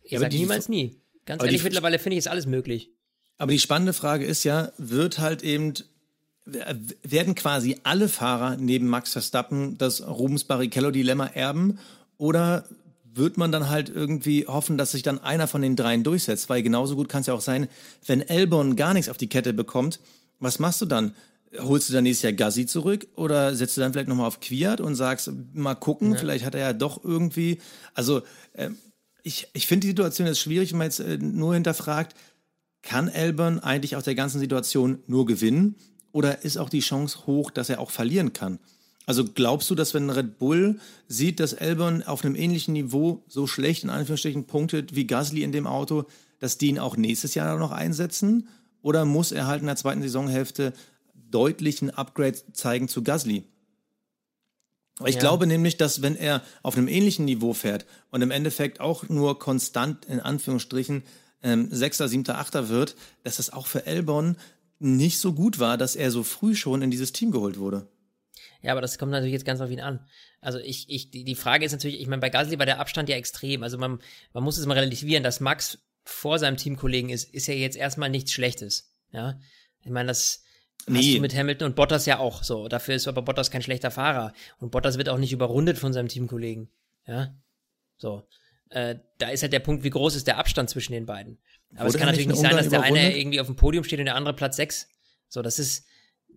[0.04, 1.02] ich ja, sag niemals nie.
[1.26, 2.92] Ganz ehrlich, mittlerweile finde ich, ist alles möglich.
[3.38, 5.74] Aber die spannende Frage ist ja, wird halt eben,
[7.02, 11.80] werden quasi alle Fahrer neben Max Verstappen das Rubens Barrichello-Dilemma erben
[12.18, 12.68] oder
[13.02, 16.48] wird man dann halt irgendwie hoffen, dass sich dann einer von den dreien durchsetzt?
[16.48, 17.66] Weil genauso gut kann es ja auch sein,
[18.06, 19.98] wenn Elbon gar nichts auf die Kette bekommt,
[20.40, 21.14] was machst du dann?
[21.58, 24.80] Holst du dann nächstes Jahr Gassi zurück oder setzt du dann vielleicht nochmal auf Quiert
[24.80, 26.18] und sagst, mal gucken, ja.
[26.18, 27.58] vielleicht hat er ja doch irgendwie,
[27.94, 28.22] also
[28.52, 28.70] äh,
[29.22, 32.14] ich, ich finde die Situation jetzt schwierig, wenn man jetzt äh, nur hinterfragt,
[32.82, 35.76] kann Elbern eigentlich aus der ganzen Situation nur gewinnen
[36.12, 38.58] oder ist auch die Chance hoch, dass er auch verlieren kann?
[39.06, 43.46] Also glaubst du, dass wenn Red Bull sieht, dass Elbern auf einem ähnlichen Niveau so
[43.46, 46.04] schlecht in Anführungsstrichen punktet wie Gasly in dem Auto,
[46.40, 48.48] dass die ihn auch nächstes Jahr noch einsetzen?
[48.82, 50.72] Oder muss er halt in der zweiten Saisonhälfte
[51.14, 53.44] deutlichen Upgrade zeigen zu Gasly?
[55.06, 55.20] Ich ja.
[55.20, 59.38] glaube nämlich, dass wenn er auf einem ähnlichen Niveau fährt und im Endeffekt auch nur
[59.38, 61.04] konstant in Anführungsstrichen
[61.42, 64.36] ähm, Sechster, Siebter, Achter wird, dass das auch für Elbon
[64.80, 67.86] nicht so gut war, dass er so früh schon in dieses Team geholt wurde.
[68.60, 70.00] Ja, aber das kommt natürlich jetzt ganz auf ihn an.
[70.40, 73.16] Also ich, ich, die, Frage ist natürlich, ich meine, bei Gasly war der Abstand ja
[73.16, 73.62] extrem.
[73.62, 74.00] Also man,
[74.32, 78.08] man muss es mal relativieren, dass Max vor seinem Teamkollegen ist, ist ja jetzt erstmal
[78.08, 78.90] nichts Schlechtes.
[79.12, 79.38] Ja,
[79.82, 80.42] ich meine, das
[80.86, 80.98] nee.
[80.98, 82.66] hast du mit Hamilton und Bottas ja auch so.
[82.68, 86.08] Dafür ist aber Bottas kein schlechter Fahrer und Bottas wird auch nicht überrundet von seinem
[86.08, 86.70] Teamkollegen.
[87.06, 87.34] Ja,
[87.98, 88.26] so.
[88.70, 91.38] Äh, da ist halt der Punkt, wie groß ist der Abstand zwischen den beiden.
[91.72, 93.98] Aber Wurde es kann natürlich nicht sein, dass der eine irgendwie auf dem Podium steht
[93.98, 94.88] und der andere Platz 6.
[95.28, 95.86] So, das ist,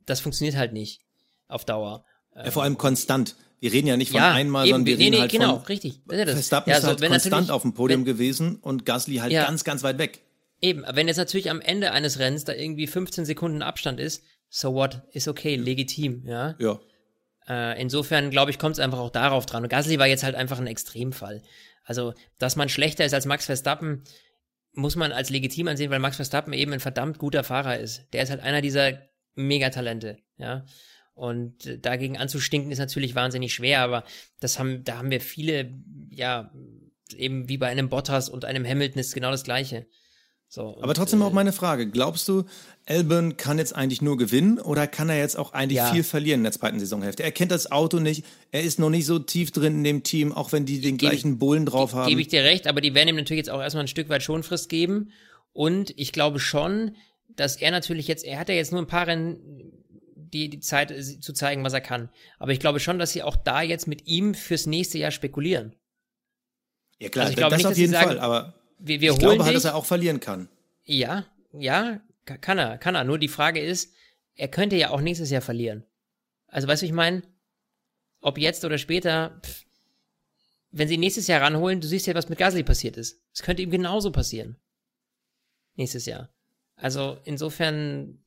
[0.06, 1.02] das funktioniert halt nicht
[1.48, 2.06] auf Dauer.
[2.36, 3.36] Ja, vor allem konstant.
[3.62, 5.58] Wir reden ja nicht von ja, einmal, eben, sondern wir nee, reden nee, halt genau,
[5.58, 6.02] von richtig.
[6.08, 9.64] Verstappen ja, ist halt konstant auf dem Podium wenn, gewesen und Gasly halt ja, ganz,
[9.64, 10.24] ganz weit weg.
[10.62, 14.74] Eben, wenn jetzt natürlich am Ende eines Rennens da irgendwie 15 Sekunden Abstand ist, so
[14.74, 16.56] what, ist okay, legitim, ja.
[16.58, 16.80] Ja.
[17.48, 19.62] Äh, insofern, glaube ich, kommt es einfach auch darauf dran.
[19.62, 21.44] Und Gasly war jetzt halt einfach ein Extremfall.
[21.84, 24.04] Also, dass man schlechter ist als Max Verstappen,
[24.74, 28.08] muss man als legitim ansehen, weil Max Verstappen eben ein verdammt guter Fahrer ist.
[28.14, 28.94] Der ist halt einer dieser
[29.36, 30.66] Megatalente, ja.
[31.22, 34.06] Und dagegen anzustinken ist natürlich wahnsinnig schwer, aber
[34.40, 35.72] das haben, da haben wir viele,
[36.10, 36.52] ja,
[37.16, 39.86] eben wie bei einem Bottas und einem Hamilton ist genau das Gleiche.
[40.48, 41.88] So, aber trotzdem äh, auch meine Frage.
[41.88, 42.46] Glaubst du,
[42.88, 45.94] Albon kann jetzt eigentlich nur gewinnen oder kann er jetzt auch eigentlich ja.
[45.94, 47.22] viel verlieren in der zweiten Saisonhälfte?
[47.22, 50.34] Er kennt das Auto nicht, er ist noch nicht so tief drin in dem Team,
[50.34, 52.10] auch wenn die den Gebe gleichen Bullen drauf haben.
[52.10, 54.24] Gebe ich dir recht, aber die werden ihm natürlich jetzt auch erstmal ein Stück weit
[54.24, 55.12] Schonfrist geben.
[55.54, 56.96] Und ich glaube schon,
[57.30, 59.81] dass er natürlich jetzt, er hat ja jetzt nur ein paar Rennen
[60.34, 62.10] die, die Zeit äh, zu zeigen, was er kann.
[62.40, 65.76] Aber ich glaube schon, dass sie auch da jetzt mit ihm fürs nächste Jahr spekulieren.
[67.00, 69.20] Ja klar, also ich glaube das nicht, auf jeden sagen, Fall, aber wir, wir ich
[69.20, 70.50] glaube halt, dass er auch verlieren kann.
[70.86, 73.04] Ja, ja, kann er, kann er.
[73.04, 73.94] Nur die Frage ist,
[74.36, 75.86] er könnte ja auch nächstes Jahr verlieren.
[76.48, 77.24] Also weißt du, ich meine,
[78.22, 79.66] ob jetzt oder später, pff,
[80.72, 83.22] wenn sie nächstes Jahr ranholen, du siehst ja, was mit Gasly passiert ist.
[83.34, 84.58] Es könnte ihm genauso passieren.
[85.76, 86.30] Nächstes Jahr.
[86.76, 88.24] Also insofern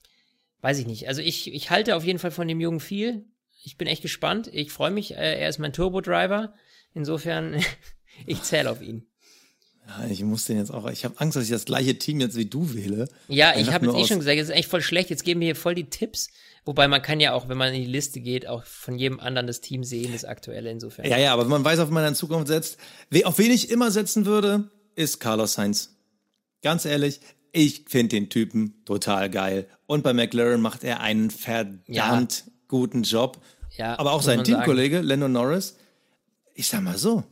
[0.65, 1.09] weiß ich nicht.
[1.09, 3.27] Also ich, ich halte auf jeden Fall von dem Jungen viel.
[3.63, 4.49] Ich bin echt gespannt.
[4.51, 5.13] Ich freue mich.
[5.13, 6.55] Äh, er ist mein Turbo-Driver.
[6.95, 7.63] Insofern,
[8.27, 9.07] ich zähle auf ihn.
[9.87, 10.91] Ja, ich muss den jetzt auch.
[10.91, 13.11] Ich habe Angst, dass ich das gleiche Team jetzt wie du wähle.
[13.29, 15.11] Ja, ich habe jetzt eh schon gesagt, es ist echt voll schlecht.
[15.11, 16.31] Jetzt geben wir hier voll die Tipps.
[16.65, 19.47] Wobei man kann ja auch, wenn man in die Liste geht, auch von jedem anderen
[19.47, 21.05] das Team sehen, das aktuelle insofern.
[21.05, 22.79] Ja, ja, aber man weiß, auf man in Zukunft setzt,
[23.25, 25.91] auf wen ich immer setzen würde, ist Carlos Sainz.
[26.63, 27.21] Ganz ehrlich,
[27.55, 29.69] ich finde den Typen total geil.
[29.87, 32.53] Und bei McLaren macht er einen verdammt ja.
[32.69, 33.41] guten Job.
[33.77, 35.77] Ja, Aber auch sein Teamkollege, Lando Norris,
[36.55, 37.25] ich sag mal so,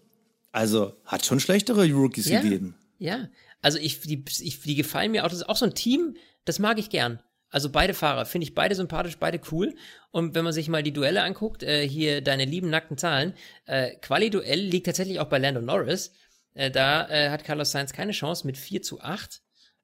[0.52, 2.76] also hat schon schlechtere Rookies ja, gegeben.
[2.98, 3.28] Ja,
[3.60, 5.28] also ich die, ich, die gefallen mir auch.
[5.28, 7.20] Das ist auch so ein Team, das mag ich gern.
[7.50, 9.74] Also beide Fahrer, finde ich beide sympathisch, beide cool.
[10.10, 13.34] Und wenn man sich mal die Duelle anguckt, äh, hier deine lieben nackten Zahlen,
[13.66, 16.12] äh, Quali-Duell liegt tatsächlich auch bei Lando Norris.
[16.54, 19.42] Äh, da äh, hat Carlos Sainz keine Chance mit 4 zu 8.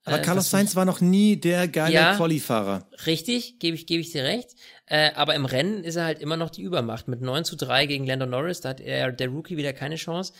[0.08, 2.88] Aber äh, Carlos Sainz war noch nie der geile ja, Qualifahrer.
[3.06, 4.54] Richtig, gebe ich, gebe ich dir recht.
[4.86, 7.08] Äh, aber im Rennen ist er halt immer noch die Übermacht.
[7.08, 10.32] Mit 9 zu 3 gegen Lando Norris, da hat er, der Rookie wieder keine Chance.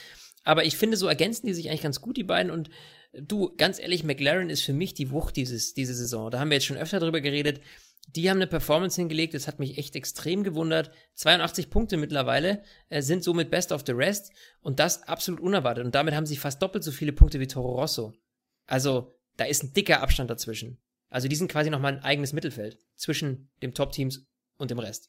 [0.44, 2.50] Aber ich finde, so ergänzen die sich eigentlich ganz gut, die beiden.
[2.50, 2.70] Und
[3.12, 6.30] du, ganz ehrlich, McLaren ist für mich die Wucht dieses, diese Saison.
[6.30, 7.60] Da haben wir jetzt schon öfter drüber geredet.
[8.10, 10.90] Die haben eine Performance hingelegt, das hat mich echt extrem gewundert.
[11.16, 15.84] 82 Punkte mittlerweile, äh, sind somit best of the rest und das absolut unerwartet.
[15.84, 18.14] Und damit haben sie fast doppelt so viele Punkte wie Toro Rosso.
[18.66, 20.78] Also, da ist ein dicker Abstand dazwischen.
[21.08, 24.26] Also die sind quasi nochmal ein eigenes Mittelfeld zwischen dem Top-Teams
[24.58, 25.08] und dem Rest.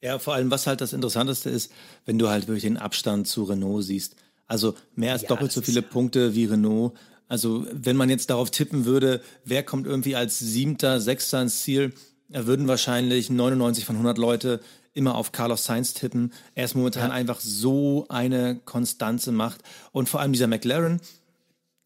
[0.00, 1.72] Ja, vor allem, was halt das Interessanteste ist,
[2.04, 4.16] wenn du halt wirklich den Abstand zu Renault siehst.
[4.46, 6.94] Also mehr als ja, doppelt so viele Punkte wie Renault.
[7.28, 11.94] Also wenn man jetzt darauf tippen würde, wer kommt irgendwie als siebter, sechster ins Ziel,
[12.28, 14.60] würden wahrscheinlich 99 von 100 Leute
[14.92, 16.32] immer auf Carlos Sainz tippen.
[16.54, 17.14] Er ist momentan ja.
[17.14, 19.62] einfach so eine konstante Macht.
[19.92, 21.00] Und vor allem dieser McLaren,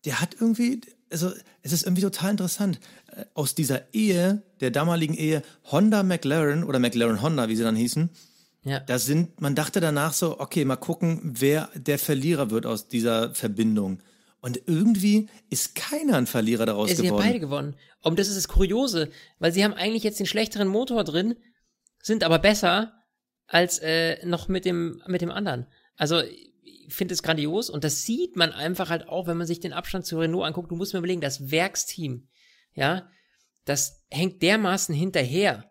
[0.04, 0.80] der hat irgendwie,
[1.10, 1.32] also
[1.62, 2.80] es ist irgendwie total interessant.
[3.14, 7.76] Äh, aus dieser Ehe, der damaligen Ehe Honda McLaren oder McLaren Honda, wie sie dann
[7.76, 8.10] hießen,
[8.64, 8.80] ja.
[8.80, 13.34] da sind, man dachte danach so, okay, mal gucken, wer der Verlierer wird aus dieser
[13.34, 14.02] Verbindung.
[14.40, 17.08] Und irgendwie ist keiner ein Verlierer daraus sie geworden.
[17.08, 17.76] Sie haben beide gewonnen.
[18.02, 21.34] Und das ist das Kuriose, weil sie haben eigentlich jetzt den schlechteren Motor drin,
[22.00, 22.92] sind aber besser
[23.48, 25.66] als äh, noch mit dem, mit dem anderen.
[25.96, 26.22] Also
[26.88, 30.06] finde es grandios und das sieht man einfach halt auch, wenn man sich den Abstand
[30.06, 30.70] zu Renault anguckt.
[30.70, 32.28] Du musst mir überlegen, das Werksteam,
[32.74, 33.10] ja,
[33.64, 35.70] das hängt dermaßen hinterher.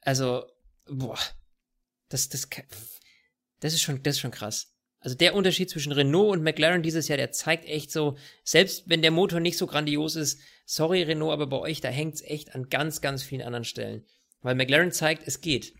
[0.00, 0.44] Also,
[0.86, 1.18] boah,
[2.08, 2.48] das, das,
[3.60, 4.72] das ist schon, das ist schon krass.
[5.00, 9.02] Also der Unterschied zwischen Renault und McLaren dieses Jahr, der zeigt echt so, selbst wenn
[9.02, 12.54] der Motor nicht so grandios ist, sorry Renault, aber bei euch, da hängt es echt
[12.54, 14.06] an ganz, ganz vielen anderen Stellen.
[14.42, 15.74] Weil McLaren zeigt, es geht.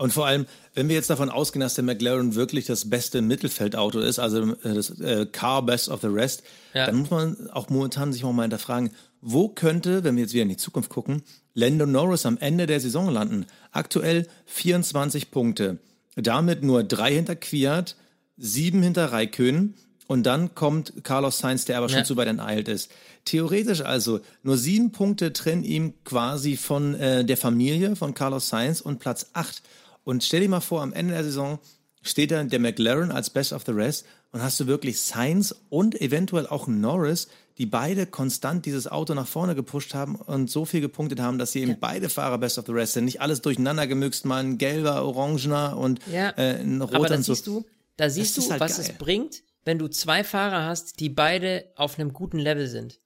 [0.00, 4.00] Und vor allem, wenn wir jetzt davon ausgehen, dass der McLaren wirklich das beste Mittelfeldauto
[4.00, 6.42] ist, also äh, das äh, Car Best of the Rest,
[6.72, 6.86] ja.
[6.86, 10.44] dann muss man auch momentan sich auch mal hinterfragen, wo könnte, wenn wir jetzt wieder
[10.44, 11.22] in die Zukunft gucken,
[11.52, 13.44] Lando Norris am Ende der Saison landen?
[13.72, 15.76] Aktuell 24 Punkte.
[16.16, 17.96] Damit nur drei hinter Quiert,
[18.38, 19.74] sieben hinter Raikön
[20.06, 22.04] und dann kommt Carlos Sainz, der aber schon ja.
[22.04, 22.90] zu weit enteilt ist.
[23.26, 28.80] Theoretisch also nur sieben Punkte trennen ihm quasi von äh, der Familie von Carlos Sainz
[28.80, 29.62] und Platz acht.
[30.04, 31.58] Und stell dir mal vor, am Ende der Saison
[32.02, 36.00] steht dann der McLaren als Best of the Rest und hast du wirklich Sainz und
[36.00, 37.28] eventuell auch Norris,
[37.58, 41.52] die beide konstant dieses Auto nach vorne gepusht haben und so viel gepunktet haben, dass
[41.52, 41.76] sie eben ja.
[41.78, 43.04] beide Fahrer Best of the Rest sind.
[43.04, 46.30] Nicht alles durcheinander gemüxt, mal ein gelber, orangener und ja.
[46.30, 46.96] äh, ein roter.
[46.96, 48.86] Aber da siehst du, da siehst du, halt was geil.
[48.88, 52.98] es bringt, wenn du zwei Fahrer hast, die beide auf einem guten Level sind.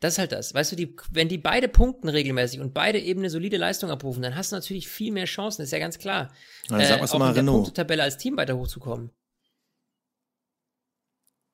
[0.00, 0.52] Das ist halt das.
[0.52, 4.22] Weißt du, die, wenn die beide punkten regelmäßig und beide eben eine solide Leistung abrufen,
[4.22, 6.32] dann hast du natürlich viel mehr Chancen, ist ja ganz klar.
[6.68, 7.64] Na, äh, auch mal in der Renault.
[7.64, 9.10] Punktetabelle als Team weiter hochzukommen.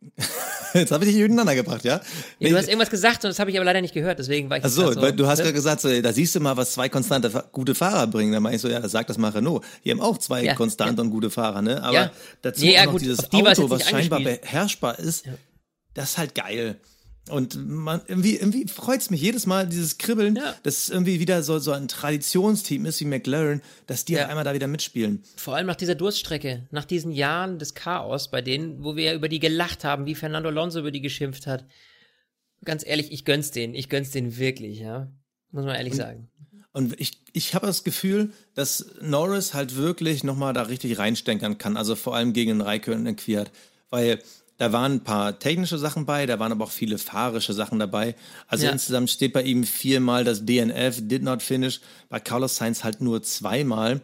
[0.75, 2.01] Jetzt habe ich dich durcheinander gebracht, ja?
[2.39, 4.57] ja du hast irgendwas gesagt und das habe ich aber leider nicht gehört, deswegen war
[4.57, 6.73] ich Ach so, so weil du hast gerade gesagt, so, da siehst du mal, was
[6.73, 8.33] zwei konstante gute Fahrer bringen.
[8.33, 9.65] Dann meine ich so, ja, sag das mal Renault.
[9.85, 11.05] Die haben auch zwei ja, konstante ja.
[11.05, 11.83] und gute Fahrer, ne?
[11.83, 12.11] Aber ja.
[12.41, 15.27] dazu nee, auch noch gut, dieses die Auto, was scheinbar beherrschbar ist,
[15.95, 16.81] das ist halt geil.
[17.29, 20.57] Und man, irgendwie, irgendwie freut es mich jedes Mal, dieses Kribbeln, ja.
[20.65, 24.27] dass es irgendwie wieder so, so ein Traditionsteam ist wie McLaren, dass die ja.
[24.27, 25.23] einmal da wieder mitspielen.
[25.37, 29.15] Vor allem nach dieser Durststrecke, nach diesen Jahren des Chaos bei denen, wo wir ja
[29.15, 31.65] über die gelacht haben, wie Fernando Alonso über die geschimpft hat.
[32.65, 35.13] Ganz ehrlich, ich gönn's denen, ich gönn's denen wirklich, ja.
[35.53, 36.29] Muss man ehrlich und, sagen.
[36.73, 41.77] Und ich, ich habe das Gefühl, dass Norris halt wirklich nochmal da richtig reinstenkern kann,
[41.77, 43.53] also vor allem gegen den Raikkonen und Quiert,
[43.91, 44.19] weil
[44.63, 48.15] da waren ein paar technische Sachen bei, da waren aber auch viele fahrische Sachen dabei.
[48.47, 48.71] Also ja.
[48.71, 53.25] insgesamt steht bei ihm viermal das DNF, did not finish, bei Carlos Sainz halt nur
[53.25, 54.03] zweimal.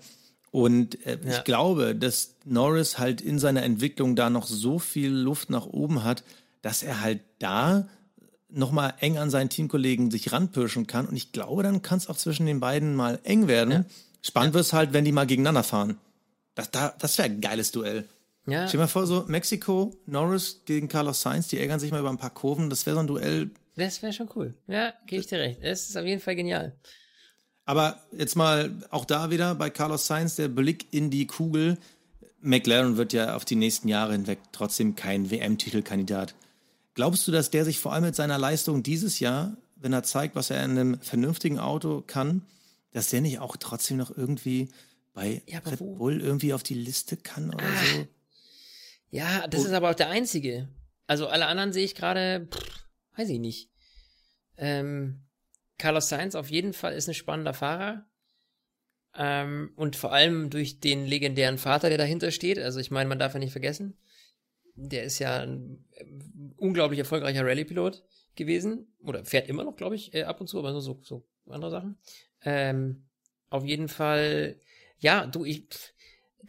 [0.50, 1.30] Und äh, ja.
[1.30, 6.02] ich glaube, dass Norris halt in seiner Entwicklung da noch so viel Luft nach oben
[6.02, 6.24] hat,
[6.60, 7.86] dass er halt da
[8.48, 11.06] nochmal eng an seinen Teamkollegen sich ranpirschen kann.
[11.06, 13.72] Und ich glaube, dann kann es auch zwischen den beiden mal eng werden.
[13.72, 13.84] Ja.
[14.22, 15.98] Spannend wird es halt, wenn die mal gegeneinander fahren.
[16.56, 18.08] Das, das wäre ein geiles Duell.
[18.48, 18.66] Ja.
[18.66, 22.10] Stell dir mal vor, so Mexiko, Norris gegen Carlos Sainz, die ärgern sich mal über
[22.10, 22.70] ein paar Kurven.
[22.70, 23.50] Das wäre so ein Duell.
[23.76, 24.54] Das wäre schon cool.
[24.66, 25.62] Ja, gebe ich dir recht.
[25.62, 26.74] Das ist auf jeden Fall genial.
[27.64, 31.76] Aber jetzt mal auch da wieder bei Carlos Sainz der Blick in die Kugel.
[32.40, 36.34] McLaren wird ja auf die nächsten Jahre hinweg trotzdem kein WM-Titelkandidat.
[36.94, 40.34] Glaubst du, dass der sich vor allem mit seiner Leistung dieses Jahr, wenn er zeigt,
[40.34, 42.42] was er in einem vernünftigen Auto kann,
[42.92, 44.68] dass der nicht auch trotzdem noch irgendwie
[45.12, 48.08] bei ja, Red Bull irgendwie auf die Liste kann oder ah, so?
[49.10, 50.68] Ja, das ist aber auch der einzige.
[51.06, 52.48] Also alle anderen sehe ich gerade,
[53.16, 53.70] weiß ich nicht.
[54.56, 55.24] Ähm,
[55.78, 58.06] Carlos Sainz auf jeden Fall ist ein spannender Fahrer.
[59.16, 62.58] Ähm, und vor allem durch den legendären Vater, der dahinter steht.
[62.58, 63.96] Also ich meine, man darf ja nicht vergessen.
[64.74, 66.04] Der ist ja ein äh,
[66.56, 68.04] unglaublich erfolgreicher Rallye-Pilot
[68.36, 68.94] gewesen.
[69.02, 71.70] Oder fährt immer noch, glaube ich, äh, ab und zu, aber nur so, so andere
[71.70, 71.98] Sachen.
[72.44, 73.08] Ähm,
[73.48, 74.60] auf jeden Fall,
[74.98, 75.66] ja, du, ich,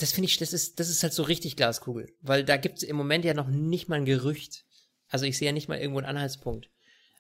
[0.02, 2.12] das finde ich, das ist, das ist halt so richtig Glaskugel.
[2.22, 4.66] Weil da gibt es im Moment ja noch nicht mal ein Gerücht.
[5.10, 6.70] Also ich sehe ja nicht mal irgendwo einen Anhaltspunkt.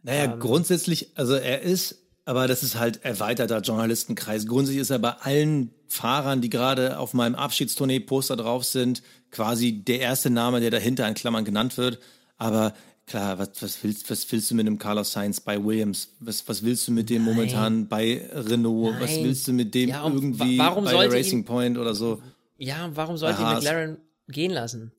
[0.03, 4.47] Naja, ähm, grundsätzlich, also er ist, aber das ist halt erweiterter Journalistenkreis.
[4.47, 9.01] Grundsätzlich ist er bei allen Fahrern, die gerade auf meinem Abschiedstournee-Poster drauf sind,
[9.31, 11.99] quasi der erste Name, der dahinter in Klammern genannt wird.
[12.37, 12.73] Aber
[13.07, 16.09] klar, was, was, willst, was willst du mit einem Carlos Sainz bei Williams?
[16.19, 17.35] Was, was willst du mit dem Nein.
[17.35, 18.93] momentan bei Renault?
[18.93, 19.01] Nein.
[19.01, 22.21] Was willst du mit dem ja, irgendwie warum bei Racing ihn, Point oder so?
[22.59, 24.91] Ja, warum sollte ihn McLaren gehen lassen?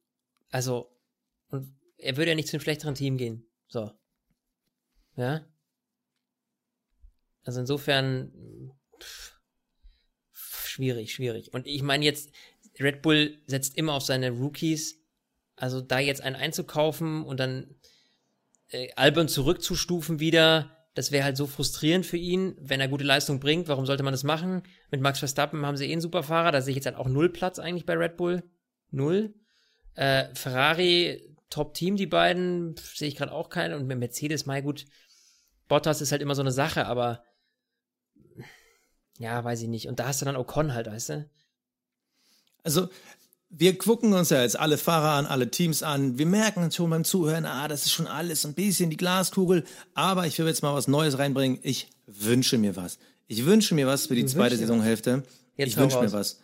[0.51, 0.91] Also,
[1.51, 3.47] und er würde ja nicht zu einem schlechteren Team gehen.
[3.69, 3.93] So.
[5.17, 5.45] Ja?
[7.45, 9.39] Also insofern pff,
[10.33, 11.53] schwierig, schwierig.
[11.53, 12.31] Und ich meine jetzt,
[12.79, 14.99] Red Bull setzt immer auf seine Rookies.
[15.57, 17.75] Also da jetzt einen einzukaufen und dann
[18.69, 23.39] äh, Albon zurückzustufen wieder, das wäre halt so frustrierend für ihn, wenn er gute Leistung
[23.39, 23.69] bringt.
[23.69, 24.63] Warum sollte man das machen?
[24.91, 26.51] Mit Max Verstappen haben sie eh einen Superfahrer.
[26.51, 28.43] Da sehe ich jetzt halt auch null Platz eigentlich bei Red Bull.
[28.91, 29.35] Null.
[29.95, 33.75] Äh, Ferrari, Top-Team, die beiden, sehe ich gerade auch keinen.
[33.75, 34.87] Und mit Mercedes, mal gut.
[35.69, 37.23] Bottas ist halt immer so eine Sache, aber
[39.19, 39.87] ja, weiß ich nicht.
[39.87, 41.31] Und da hast du dann Ocon halt, weißt du?
[42.65, 42.89] Also,
[43.51, 46.19] wir gucken uns ja jetzt alle Fahrer an, alle Teams an.
[46.19, 49.65] Wir merken schon beim Zuhören, ah, das ist schon alles ein bisschen die Glaskugel.
[49.95, 51.59] Aber ich will jetzt mal was Neues reinbringen.
[51.63, 52.99] Ich wünsche mir was.
[53.27, 55.25] Ich wünsche mir was für die zweite Saisonhälfte.
[55.57, 56.41] Jetzt ich wünsche mir was.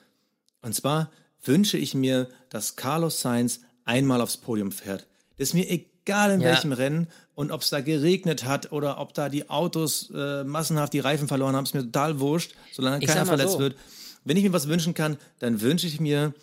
[0.62, 1.10] Und zwar
[1.44, 5.06] wünsche ich mir, dass Carlos Sainz einmal aufs Podium fährt.
[5.38, 6.48] Das ist mir egal in ja.
[6.48, 10.92] welchem Rennen und ob es da geregnet hat oder ob da die Autos äh, massenhaft
[10.92, 13.58] die Reifen verloren haben, ist mir total wurscht, solange ich keiner verletzt so.
[13.60, 13.76] wird.
[14.24, 16.34] Wenn ich mir was wünschen kann, dann wünsche ich mir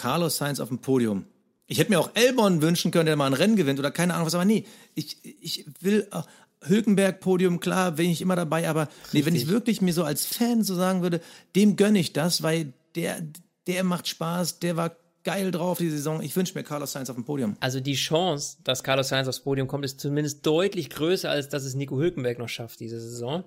[0.00, 1.26] Carlos Sainz auf dem Podium.
[1.66, 4.26] Ich hätte mir auch Elbon wünschen können, der mal ein Rennen gewinnt oder keine Ahnung
[4.26, 6.22] was, aber nee, ich, ich will äh,
[6.66, 10.24] Hülkenberg Podium, klar, bin ich immer dabei, aber nee, wenn ich wirklich mir so als
[10.24, 11.20] Fan so sagen würde,
[11.54, 13.22] dem gönne ich das, weil der,
[13.66, 16.22] der macht Spaß, der war geil drauf die Saison.
[16.22, 17.58] Ich wünsche mir Carlos Sainz auf dem Podium.
[17.60, 21.64] Also die Chance, dass Carlos Sainz aufs Podium kommt, ist zumindest deutlich größer, als dass
[21.64, 23.44] es Nico Hülkenberg noch schafft diese Saison.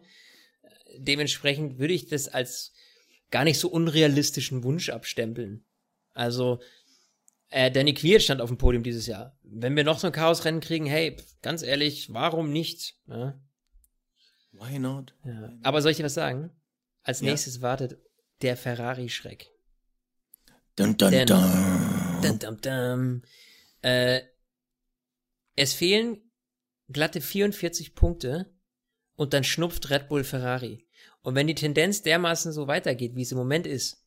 [0.98, 2.74] Dementsprechend würde ich das als
[3.32, 5.66] gar nicht so unrealistischen Wunsch abstempeln.
[6.14, 6.62] Also
[7.50, 9.38] äh, Danny Queer stand auf dem Podium dieses Jahr.
[9.44, 12.96] Wenn wir noch so ein Chaosrennen kriegen, hey, ganz ehrlich, warum nicht?
[13.08, 13.40] Ja?
[14.52, 15.16] Why not?
[15.26, 15.52] Ja.
[15.64, 16.52] Aber soll ich dir was sagen?
[17.04, 17.62] Als nächstes ja.
[17.62, 18.00] wartet
[18.42, 19.50] der Ferrari-Schreck.
[20.76, 22.22] Dun, dun, Denn, dun.
[22.22, 23.22] Dun, dun, dun.
[23.82, 24.22] Äh,
[25.56, 26.18] es fehlen
[26.90, 28.52] glatte 44 Punkte
[29.16, 30.88] und dann schnupft Red Bull Ferrari.
[31.22, 34.03] Und wenn die Tendenz dermaßen so weitergeht, wie es im Moment ist,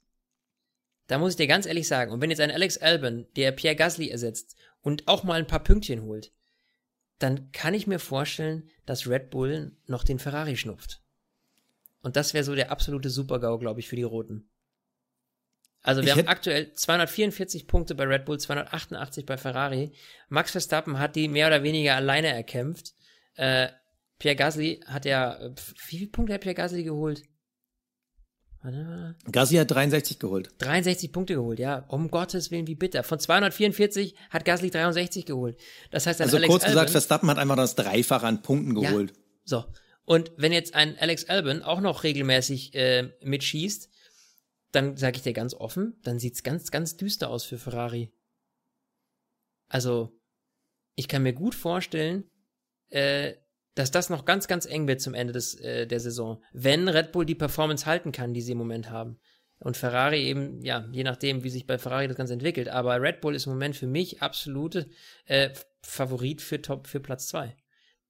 [1.06, 3.76] da muss ich dir ganz ehrlich sagen, und wenn jetzt ein Alex Albon, der Pierre
[3.76, 6.32] Gasly ersetzt und auch mal ein paar Pünktchen holt,
[7.18, 11.00] dann kann ich mir vorstellen, dass Red Bull noch den Ferrari schnupft.
[12.02, 14.48] Und das wäre so der absolute Supergau, glaube ich, für die Roten.
[15.82, 19.92] Also wir ich haben aktuell 244 Punkte bei Red Bull, 288 bei Ferrari.
[20.28, 22.94] Max Verstappen hat die mehr oder weniger alleine erkämpft.
[23.36, 23.68] Äh,
[24.18, 27.22] Pierre Gasly hat ja, wie viele Punkte hat Pierre Gasly geholt?
[29.30, 30.50] Gasly hat 63 geholt.
[30.58, 31.84] 63 Punkte geholt, ja.
[31.88, 33.02] Um Gottes Willen, wie bitter.
[33.02, 35.58] Von 244 hat Gasly 63 geholt.
[35.90, 39.10] Das heißt, also Alex kurz gesagt, Verstappen hat einfach das Dreifache an Punkten geholt.
[39.10, 39.64] Ja, so.
[40.04, 43.90] Und wenn jetzt ein Alex Albon auch noch regelmäßig äh, mitschießt,
[44.72, 48.12] dann sage ich dir ganz offen, dann sieht's ganz, ganz düster aus für Ferrari.
[49.68, 50.12] Also,
[50.94, 52.30] ich kann mir gut vorstellen,
[52.90, 53.34] äh,
[53.76, 57.12] dass das noch ganz, ganz eng wird zum Ende des, äh, der Saison, wenn Red
[57.12, 59.18] Bull die Performance halten kann, die sie im Moment haben.
[59.58, 62.68] Und Ferrari eben, ja, je nachdem, wie sich bei Ferrari das Ganze entwickelt.
[62.68, 64.88] Aber Red Bull ist im Moment für mich absolute
[65.26, 65.50] äh,
[65.82, 67.54] Favorit für Top, für Platz zwei.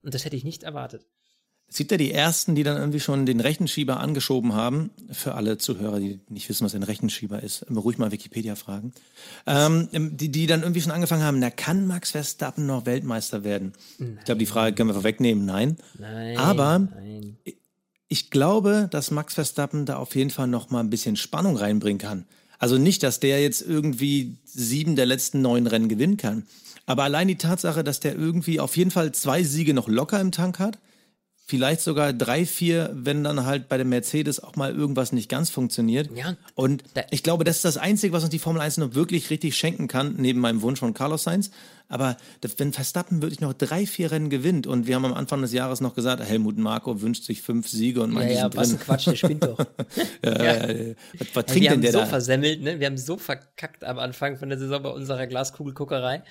[0.03, 1.07] Und das hätte ich nicht erwartet.
[1.75, 4.91] Gibt ja die ersten, die dann irgendwie schon den Rechenschieber angeschoben haben.
[5.11, 8.93] Für alle Zuhörer, die nicht wissen, was ein Rechenschieber ist, immer ruhig mal Wikipedia fragen.
[9.47, 13.73] Ähm, die, die dann irgendwie schon angefangen haben, na, kann Max Verstappen noch Weltmeister werden?
[13.99, 14.17] Nein.
[14.21, 15.77] Ich glaube, die Frage können wir vorwegnehmen, nein.
[15.99, 16.39] Nein.
[16.39, 17.37] Aber nein.
[18.09, 21.99] ich glaube, dass Max Verstappen da auf jeden Fall noch mal ein bisschen Spannung reinbringen
[21.99, 22.25] kann.
[22.59, 26.47] Also nicht, dass der jetzt irgendwie sieben der letzten neun Rennen gewinnen kann.
[26.87, 30.33] Aber allein die Tatsache, dass der irgendwie auf jeden Fall zwei Siege noch locker im
[30.33, 30.79] Tank hat,
[31.49, 35.49] vielleicht sogar drei, vier, wenn dann halt bei der Mercedes auch mal irgendwas nicht ganz
[35.49, 36.11] funktioniert.
[36.15, 36.37] Ja.
[36.57, 39.57] Und ich glaube, das ist das Einzige, was uns die Formel 1 noch wirklich richtig
[39.57, 41.53] schenken kann, neben meinem Wunsch von Carlos Sainz.
[41.89, 42.17] Aber
[42.57, 45.81] wenn Verstappen wirklich noch drei, vier Rennen gewinnt und wir haben am Anfang des Jahres
[45.81, 49.07] noch gesagt, Helmut Marko wünscht sich fünf Siege und manche ja, ja, was ein Quatsch,
[49.07, 49.59] der spinnt doch.
[50.25, 50.95] ja, ja.
[51.17, 52.07] Was, was trinkt denn der so da?
[52.07, 52.81] versemmelt, ne?
[52.81, 56.25] Wir haben so verkackt am Anfang von der Saison bei unserer Glaskugelguckerei.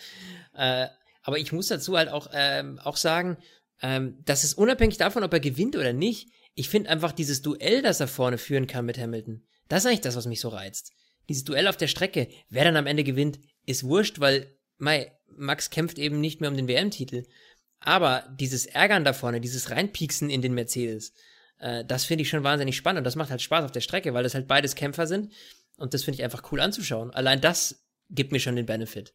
[0.58, 0.88] Äh,
[1.24, 3.38] aber ich muss dazu halt auch, ähm, auch sagen,
[3.82, 6.30] ähm, das ist unabhängig davon, ob er gewinnt oder nicht.
[6.54, 10.02] Ich finde einfach dieses Duell, das er vorne führen kann mit Hamilton, das ist eigentlich
[10.02, 10.92] das, was mich so reizt.
[11.28, 15.70] Dieses Duell auf der Strecke, wer dann am Ende gewinnt, ist wurscht, weil Mai, Max
[15.70, 17.24] kämpft eben nicht mehr um den WM-Titel.
[17.80, 21.14] Aber dieses Ärgern da vorne, dieses Reinpieksen in den Mercedes,
[21.60, 24.14] äh, das finde ich schon wahnsinnig spannend und das macht halt Spaß auf der Strecke,
[24.14, 25.32] weil das halt beides Kämpfer sind
[25.78, 27.12] und das finde ich einfach cool anzuschauen.
[27.12, 29.14] Allein das gibt mir schon den Benefit.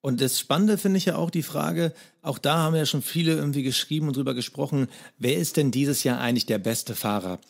[0.00, 1.92] Und das Spannende finde ich ja auch die Frage,
[2.22, 4.88] auch da haben ja schon viele irgendwie geschrieben und drüber gesprochen,
[5.18, 7.40] wer ist denn dieses Jahr eigentlich der beste Fahrer?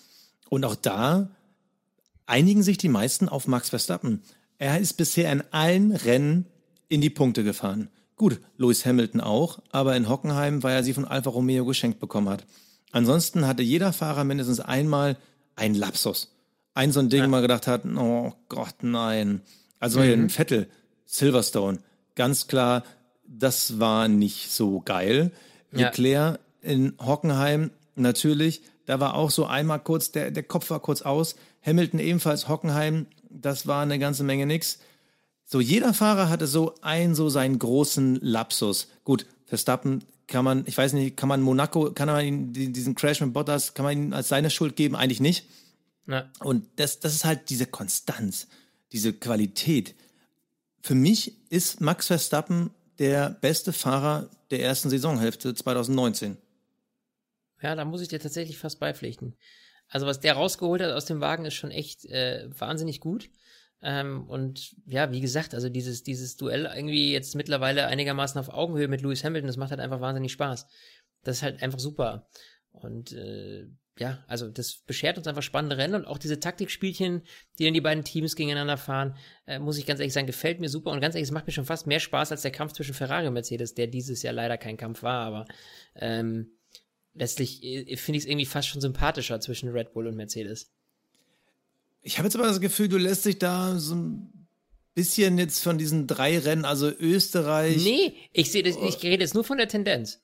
[0.48, 1.30] Und auch da
[2.26, 4.22] einigen sich die meisten auf Max Verstappen.
[4.58, 6.46] Er ist bisher in allen Rennen
[6.88, 7.90] in die Punkte gefahren.
[8.16, 12.28] Gut, Lewis Hamilton auch, aber in Hockenheim, weil er sie von Alfa Romeo geschenkt bekommen
[12.28, 12.44] hat.
[12.90, 15.16] Ansonsten hatte jeder Fahrer mindestens einmal
[15.54, 16.34] ein Lapsus.
[16.74, 17.28] Ein so ein Ding ja.
[17.28, 19.42] mal gedacht hat, oh Gott, nein.
[19.78, 20.24] Also mhm.
[20.24, 20.68] ein Vettel,
[21.04, 21.78] Silverstone,
[22.19, 22.85] ganz klar,
[23.27, 25.31] das war nicht so geil.
[25.73, 25.86] Ja.
[25.86, 31.03] Leclerc in Hockenheim natürlich, da war auch so einmal kurz, der, der Kopf war kurz
[31.03, 31.36] aus.
[31.62, 34.78] Hamilton ebenfalls Hockenheim, das war eine ganze Menge nix.
[35.45, 38.89] So, jeder Fahrer hatte so einen, so seinen großen Lapsus.
[39.05, 43.32] Gut, Verstappen kann man, ich weiß nicht, kann man Monaco, kann man diesen Crash mit
[43.32, 44.97] Bottas, kann man ihn als seine Schuld geben?
[44.97, 45.47] Eigentlich nicht.
[46.07, 46.28] Ja.
[46.40, 48.49] Und das, das ist halt diese Konstanz,
[48.93, 49.95] diese Qualität.
[50.80, 56.36] Für mich ist Max Verstappen der beste Fahrer der ersten Saisonhälfte 2019.
[57.60, 59.36] Ja, da muss ich dir tatsächlich fast beipflichten.
[59.88, 63.30] Also was der rausgeholt hat aus dem Wagen ist schon echt äh, wahnsinnig gut.
[63.80, 68.88] Ähm, und ja, wie gesagt, also dieses, dieses Duell irgendwie jetzt mittlerweile einigermaßen auf Augenhöhe
[68.88, 70.66] mit Lewis Hamilton, das macht halt einfach wahnsinnig Spaß.
[71.22, 72.28] Das ist halt einfach super.
[72.70, 73.66] Und äh,
[74.00, 77.22] ja, also das beschert uns einfach spannende Rennen und auch diese Taktikspielchen,
[77.58, 79.16] die dann die beiden Teams gegeneinander fahren,
[79.46, 81.52] äh, muss ich ganz ehrlich sagen, gefällt mir super und ganz ehrlich, es macht mir
[81.52, 84.58] schon fast mehr Spaß als der Kampf zwischen Ferrari und Mercedes, der dieses Jahr leider
[84.58, 85.46] kein Kampf war, aber
[85.96, 86.52] ähm,
[87.14, 90.70] letztlich äh, finde ich es irgendwie fast schon sympathischer zwischen Red Bull und Mercedes.
[92.02, 94.48] Ich habe jetzt aber das Gefühl, du lässt dich da so ein
[94.94, 97.76] bisschen jetzt von diesen drei Rennen, also Österreich.
[97.84, 100.20] Nee, ich sehe das, ich rede jetzt nur von der Tendenz.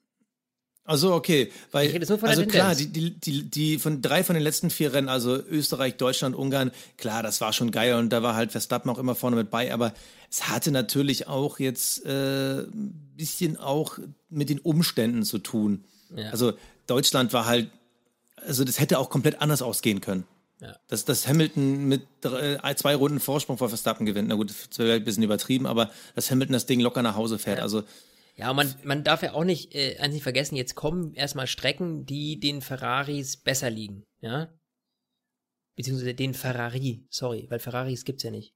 [0.86, 2.62] Also okay, weil ich rede nur von der also Tendenz.
[2.62, 6.36] klar, die, die, die, die von drei von den letzten vier Rennen, also Österreich, Deutschland,
[6.36, 9.50] Ungarn, klar, das war schon geil und da war halt Verstappen auch immer vorne mit
[9.50, 9.94] bei, aber
[10.30, 13.98] es hatte natürlich auch jetzt äh, ein bisschen auch
[14.28, 15.84] mit den Umständen zu tun.
[16.14, 16.30] Ja.
[16.30, 16.52] Also
[16.86, 17.70] Deutschland war halt,
[18.36, 20.24] also das hätte auch komplett anders ausgehen können.
[20.60, 20.76] Ja.
[20.88, 24.28] Dass, dass Hamilton mit drei, äh, zwei Runden Vorsprung vor Verstappen gewinnt.
[24.28, 27.38] Na gut, das wäre ein bisschen übertrieben, aber dass Hamilton das Ding locker nach Hause
[27.38, 27.58] fährt.
[27.58, 27.64] Ja.
[27.64, 27.84] Also
[28.36, 32.04] ja, man, man darf ja auch nicht, äh, eins nicht vergessen, jetzt kommen erstmal Strecken,
[32.04, 34.52] die den Ferraris besser liegen, ja?
[35.76, 38.54] Beziehungsweise den Ferrari, sorry, weil Ferraris gibt's ja nicht.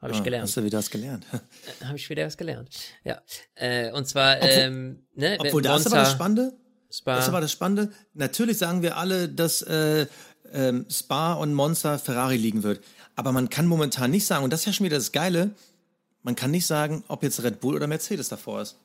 [0.00, 0.48] Habe ich ah, gelernt.
[0.48, 1.24] Hast du wieder was gelernt?
[1.32, 2.68] Äh, Habe ich wieder was gelernt.
[3.04, 3.22] Ja.
[3.54, 6.52] Äh, und zwar, obwohl, ähm, ne, obwohl das ist aber das Spannende.
[6.90, 7.16] Spa.
[7.16, 7.90] Das ist aber das Spannende.
[8.12, 10.06] Natürlich sagen wir alle, dass äh,
[10.52, 12.84] ähm, Spa und Monza Ferrari liegen wird.
[13.16, 15.54] Aber man kann momentan nicht sagen, und das ist ja schon wieder das Geile,
[16.24, 18.80] man kann nicht sagen, ob jetzt Red Bull oder Mercedes davor ist.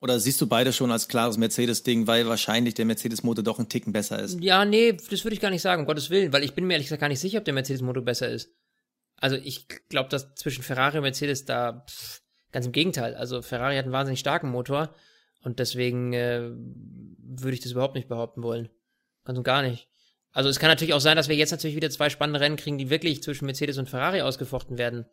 [0.00, 3.92] Oder siehst du beide schon als klares Mercedes-Ding, weil wahrscheinlich der Mercedes-Motor doch ein Ticken
[3.92, 4.40] besser ist?
[4.40, 6.72] Ja, nee, das würde ich gar nicht sagen, um Gottes Willen, weil ich bin mir
[6.74, 8.50] ehrlich gesagt gar nicht sicher, ob der Mercedes-Motor besser ist.
[9.16, 12.22] Also ich glaube, dass zwischen Ferrari und Mercedes da pff,
[12.52, 13.14] ganz im Gegenteil.
[13.14, 14.94] Also Ferrari hat einen wahnsinnig starken Motor
[15.42, 18.70] und deswegen äh, würde ich das überhaupt nicht behaupten wollen.
[19.24, 19.89] Ganz und gar nicht.
[20.32, 22.78] Also es kann natürlich auch sein, dass wir jetzt natürlich wieder zwei spannende Rennen kriegen,
[22.78, 25.06] die wirklich zwischen Mercedes und Ferrari ausgefochten werden.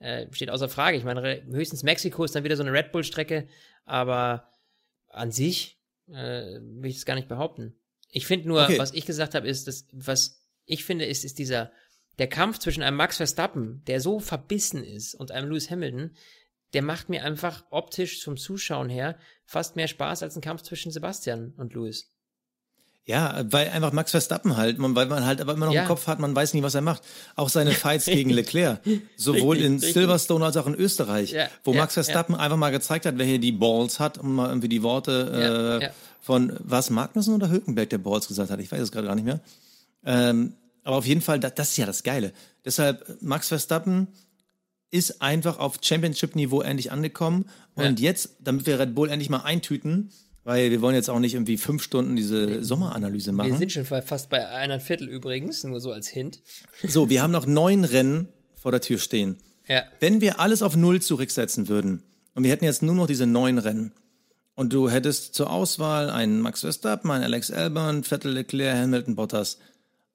[0.00, 0.96] Äh, steht außer Frage.
[0.96, 3.46] Ich meine, höchstens Mexiko ist dann wieder so eine Red Bull-Strecke,
[3.84, 4.50] aber
[5.08, 5.78] an sich
[6.08, 7.76] äh, will ich das gar nicht behaupten.
[8.10, 8.78] Ich finde nur, okay.
[8.78, 11.70] was ich gesagt habe, ist, dass, was ich finde, ist, ist dieser,
[12.18, 16.16] der Kampf zwischen einem Max Verstappen, der so verbissen ist, und einem Lewis Hamilton,
[16.72, 20.92] der macht mir einfach optisch zum Zuschauen her fast mehr Spaß als ein Kampf zwischen
[20.92, 22.09] Sebastian und Lewis.
[23.10, 25.82] Ja, weil einfach Max Verstappen halt, weil man halt aber immer noch ja.
[25.82, 27.02] im Kopf hat, man weiß nicht, was er macht.
[27.34, 28.78] Auch seine Fights gegen Leclerc,
[29.16, 33.06] sowohl in Silverstone als auch in Österreich, ja, wo ja, Max Verstappen einfach mal gezeigt
[33.06, 35.88] hat, wer hier die Balls hat, um mal irgendwie die Worte äh,
[36.20, 39.24] von, was Magnussen oder Hülkenberg der Balls gesagt hat, ich weiß es gerade gar nicht
[39.24, 39.40] mehr.
[40.06, 40.52] Ähm,
[40.84, 42.32] aber auf jeden Fall, das, das ist ja das Geile.
[42.64, 44.06] Deshalb, Max Verstappen
[44.92, 50.12] ist einfach auf Championship-Niveau endlich angekommen und jetzt, damit wir Red Bull endlich mal eintüten,
[50.44, 53.50] weil wir wollen jetzt auch nicht irgendwie fünf Stunden diese Sommeranalyse machen.
[53.50, 56.40] Wir sind schon fast bei einer Viertel übrigens, nur so als Hint.
[56.82, 59.36] So, wir haben noch neun Rennen vor der Tür stehen.
[59.68, 59.84] Ja.
[60.00, 62.02] Wenn wir alles auf Null zurücksetzen würden
[62.34, 63.92] und wir hätten jetzt nur noch diese neun Rennen
[64.54, 69.58] und du hättest zur Auswahl einen Max Verstappen, einen Alex Albon, Vettel, Leclerc, Hamilton, Bottas,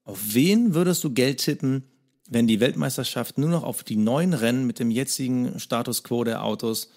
[0.03, 1.83] auf wen würdest du Geld tippen,
[2.27, 6.43] wenn die Weltmeisterschaft nur noch auf die neun Rennen mit dem jetzigen Status quo der
[6.43, 6.89] Autos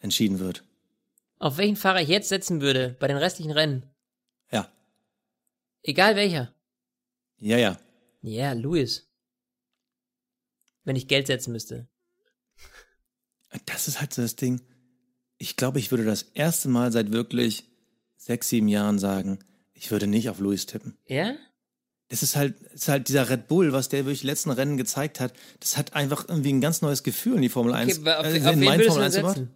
[0.00, 0.64] entschieden wird?
[1.42, 3.84] Auf welchen Fahrer ich jetzt setzen würde bei den restlichen Rennen.
[4.50, 4.70] Ja.
[5.82, 6.54] Egal welcher.
[7.38, 7.78] Ja, ja.
[8.22, 9.10] Ja, Louis.
[10.84, 11.88] Wenn ich Geld setzen müsste.
[13.66, 14.62] Das ist halt so das Ding.
[15.38, 17.64] Ich glaube, ich würde das erste Mal seit wirklich
[18.16, 19.40] sechs, sieben Jahren sagen,
[19.72, 20.96] ich würde nicht auf Louis tippen.
[21.06, 21.34] Ja?
[22.12, 25.18] das ist halt, ist halt dieser Red Bull, was der durch die letzten Rennen gezeigt
[25.18, 25.32] hat.
[25.60, 28.00] Das hat einfach irgendwie ein ganz neues Gefühl in die Formel 1.
[28.00, 29.50] Okay, auf, äh, auf in wen Formel 1 setzen?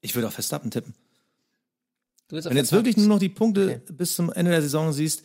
[0.00, 0.94] Ich würde auf Verstappen tippen.
[2.34, 3.92] Wenn du jetzt wirklich nur noch die Punkte okay.
[3.92, 5.22] bis zum Ende der Saison siehst,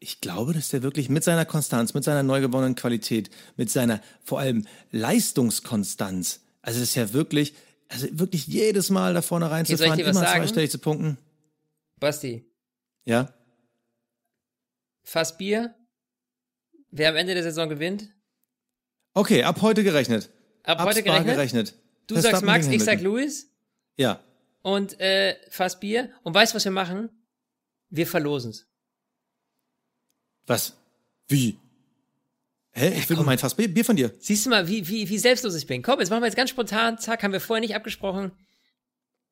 [0.00, 4.00] ich glaube, dass der wirklich mit seiner Konstanz, mit seiner neu gewonnenen Qualität, mit seiner
[4.22, 7.54] vor allem Leistungskonstanz, also das ist ja wirklich,
[7.88, 11.18] also wirklich jedes Mal da vorne reinzufahren, okay, immer zweistellig zu punkten.
[11.98, 12.44] Basti.
[13.04, 13.32] Ja?
[15.02, 15.74] Fass Bier.
[16.90, 18.08] Wer am Ende der Saison gewinnt?
[19.14, 20.30] Okay, ab heute gerechnet.
[20.62, 21.34] Ab heute gerechnet?
[21.34, 21.74] gerechnet.
[22.06, 23.50] Du Verstappen sagst Max, ich sag Luis.
[23.96, 24.20] Ja.
[24.68, 26.10] Und äh, Fass Bier.
[26.24, 27.08] Und weißt du, was wir machen?
[27.88, 28.66] Wir verlosen's.
[30.46, 30.76] Was?
[31.26, 31.58] Wie?
[32.72, 32.92] Hä?
[32.98, 34.12] Ich will nur mein Fass Bier von dir.
[34.18, 35.80] Siehst du mal, wie, wie, wie selbstlos ich bin.
[35.80, 36.98] Komm, jetzt machen wir jetzt ganz spontan.
[36.98, 38.30] Zack, haben wir vorher nicht abgesprochen.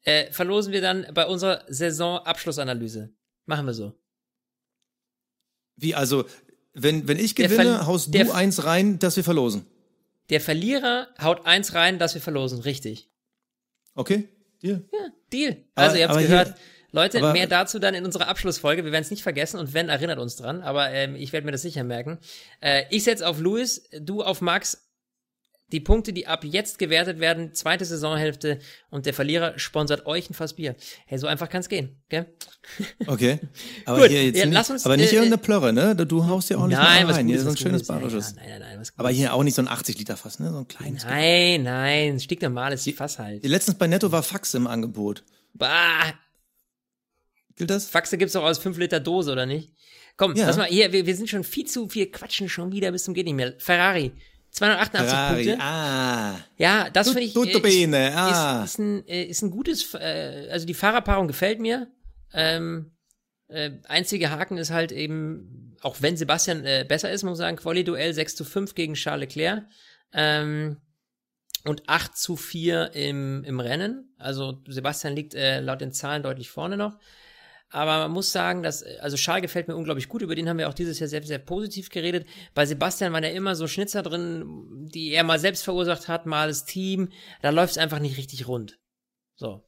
[0.04, 3.12] Äh, verlosen wir dann bei unserer Saisonabschlussanalyse.
[3.44, 3.92] Machen wir so.
[5.76, 6.24] Wie, also,
[6.72, 9.66] wenn, wenn ich gewinne, haust du eins rein, dass wir verlosen.
[10.30, 12.60] Der Verlierer haut eins rein, dass wir verlosen.
[12.60, 13.10] Richtig.
[13.94, 14.30] Okay,
[14.62, 14.84] Deal.
[14.92, 14.98] Ja,
[15.32, 15.56] Deal.
[15.74, 16.48] Also, aber, ihr habt gehört.
[16.48, 16.56] Hier,
[16.92, 18.84] Leute, aber, mehr dazu dann in unserer Abschlussfolge.
[18.84, 20.62] Wir werden es nicht vergessen und wenn, erinnert uns dran.
[20.62, 22.18] Aber ähm, ich werde mir das sicher merken.
[22.60, 24.85] Äh, ich setze auf Louis, du auf Max.
[25.72, 30.34] Die Punkte, die ab jetzt gewertet werden, zweite Saisonhälfte und der Verlierer sponsert euch ein
[30.34, 30.76] Fass Bier.
[31.06, 32.26] Hey, so einfach kann es gehen, gell?
[33.06, 33.40] Okay.
[33.84, 35.94] Aber Gut, hier jetzt ja, nicht, uns, aber nicht äh, irgendeine Plörre, ne?
[35.94, 37.26] Du haust ja auch nicht nein, rein.
[37.26, 38.34] Hier ist so ein schönes bayerisches.
[38.34, 40.51] Nein, nein, nein, was Aber hier auch nicht so ein 80 Liter Fass, ne?
[40.51, 41.05] So ein kleines.
[41.05, 43.44] Nein, nein, stinknormales Fass halt.
[43.44, 45.24] Letztens bei Netto war Fax im Angebot.
[45.55, 46.14] Bah,
[47.56, 47.88] Gilt das?
[47.88, 49.72] Faxe gibt's doch aus 5 Liter Dose, oder nicht?
[50.16, 50.47] Komm, ja.
[50.47, 53.14] lass mal, hier, wir, wir sind schon viel zu viel quatschen schon wieder bis zum
[53.14, 53.55] geht nicht mehr.
[53.59, 54.12] Ferrari.
[54.56, 55.62] 288 Ferrari, Punkte.
[55.62, 56.34] Ah.
[56.56, 57.34] Ja, das finde ich.
[57.34, 58.64] Tutto bene, ah.
[58.64, 61.88] Ist, ist, ein, äh, ist ein gutes, äh, also die Fahrerpaarung gefällt mir.
[62.32, 62.92] Ähm,
[63.48, 67.56] äh, einzige Haken ist halt eben, auch wenn Sebastian äh, besser ist, muss man sagen,
[67.58, 69.64] Quali-Duell 6 zu 5 gegen Charles Leclerc.
[70.14, 70.78] Ähm,
[71.64, 74.14] und 8 zu 4 im, im Rennen.
[74.18, 76.98] Also Sebastian liegt äh, laut den Zahlen deutlich vorne noch.
[77.70, 80.68] Aber man muss sagen, dass, also Schal gefällt mir unglaublich gut, über den haben wir
[80.68, 82.26] auch dieses Jahr sehr, sehr positiv geredet.
[82.55, 86.48] Bei Sebastian waren ja immer so Schnitzer drin, die er mal selbst verursacht hat, mal
[86.48, 87.09] das Team.
[87.43, 88.78] Da läuft es einfach nicht richtig rund.
[89.34, 89.64] So.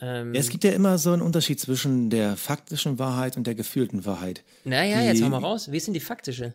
[0.00, 3.54] Ähm, ja, es gibt ja immer so einen Unterschied zwischen der faktischen Wahrheit und der
[3.54, 4.44] gefühlten Wahrheit.
[4.64, 5.70] Naja, die, jetzt hau mal raus.
[5.70, 6.54] Wie ist denn die faktische?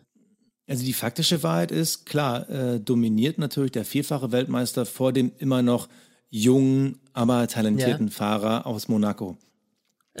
[0.66, 5.62] Also die faktische Wahrheit ist, klar, äh, dominiert natürlich der vierfache Weltmeister vor dem immer
[5.62, 5.88] noch
[6.28, 8.12] jungen, aber talentierten ja.
[8.12, 9.38] Fahrer aus Monaco.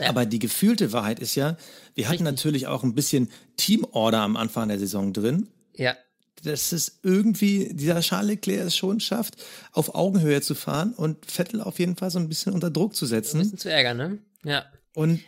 [0.06, 1.56] Aber die gefühlte Wahrheit ist ja,
[1.94, 2.24] wir hatten Richtig.
[2.24, 5.48] natürlich auch ein bisschen Teamorder am Anfang der Saison drin.
[5.74, 5.96] Ja.
[6.44, 9.36] Dass es irgendwie dieser Charles Leclerc es schon schafft,
[9.72, 13.06] auf Augenhöhe zu fahren und Vettel auf jeden Fall so ein bisschen unter Druck zu
[13.06, 13.38] setzen.
[13.38, 14.18] Ein bisschen zu ärgern, ne?
[14.44, 14.66] Ja.
[14.94, 15.20] Und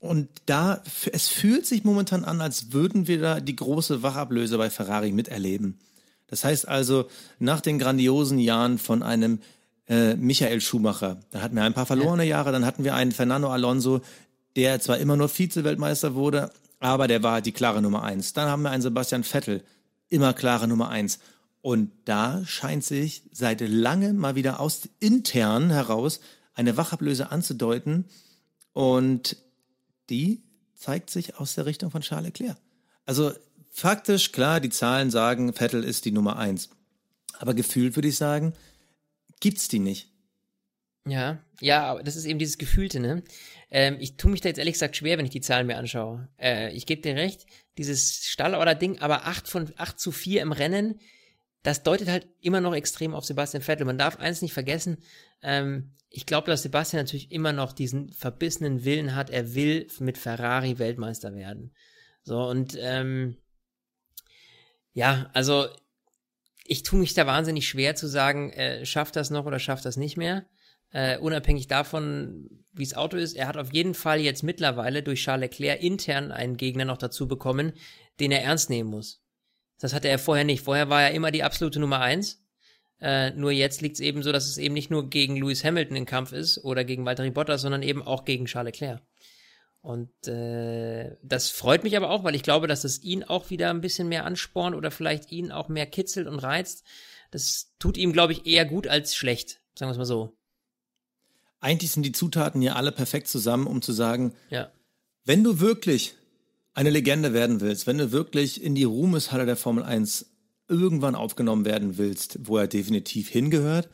[0.00, 0.82] und da,
[1.12, 5.78] es fühlt sich momentan an, als würden wir da die große Wachablöse bei Ferrari miterleben.
[6.26, 7.06] Das heißt also,
[7.38, 9.40] nach den grandiosen Jahren von einem
[9.90, 11.18] äh, Michael Schumacher.
[11.32, 14.00] Da hatten wir ein paar verlorene Jahre, dann hatten wir einen Fernando Alonso,
[14.56, 18.32] der zwar immer nur Vize-Weltmeister wurde, aber der war die klare Nummer eins.
[18.32, 19.62] Dann haben wir einen Sebastian Vettel,
[20.08, 21.18] immer klare Nummer eins.
[21.60, 26.20] Und da scheint sich seit langem mal wieder aus intern heraus
[26.54, 28.06] eine Wachablöse anzudeuten.
[28.72, 29.36] Und
[30.08, 30.42] die
[30.76, 32.56] zeigt sich aus der Richtung von Charles Leclerc.
[33.04, 33.32] Also
[33.70, 36.70] faktisch, klar, die Zahlen sagen, Vettel ist die Nummer eins.
[37.38, 38.54] Aber gefühlt würde ich sagen,
[39.40, 40.10] gibt's die nicht.
[41.06, 43.24] Ja, ja, aber das ist eben dieses Gefühlte, ne?
[43.70, 46.28] Ähm, ich tue mich da jetzt ehrlich gesagt schwer, wenn ich die Zahlen mir anschaue.
[46.38, 47.46] Äh, ich gebe dir recht,
[47.78, 51.00] dieses Stallorder-Ding, aber 8 von 8 zu 4 im Rennen,
[51.62, 53.86] das deutet halt immer noch extrem auf Sebastian Vettel.
[53.86, 54.98] Man darf eins nicht vergessen,
[55.42, 60.18] ähm, ich glaube, dass Sebastian natürlich immer noch diesen verbissenen Willen hat, er will mit
[60.18, 61.72] Ferrari Weltmeister werden.
[62.24, 63.36] So, und ähm,
[64.92, 65.68] ja, also
[66.70, 69.96] ich tue mich da wahnsinnig schwer zu sagen, äh, schafft das noch oder schafft das
[69.96, 70.46] nicht mehr.
[70.92, 73.34] Äh, unabhängig davon, wie das Auto ist.
[73.34, 77.26] Er hat auf jeden Fall jetzt mittlerweile durch Charles Leclerc intern einen Gegner noch dazu
[77.26, 77.72] bekommen,
[78.20, 79.20] den er ernst nehmen muss.
[79.80, 80.62] Das hatte er vorher nicht.
[80.62, 82.40] Vorher war er immer die absolute Nummer eins.
[83.00, 85.96] Äh, nur jetzt liegt es eben so, dass es eben nicht nur gegen Lewis Hamilton
[85.96, 89.02] im Kampf ist oder gegen Valtteri Bottas, sondern eben auch gegen Charles Leclerc.
[89.82, 93.70] Und äh, das freut mich aber auch, weil ich glaube, dass es ihn auch wieder
[93.70, 96.84] ein bisschen mehr anspornt oder vielleicht ihn auch mehr kitzelt und reizt.
[97.30, 100.36] Das tut ihm, glaube ich, eher gut als schlecht, sagen wir es mal so.
[101.60, 104.70] Eigentlich sind die Zutaten ja alle perfekt zusammen, um zu sagen, ja.
[105.24, 106.14] wenn du wirklich
[106.74, 110.30] eine Legende werden willst, wenn du wirklich in die Ruhmeshalle der Formel 1
[110.68, 113.88] irgendwann aufgenommen werden willst, wo er definitiv hingehört,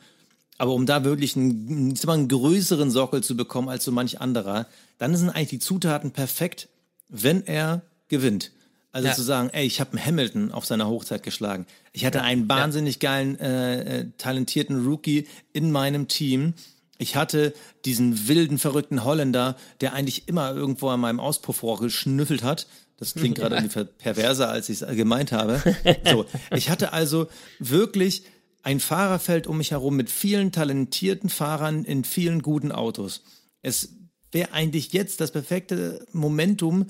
[0.57, 4.67] aber um da wirklich einen, einen größeren Sockel zu bekommen als so manch anderer,
[4.97, 6.67] dann sind eigentlich die Zutaten perfekt,
[7.09, 8.51] wenn er gewinnt.
[8.91, 9.13] Also ja.
[9.13, 11.67] zu sagen, ey, ich habe einen Hamilton auf seiner Hochzeit geschlagen.
[11.93, 16.55] Ich hatte einen wahnsinnig geilen, äh, äh, talentierten Rookie in meinem Team.
[16.97, 17.53] Ich hatte
[17.85, 22.65] diesen wilden, verrückten Holländer, der eigentlich immer irgendwo an meinem Auspuffrohr geschnüffelt hat.
[22.97, 25.61] Das klingt gerade irgendwie perverser, als ich es gemeint habe.
[26.09, 26.25] So,
[26.55, 27.27] ich hatte also
[27.59, 28.23] wirklich
[28.67, 33.23] ein Fahrerfeld um mich herum mit vielen talentierten Fahrern in vielen guten Autos.
[33.61, 33.93] Es
[34.33, 36.87] wäre eigentlich jetzt das perfekte Momentum.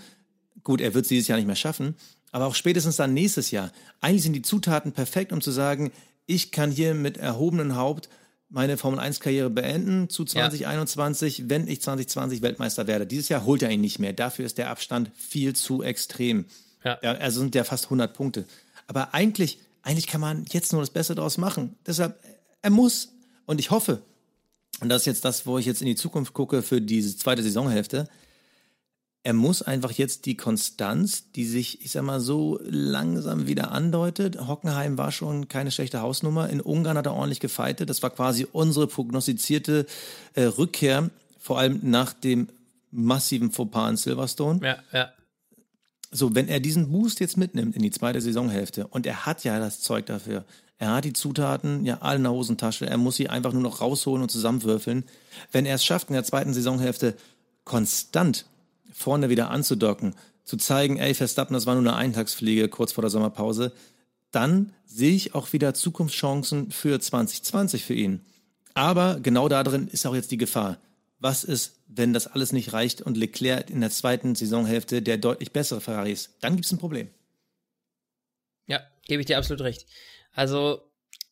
[0.64, 1.94] Gut, er wird es dieses Jahr nicht mehr schaffen,
[2.32, 3.72] aber auch spätestens dann nächstes Jahr.
[4.02, 5.92] Eigentlich sind die Zutaten perfekt, um zu sagen,
[6.26, 8.10] ich kann hier mit erhobenem Haupt
[8.50, 11.46] meine Formel 1 Karriere beenden zu 2021, ja.
[11.50, 13.06] wenn ich 2020 Weltmeister werde.
[13.06, 14.14] Dieses Jahr holt er ihn nicht mehr.
[14.14, 16.46] Dafür ist der Abstand viel zu extrem.
[16.84, 16.96] Ja.
[16.96, 18.46] Also sind ja fast 100 Punkte.
[18.88, 21.78] Aber eigentlich eigentlich kann man jetzt nur das Beste daraus machen.
[21.86, 22.20] Deshalb,
[22.62, 23.14] er muss.
[23.46, 24.02] Und ich hoffe,
[24.82, 27.42] und das ist jetzt das, wo ich jetzt in die Zukunft gucke für diese zweite
[27.42, 28.10] Saisonhälfte,
[29.24, 34.46] er muss einfach jetzt die Konstanz, die sich, ich sag mal, so langsam wieder andeutet.
[34.46, 36.50] Hockenheim war schon keine schlechte Hausnummer.
[36.50, 37.90] In Ungarn hat er ordentlich gefeitet.
[37.90, 39.86] Das war quasi unsere prognostizierte
[40.34, 41.10] äh, Rückkehr,
[41.40, 42.50] vor allem nach dem
[42.92, 44.60] massiven Fauxpas in Silverstone.
[44.66, 45.14] Ja, ja
[46.18, 49.60] so, wenn er diesen Boost jetzt mitnimmt in die zweite Saisonhälfte und er hat ja
[49.60, 50.46] das Zeug dafür,
[50.80, 53.82] er hat die Zutaten ja alle in der Hosentasche, er muss sie einfach nur noch
[53.82, 55.06] rausholen und zusammenwürfeln.
[55.52, 57.16] Wenn er es schafft, in der zweiten Saisonhälfte
[57.64, 58.46] konstant
[58.92, 63.10] vorne wieder anzudocken, zu zeigen, ey, Verstappen, das war nur eine Eintagsfliege kurz vor der
[63.10, 63.74] Sommerpause,
[64.32, 68.22] dann sehe ich auch wieder Zukunftschancen für 2020 für ihn.
[68.74, 70.78] Aber genau darin ist auch jetzt die Gefahr
[71.20, 75.52] was ist, wenn das alles nicht reicht und Leclerc in der zweiten Saisonhälfte der deutlich
[75.52, 76.36] bessere Ferrari ist?
[76.42, 77.10] Dann gibt es ein Problem.
[78.68, 79.86] Ja, gebe ich dir absolut recht.
[80.34, 80.82] Also,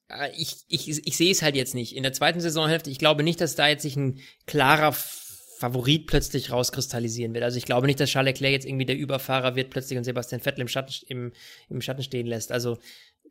[0.10, 1.96] äh, ich, ich, ich sehe es halt jetzt nicht.
[1.96, 6.52] In der zweiten Saisonhälfte, ich glaube nicht, dass da jetzt sich ein klarer Favorit plötzlich
[6.52, 7.44] rauskristallisieren wird.
[7.44, 10.42] Also ich glaube nicht, dass Charles Leclerc jetzt irgendwie der Überfahrer wird plötzlich und Sebastian
[10.42, 11.32] Vettel im Schatten, im,
[11.70, 12.52] im Schatten stehen lässt.
[12.52, 12.78] Also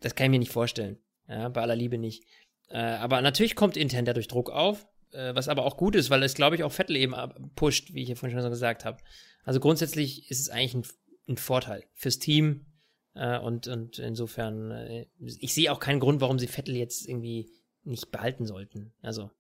[0.01, 0.99] das kann ich mir nicht vorstellen.
[1.29, 2.25] Ja, bei aller Liebe nicht.
[2.69, 4.87] Äh, aber natürlich kommt intern dadurch Druck auf.
[5.15, 7.15] Äh, was aber auch gut ist, weil es, glaube ich, auch Vettel eben
[7.55, 8.99] pusht, wie ich ja vorhin schon gesagt habe.
[9.45, 10.85] Also grundsätzlich ist es eigentlich ein,
[11.29, 12.67] ein Vorteil fürs Team.
[13.15, 17.49] Äh, und, und insofern, äh, ich sehe auch keinen Grund, warum sie Vettel jetzt irgendwie
[17.85, 18.93] nicht behalten sollten.
[19.03, 19.31] Also,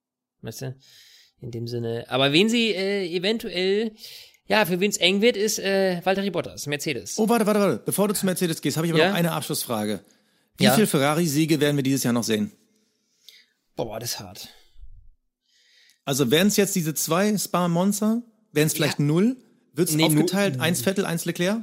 [0.42, 0.76] weißt du,
[1.40, 2.05] in dem Sinne.
[2.09, 3.92] Aber wen sie äh, eventuell,
[4.46, 7.18] ja, für wen es eng wird, ist äh, Valtteri Bottas, Mercedes.
[7.18, 7.82] Oh, warte, warte, warte.
[7.84, 9.09] Bevor du zu Mercedes gehst, habe ich aber ja?
[9.09, 10.05] noch eine Abschlussfrage.
[10.56, 10.74] Wie ja?
[10.74, 12.52] viele Ferrari-Siege werden wir dieses Jahr noch sehen?
[13.74, 14.48] Boah, das ist hart.
[16.05, 18.22] Also wären es jetzt diese zwei Spa Monster,
[18.52, 19.05] wären es vielleicht ja.
[19.05, 19.36] null?
[19.72, 21.62] Wird es nee, aufgeteilt, eins Vettel, eins Leclerc?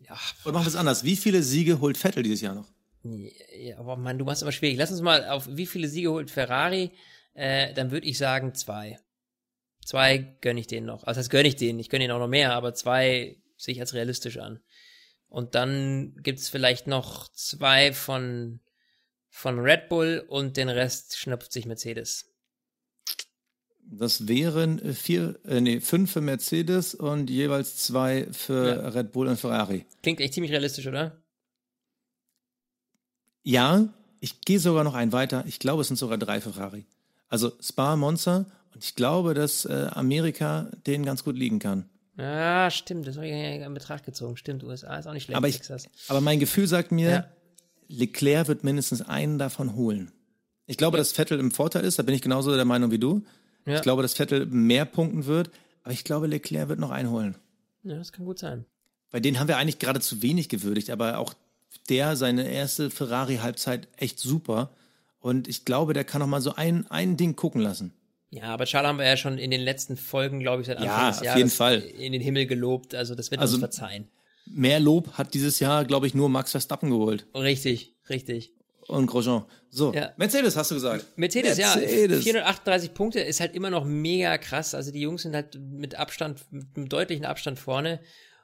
[0.00, 0.18] Ja.
[0.44, 1.04] Oder machen wir es anders?
[1.04, 2.72] Wie viele Siege holt Vettel dieses Jahr noch?
[3.04, 4.76] Ja, aber Mann, du machst aber schwierig.
[4.78, 6.90] Lass uns mal auf wie viele Siege holt Ferrari?
[7.34, 8.98] Äh, dann würde ich sagen zwei.
[9.84, 11.04] Zwei gönne ich denen noch.
[11.04, 11.78] Also das gönne ich denen.
[11.78, 14.60] Ich gönne ihnen auch noch mehr, aber zwei sehe ich als realistisch an.
[15.28, 18.60] Und dann gibt's vielleicht noch zwei von,
[19.28, 22.31] von Red Bull und den Rest schnupft sich Mercedes.
[23.94, 28.88] Das wären vier, äh, nee, fünf für Mercedes und jeweils zwei für ja.
[28.88, 29.84] Red Bull und Ferrari.
[30.02, 31.22] Klingt echt ziemlich realistisch, oder?
[33.42, 33.88] Ja,
[34.20, 35.44] ich gehe sogar noch einen weiter.
[35.46, 36.86] Ich glaube, es sind sogar drei Ferrari.
[37.28, 41.88] Also Spa, Monza und ich glaube, dass äh, Amerika denen ganz gut liegen kann.
[42.16, 43.06] Ja, stimmt.
[43.06, 44.36] Das habe ich in Betracht gezogen.
[44.36, 45.36] Stimmt, USA ist auch nicht schlecht.
[45.36, 45.60] Aber, ich,
[46.08, 47.26] aber mein Gefühl sagt mir, ja.
[47.88, 50.12] Leclerc wird mindestens einen davon holen.
[50.66, 53.24] Ich glaube, dass Vettel im Vorteil ist, da bin ich genauso der Meinung wie du.
[53.66, 53.76] Ja.
[53.76, 55.50] Ich glaube, dass Vettel mehr punkten wird,
[55.82, 57.36] aber ich glaube, Leclerc wird noch einholen.
[57.82, 58.64] Ja, das kann gut sein.
[59.10, 61.34] Bei denen haben wir eigentlich gerade zu wenig gewürdigt, aber auch
[61.88, 64.70] der, seine erste Ferrari-Halbzeit, echt super.
[65.20, 67.92] Und ich glaube, der kann noch mal so ein, ein Ding gucken lassen.
[68.30, 70.96] Ja, aber Charles haben wir ja schon in den letzten Folgen, glaube ich, seit Anfang
[70.96, 71.78] ja, des Jahres auf jeden Fall.
[71.80, 72.94] in den Himmel gelobt.
[72.94, 74.08] Also das wird also, uns verzeihen.
[74.46, 77.26] Mehr Lob hat dieses Jahr, glaube ich, nur Max Verstappen geholt.
[77.34, 78.52] Richtig, richtig
[78.88, 79.44] und Grosjean.
[79.70, 80.12] So, ja.
[80.16, 81.06] Mercedes hast du gesagt.
[81.16, 82.32] Mercedes, Mercedes, ja.
[82.32, 84.74] 438 Punkte ist halt immer noch mega krass.
[84.74, 88.00] Also die Jungs sind halt mit Abstand, mit einem deutlichen Abstand vorne.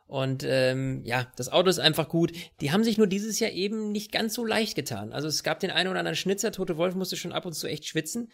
[0.06, 2.32] Und ähm, ja, das Auto ist einfach gut.
[2.62, 5.12] Die haben sich nur dieses Jahr eben nicht ganz so leicht getan.
[5.12, 6.50] Also es gab den einen oder anderen Schnitzer.
[6.50, 8.32] Tote Wolf musste schon ab und zu echt schwitzen.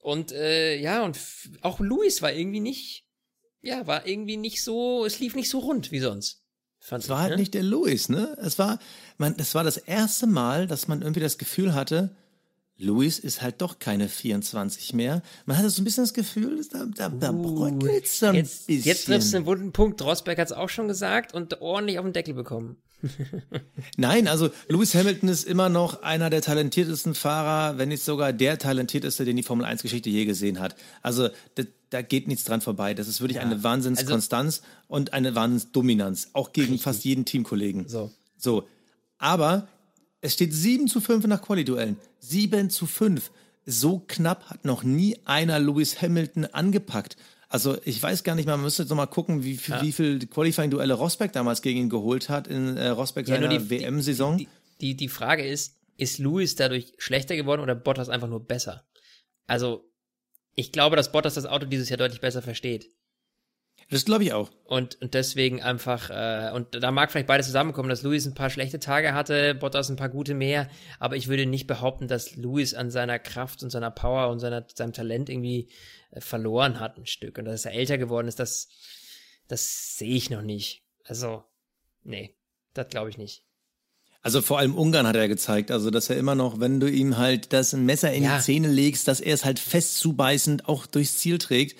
[0.00, 1.18] Und äh, ja, und
[1.60, 3.06] auch Luis war irgendwie nicht,
[3.60, 6.39] ja, war irgendwie nicht so, es lief nicht so rund wie sonst.
[6.80, 7.36] Fand es war halt ne?
[7.36, 8.36] nicht der Louis, ne?
[8.40, 8.78] Es war,
[9.18, 12.10] man, das war das erste Mal, dass man irgendwie das Gefühl hatte,
[12.78, 15.22] Louis ist halt doch keine 24 mehr.
[15.44, 18.66] Man hatte so ein bisschen das Gefühl, da, da, da uh, bröckelt so ein jetzt,
[18.66, 18.88] bisschen.
[18.88, 20.00] Jetzt triffst du einen wunden Punkt.
[20.00, 22.78] Rosberg hat es auch schon gesagt und ordentlich auf den Deckel bekommen.
[23.96, 28.58] Nein, also Lewis Hamilton ist immer noch einer der talentiertesten Fahrer, wenn nicht sogar der
[28.58, 30.76] talentierteste, den die Formel 1 Geschichte je gesehen hat.
[31.02, 32.94] Also da, da geht nichts dran vorbei.
[32.94, 33.42] Das ist wirklich ja.
[33.42, 36.82] eine Wahnsinnskonstanz also, und eine Wahnsinnsdominanz, auch gegen richtig.
[36.82, 37.88] fast jeden Teamkollegen.
[37.88, 38.10] So.
[38.36, 38.66] So.
[39.18, 39.68] Aber
[40.20, 41.96] es steht 7 zu 5 nach Quali-Duellen.
[42.20, 43.30] 7 zu 5.
[43.66, 47.16] So knapp hat noch nie einer Lewis Hamilton angepackt.
[47.52, 49.82] Also ich weiß gar nicht mal, man müsste jetzt noch mal gucken, wie, ja.
[49.82, 54.38] wie viel Qualifying-Duelle Rosberg damals gegen ihn geholt hat in äh, Rosberg ja, seiner WM-Saison.
[54.38, 54.48] Die,
[54.80, 58.86] die, die Frage ist, ist Lewis dadurch schlechter geworden oder Bottas einfach nur besser?
[59.48, 59.84] Also
[60.54, 62.92] ich glaube, dass Bottas das Auto dieses Jahr deutlich besser versteht.
[63.90, 64.50] Das glaube ich auch.
[64.64, 68.50] Und, und deswegen einfach, äh, und da mag vielleicht beides zusammenkommen, dass Luis ein paar
[68.50, 70.68] schlechte Tage hatte, Bottas ein paar gute mehr,
[71.00, 74.64] aber ich würde nicht behaupten, dass Luis an seiner Kraft und seiner Power und seiner,
[74.72, 75.68] seinem Talent irgendwie
[76.12, 77.38] äh, verloren hat ein Stück.
[77.38, 78.68] Und dass er älter geworden ist, das,
[79.48, 80.84] das sehe ich noch nicht.
[81.04, 81.42] Also,
[82.04, 82.36] nee,
[82.74, 83.44] das glaube ich nicht.
[84.22, 87.16] Also vor allem Ungarn hat er gezeigt, also dass er immer noch, wenn du ihm
[87.16, 88.36] halt das Messer in ja.
[88.36, 91.78] die Zähne legst, dass er es halt fest zubeißend auch durchs Ziel trägt.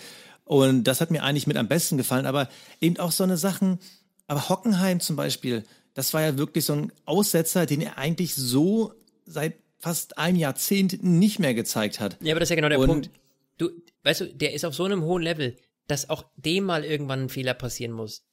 [0.50, 2.26] Und das hat mir eigentlich mit am besten gefallen.
[2.26, 2.48] Aber
[2.80, 3.78] eben auch so eine Sachen,
[4.26, 5.62] aber Hockenheim zum Beispiel,
[5.94, 8.92] das war ja wirklich so ein Aussetzer, den er eigentlich so
[9.26, 12.16] seit fast einem Jahrzehnt nicht mehr gezeigt hat.
[12.20, 13.10] Ja, aber das ist ja genau der Und Punkt.
[13.58, 13.70] Du,
[14.02, 15.56] weißt du, der ist auf so einem hohen Level,
[15.86, 18.24] dass auch dem mal irgendwann ein Fehler passieren muss.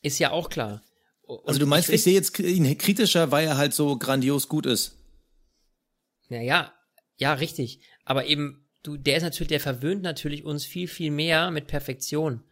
[0.00, 0.80] Ist ja auch klar.
[1.22, 4.46] Und also du meinst, ich, ich sehe jetzt ihn kritischer, weil er halt so grandios
[4.46, 4.96] gut ist.
[6.28, 6.72] Naja,
[7.16, 7.80] ja, richtig.
[8.04, 12.44] Aber eben, du, der ist natürlich, der verwöhnt natürlich uns viel, viel mehr mit Perfektion.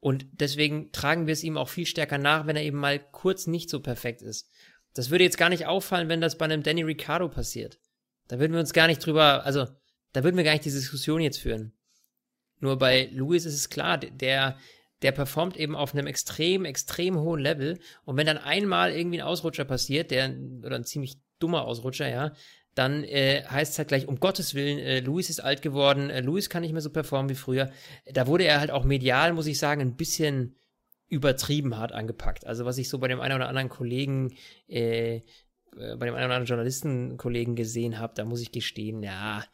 [0.00, 3.46] Und deswegen tragen wir es ihm auch viel stärker nach, wenn er eben mal kurz
[3.46, 4.50] nicht so perfekt ist.
[4.92, 7.78] Das würde jetzt gar nicht auffallen, wenn das bei einem Danny Ricciardo passiert.
[8.28, 9.66] Da würden wir uns gar nicht drüber, also,
[10.12, 11.72] da würden wir gar nicht diese Diskussion jetzt führen.
[12.60, 14.58] Nur bei Lewis ist es klar, der,
[15.02, 17.78] der performt eben auf einem extrem, extrem hohen Level.
[18.04, 22.32] Und wenn dann einmal irgendwie ein Ausrutscher passiert, der, oder ein ziemlich dummer Ausrutscher, ja,
[22.74, 26.20] dann äh, heißt es halt gleich, um Gottes Willen, äh, Luis ist alt geworden, äh,
[26.20, 27.70] Luis kann nicht mehr so performen wie früher.
[28.12, 30.56] Da wurde er halt auch medial, muss ich sagen, ein bisschen
[31.08, 32.46] übertrieben hart angepackt.
[32.46, 34.34] Also was ich so bei dem einen oder anderen Kollegen,
[34.68, 35.22] äh, äh
[35.72, 39.44] bei dem einen oder anderen Journalistenkollegen gesehen habe, da muss ich gestehen, ja,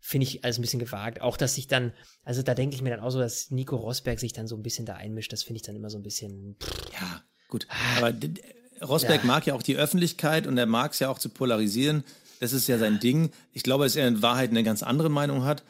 [0.00, 1.20] finde ich alles ein bisschen gewagt.
[1.20, 1.92] Auch, dass sich dann,
[2.24, 4.62] also da denke ich mir dann auch so, dass Nico Rosberg sich dann so ein
[4.62, 6.56] bisschen da einmischt, das finde ich dann immer so ein bisschen.
[6.60, 6.92] Pff.
[6.98, 7.68] Ja, gut.
[7.98, 8.14] Aber
[8.82, 9.26] Rosberg ja.
[9.26, 12.04] mag ja auch die Öffentlichkeit und er mag es ja auch zu polarisieren.
[12.40, 13.30] Das ist ja sein Ding.
[13.52, 15.64] Ich glaube, dass er in Wahrheit eine ganz andere Meinung hat.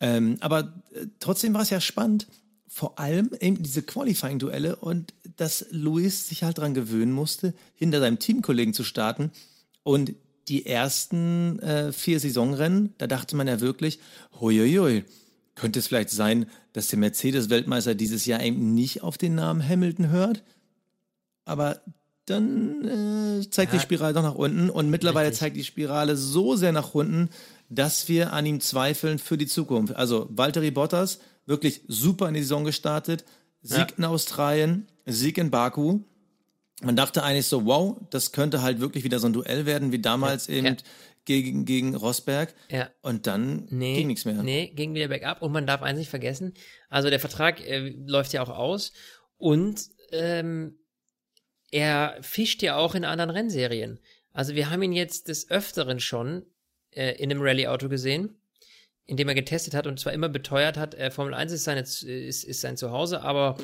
[0.00, 2.26] Ähm, aber äh, trotzdem war es ja spannend.
[2.66, 8.18] Vor allem eben diese Qualifying-Duelle und dass Luis sich halt daran gewöhnen musste, hinter seinem
[8.18, 9.30] Teamkollegen zu starten.
[9.82, 10.14] Und
[10.48, 14.00] die ersten äh, vier Saisonrennen, da dachte man ja wirklich,
[14.40, 15.04] huiuiui,
[15.54, 20.10] könnte es vielleicht sein, dass der Mercedes-Weltmeister dieses Jahr eben nicht auf den Namen Hamilton
[20.10, 20.42] hört?
[21.44, 21.80] Aber
[22.26, 23.78] dann äh, zeigt ja.
[23.78, 25.40] die Spirale doch nach unten und mittlerweile Richtig.
[25.40, 27.28] zeigt die Spirale so sehr nach unten,
[27.68, 29.94] dass wir an ihm zweifeln für die Zukunft.
[29.94, 33.24] Also Valtteri Bottas, wirklich super in die Saison gestartet,
[33.62, 33.96] Sieg ja.
[33.96, 36.00] in Australien, Sieg in Baku.
[36.82, 40.00] Man dachte eigentlich so, wow, das könnte halt wirklich wieder so ein Duell werden, wie
[40.00, 40.54] damals ja.
[40.54, 40.76] eben
[41.24, 42.54] gegen, gegen Rosberg.
[42.68, 42.88] Ja.
[43.02, 44.42] Und dann nee, ging nichts mehr.
[44.42, 45.42] Nee, ging wieder bergab.
[45.42, 46.54] Und man darf eins nicht vergessen,
[46.88, 48.92] also der Vertrag äh, läuft ja auch aus
[49.36, 50.78] und ähm,
[51.74, 53.98] er fischt ja auch in anderen Rennserien.
[54.32, 56.46] Also wir haben ihn jetzt des Öfteren schon
[56.92, 58.38] äh, in einem Rallye-Auto gesehen,
[59.06, 61.80] in dem er getestet hat und zwar immer beteuert hat, äh, Formel 1 ist, seine,
[61.80, 63.56] ist, ist sein Zuhause, aber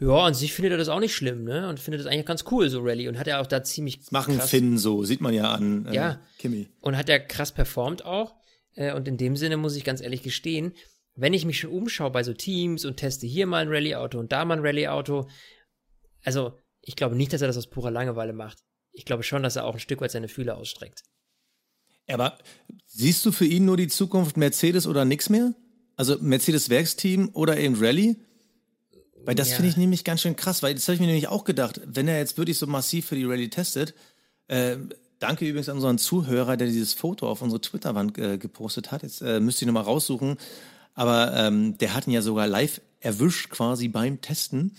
[0.00, 1.68] ja, an sich findet er das auch nicht schlimm, ne?
[1.68, 3.08] Und findet das eigentlich ganz cool, so Rallye.
[3.08, 4.00] Und hat er auch da ziemlich.
[4.00, 6.68] Das machen krass, Finn so, sieht man ja an äh, ja, Kimi.
[6.80, 8.34] Und hat er krass performt auch.
[8.74, 10.74] Äh, und in dem Sinne muss ich ganz ehrlich gestehen,
[11.14, 14.32] wenn ich mich schon umschaue bei so Teams und teste hier mal ein Rallye-Auto und
[14.32, 15.28] da mal ein Rallye-Auto,
[16.24, 18.58] also ich glaube nicht, dass er das aus purer Langeweile macht.
[18.92, 21.02] Ich glaube schon, dass er auch ein Stück weit seine Fühler ausstreckt.
[22.08, 22.38] Aber
[22.86, 25.52] siehst du für ihn nur die Zukunft Mercedes oder nix mehr?
[25.96, 28.16] Also Mercedes Werksteam oder eben Rallye?
[29.24, 29.56] Weil das ja.
[29.56, 32.06] finde ich nämlich ganz schön krass, weil das habe ich mir nämlich auch gedacht, wenn
[32.06, 33.94] er jetzt wirklich so massiv für die Rallye testet,
[34.46, 34.76] äh,
[35.18, 39.22] danke übrigens an unseren Zuhörer, der dieses Foto auf unsere Twitter-Wand äh, gepostet hat, jetzt
[39.22, 40.36] äh, müsste ich nochmal raussuchen,
[40.94, 44.76] aber ähm, der hat ihn ja sogar live erwischt quasi beim Testen.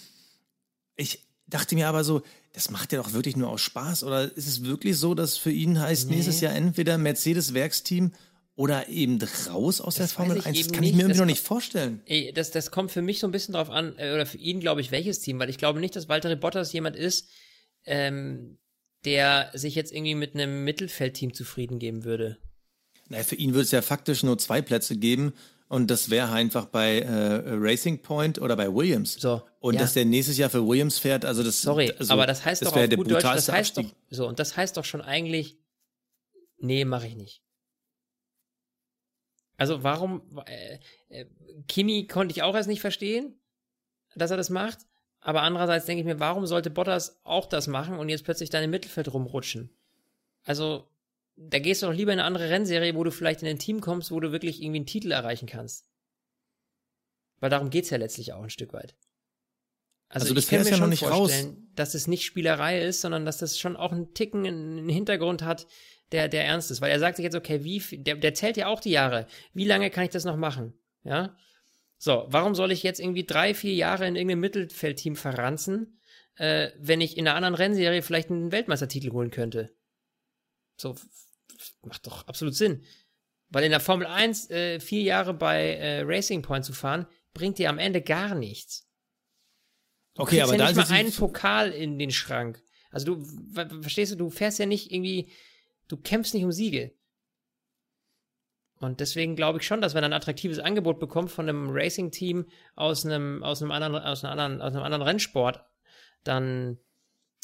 [0.95, 2.21] Ich, dachte mir aber so,
[2.53, 4.03] das macht ja doch wirklich nur aus Spaß.
[4.03, 6.15] Oder ist es wirklich so, dass für ihn heißt nee.
[6.15, 8.13] nächstes Jahr entweder Mercedes-Werksteam
[8.55, 9.19] oder eben
[9.49, 10.43] raus aus das der Formel 1?
[10.43, 10.89] Das kann nicht.
[10.89, 12.01] ich mir irgendwie noch nicht vorstellen.
[12.05, 14.59] Ey, das, das kommt für mich so ein bisschen drauf an, äh, oder für ihn,
[14.59, 17.29] glaube ich, welches Team, weil ich glaube nicht, dass Walter Bottas jemand ist,
[17.85, 18.57] ähm,
[19.05, 22.37] der sich jetzt irgendwie mit einem Mittelfeldteam zufrieden geben würde.
[23.09, 25.33] Naja, für ihn würde es ja faktisch nur zwei Plätze geben
[25.69, 29.13] Und das wäre einfach bei äh, Racing Point oder bei Williams.
[29.13, 29.41] So.
[29.59, 29.81] Und ja.
[29.81, 31.61] dass der nächstes Jahr für Williams fährt, also das.
[31.61, 33.89] Sorry, also, aber das heißt das doch auf gut Deutsch, das heißt Abstieg.
[33.89, 35.57] doch, so, und das heißt doch schon eigentlich,
[36.57, 37.41] nee, mache ich nicht.
[39.57, 40.77] Also warum, äh,
[41.09, 41.25] äh,
[41.67, 43.39] Kimi konnte ich auch erst nicht verstehen,
[44.15, 44.79] dass er das macht.
[45.19, 48.63] Aber andererseits denke ich mir, warum sollte Bottas auch das machen und jetzt plötzlich dann
[48.63, 49.75] im Mittelfeld rumrutschen?
[50.43, 50.87] Also,
[51.37, 53.79] da gehst du doch lieber in eine andere Rennserie, wo du vielleicht in ein Team
[53.79, 55.87] kommst, wo du wirklich irgendwie einen Titel erreichen kannst.
[57.39, 58.95] Weil darum geht's ja letztlich auch ein Stück weit.
[60.09, 61.55] Also, also das ich kann mir ja schon vorstellen, raus.
[61.75, 65.67] dass es nicht Spielerei ist, sondern dass das schon auch einen Ticken, einen Hintergrund hat,
[66.11, 66.81] der, der ernst ist.
[66.81, 69.27] Weil er sagt sich jetzt, okay, wie, der, der zählt ja auch die Jahre.
[69.53, 70.73] Wie lange kann ich das noch machen?
[71.03, 71.35] Ja.
[71.97, 75.99] So, warum soll ich jetzt irgendwie drei, vier Jahre in irgendeinem Mittelfeldteam verranzen,
[76.35, 79.75] äh, wenn ich in einer anderen Rennserie vielleicht einen Weltmeistertitel holen könnte?
[80.77, 80.95] So,
[81.83, 82.83] macht doch absolut Sinn.
[83.49, 87.57] Weil in der Formel 1 äh, vier Jahre bei äh, Racing Point zu fahren, bringt
[87.57, 88.89] dir am Ende gar nichts.
[90.15, 92.61] Du okay, aber ja da nicht mal einen Pokal in den Schrank.
[92.89, 95.31] Also du, verstehst du, du fährst ja nicht irgendwie,
[95.87, 96.93] du kämpfst nicht um Siege.
[98.79, 102.45] Und deswegen glaube ich schon, dass wenn er ein attraktives Angebot bekommt von einem Racing-Team
[102.75, 105.63] aus einem, aus einem anderen, aus einem anderen, aus einem anderen Rennsport,
[106.23, 106.77] dann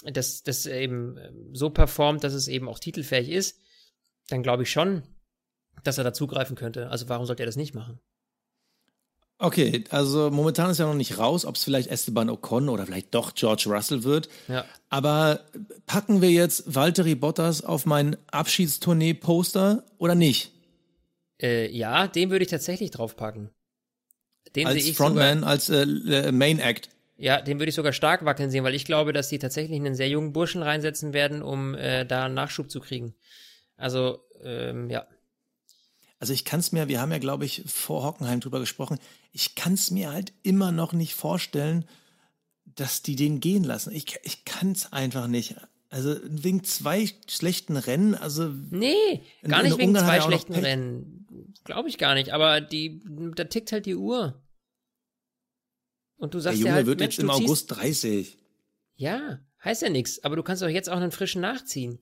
[0.04, 1.18] das, das eben
[1.54, 3.60] so performt, dass es eben auch titelfähig ist,
[4.30, 5.04] dann glaube ich schon,
[5.84, 6.90] dass er da zugreifen könnte.
[6.90, 8.00] Also warum sollte er das nicht machen?
[9.40, 13.14] Okay, also momentan ist ja noch nicht raus, ob es vielleicht Esteban Ocon oder vielleicht
[13.14, 14.30] doch George Russell wird.
[14.48, 14.64] Ja.
[14.90, 15.42] Aber
[15.86, 20.52] packen wir jetzt Valtteri Bottas auf mein Abschiedstournee-Poster oder nicht?
[21.42, 23.50] Äh, ja, den würde ich tatsächlich draufpacken.
[24.56, 26.90] Den als Frontman, sogar, als äh, Main Act.
[27.18, 29.96] Ja, den würde ich sogar stark wackeln sehen, weil ich glaube, dass die tatsächlich einen
[29.96, 33.16] sehr jungen Burschen reinsetzen werden, um äh, da Nachschub zu kriegen.
[33.84, 35.06] Also, ähm, ja.
[36.18, 38.98] Also ich kann es mir, wir haben ja, glaube ich, vor Hockenheim drüber gesprochen,
[39.34, 41.84] ich kann es mir halt immer noch nicht vorstellen,
[42.64, 43.94] dass die den gehen lassen.
[43.94, 45.56] Ich, ich kann es einfach nicht.
[45.90, 48.48] Also wegen zwei schlechten Rennen, also.
[48.72, 51.54] Nee, gar nicht wegen zwei schlechten Rennen.
[51.66, 53.02] Glaube ich gar nicht, aber die,
[53.36, 54.42] da tickt halt die Uhr.
[56.16, 58.38] Und du sagst Der Junge ja halt, wird Mensch, jetzt im August 30.
[58.96, 62.00] Ja, heißt ja nichts, aber du kannst doch jetzt auch einen frischen nachziehen.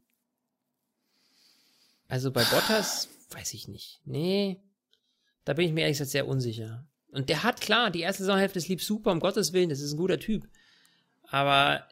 [2.11, 4.01] Also bei Bottas weiß ich nicht.
[4.03, 4.59] Nee,
[5.45, 6.85] da bin ich mir ehrlich gesagt sehr unsicher.
[7.13, 9.93] Und der hat klar, die erste Saisonhälfte ist lieb super, um Gottes Willen, das ist
[9.93, 10.49] ein guter Typ.
[11.23, 11.87] Aber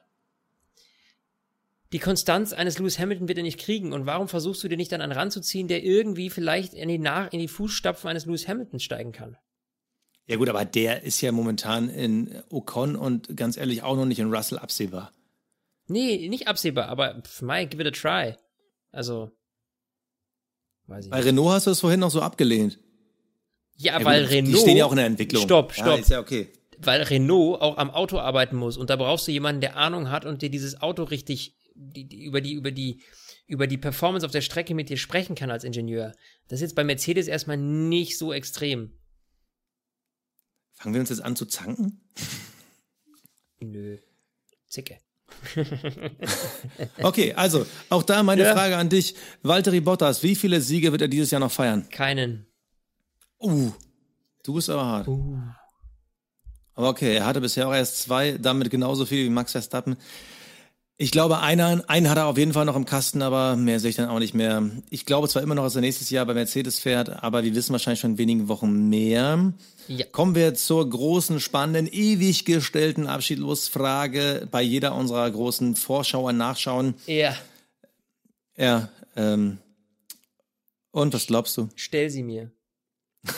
[1.94, 3.94] die Konstanz eines Lewis Hamilton wird er nicht kriegen.
[3.94, 7.32] Und warum versuchst du dir nicht dann einen ranzuziehen, der irgendwie vielleicht in die, Nach
[7.32, 9.38] in die Fußstapfen eines Lewis Hamilton steigen kann?
[10.26, 14.20] Ja gut, aber der ist ja momentan in Ocon und ganz ehrlich auch noch nicht
[14.20, 15.14] in Russell absehbar.
[15.88, 18.36] Nee, nicht absehbar, aber Mike, give it a try.
[18.92, 19.32] Also,
[20.90, 21.28] Weiß ich Bei nicht.
[21.28, 22.80] Renault hast du es vorhin noch so abgelehnt.
[23.76, 24.56] Ja, ja weil gut, Renault.
[24.56, 25.44] Die stehen ja auch in der Entwicklung.
[25.44, 25.88] Stopp, stopp.
[25.88, 26.50] Ja, ist ja okay.
[26.80, 30.26] Weil Renault auch am Auto arbeiten muss und da brauchst du jemanden, der Ahnung hat
[30.26, 33.02] und dir dieses Auto richtig die, die, über die über die
[33.48, 36.14] über die Performance auf der Strecke mit dir sprechen kann als Ingenieur.
[36.48, 38.94] Das ist jetzt bei Mercedes erstmal nicht so extrem.
[40.74, 42.02] Fangen wir uns jetzt an zu zanken?
[43.60, 43.98] Nö.
[44.68, 45.00] Zicke.
[47.02, 48.54] okay, also auch da meine ja.
[48.54, 49.16] Frage an dich.
[49.44, 51.88] Valtteri Bottas, wie viele Siege wird er dieses Jahr noch feiern?
[51.90, 52.46] Keinen.
[53.40, 53.72] Uh,
[54.44, 55.08] du bist aber hart.
[55.08, 55.40] Uh.
[56.76, 59.98] Aber okay, er hatte bisher auch erst zwei, damit genauso viel wie Max Verstappen.
[61.02, 63.90] Ich glaube, einer, einen hat er auf jeden Fall noch im Kasten, aber mehr sehe
[63.90, 64.70] ich dann auch nicht mehr.
[64.90, 67.72] Ich glaube zwar immer noch, dass er nächstes Jahr bei Mercedes fährt, aber wir wissen
[67.72, 69.54] wahrscheinlich schon in wenigen Wochen mehr.
[69.88, 70.06] Ja.
[70.12, 76.96] Kommen wir zur großen, spannenden, ewig gestellten Abschiedlosfrage bei jeder unserer großen Vorschauer nachschauen.
[77.06, 77.34] Ja.
[78.58, 79.58] Ja, ähm.
[80.92, 81.70] Und was glaubst du?
[81.76, 82.52] Stell sie mir.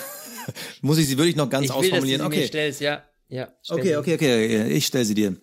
[0.82, 2.22] Muss ich sie wirklich noch ganz ich will, ausformulieren?
[2.22, 2.42] Dass du sie okay.
[2.42, 3.04] Mir stellst, ja.
[3.30, 3.54] Ja.
[3.70, 4.68] Okay, okay, okay.
[4.70, 5.38] Ich stell sie dir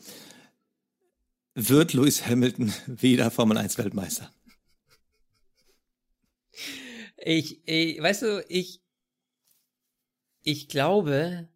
[1.58, 4.32] wird Lewis Hamilton wieder Formel 1 Weltmeister?
[7.16, 8.80] Ich, ich, weißt du, ich,
[10.42, 11.48] ich glaube,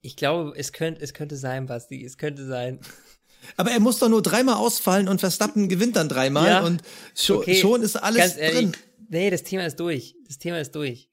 [0.00, 2.80] ich glaube, es könnte, es könnte sein, Basti, es könnte sein.
[3.56, 6.82] Aber er muss doch nur dreimal ausfallen und Verstappen gewinnt dann dreimal ja, und
[7.14, 8.76] schon, okay, schon ist alles ehrlich, drin.
[9.08, 10.16] Nee, das Thema ist durch.
[10.26, 11.10] Das Thema ist durch.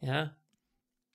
[0.00, 0.36] Ja.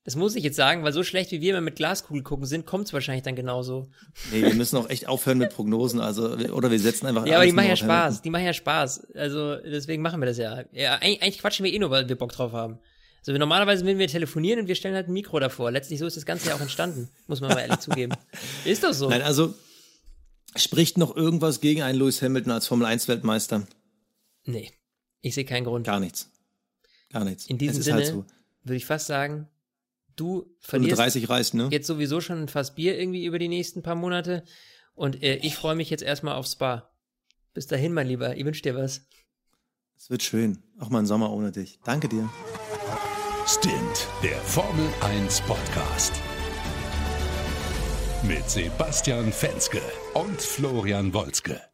[0.10, 2.66] Das muss ich jetzt sagen, weil so schlecht wie wir immer mit Glaskugel gucken sind,
[2.66, 3.92] kommt es wahrscheinlich dann genauso.
[4.32, 7.28] Nee, wir müssen auch echt aufhören mit Prognosen, also oder wir setzen einfach.
[7.28, 8.24] Ja, aber die machen ja Spaß, Hamilton.
[8.24, 9.08] die machen ja Spaß.
[9.14, 10.64] Also deswegen machen wir das ja.
[10.72, 12.80] ja eigentlich, eigentlich quatschen wir eh nur, weil wir Bock drauf haben.
[13.20, 15.70] Also normalerweise würden wir telefonieren und wir stellen halt ein Mikro davor.
[15.70, 18.14] Letztlich so ist das Ganze ja auch entstanden, muss man mal ehrlich zugeben.
[18.66, 19.10] Ist doch so.
[19.10, 19.54] Nein, also
[20.56, 23.68] spricht noch irgendwas gegen einen Lewis Hamilton als Formel 1 Weltmeister?
[24.46, 24.72] Nee,
[25.22, 25.86] ich sehe keinen Grund.
[25.86, 26.32] Gar nichts.
[27.12, 27.46] Gar nichts.
[27.46, 28.26] In diesem halt Sinne halt so.
[28.64, 29.48] würde ich fast sagen,
[30.20, 31.70] du verlierst 30 reißt, ne?
[31.72, 34.44] jetzt sowieso schon ein Fass Bier irgendwie über die nächsten paar Monate.
[34.94, 36.92] Und äh, ich freue mich jetzt erstmal aufs Spa.
[37.54, 38.36] Bis dahin, mein Lieber.
[38.36, 39.08] Ich wünsche dir was.
[39.98, 40.64] Es wird schön.
[40.80, 41.80] Auch mal ein Sommer ohne dich.
[41.84, 42.30] Danke dir.
[43.48, 46.14] Stint, der Formel 1 Podcast.
[48.24, 49.82] Mit Sebastian Fenske
[50.14, 51.69] und Florian Wolzke.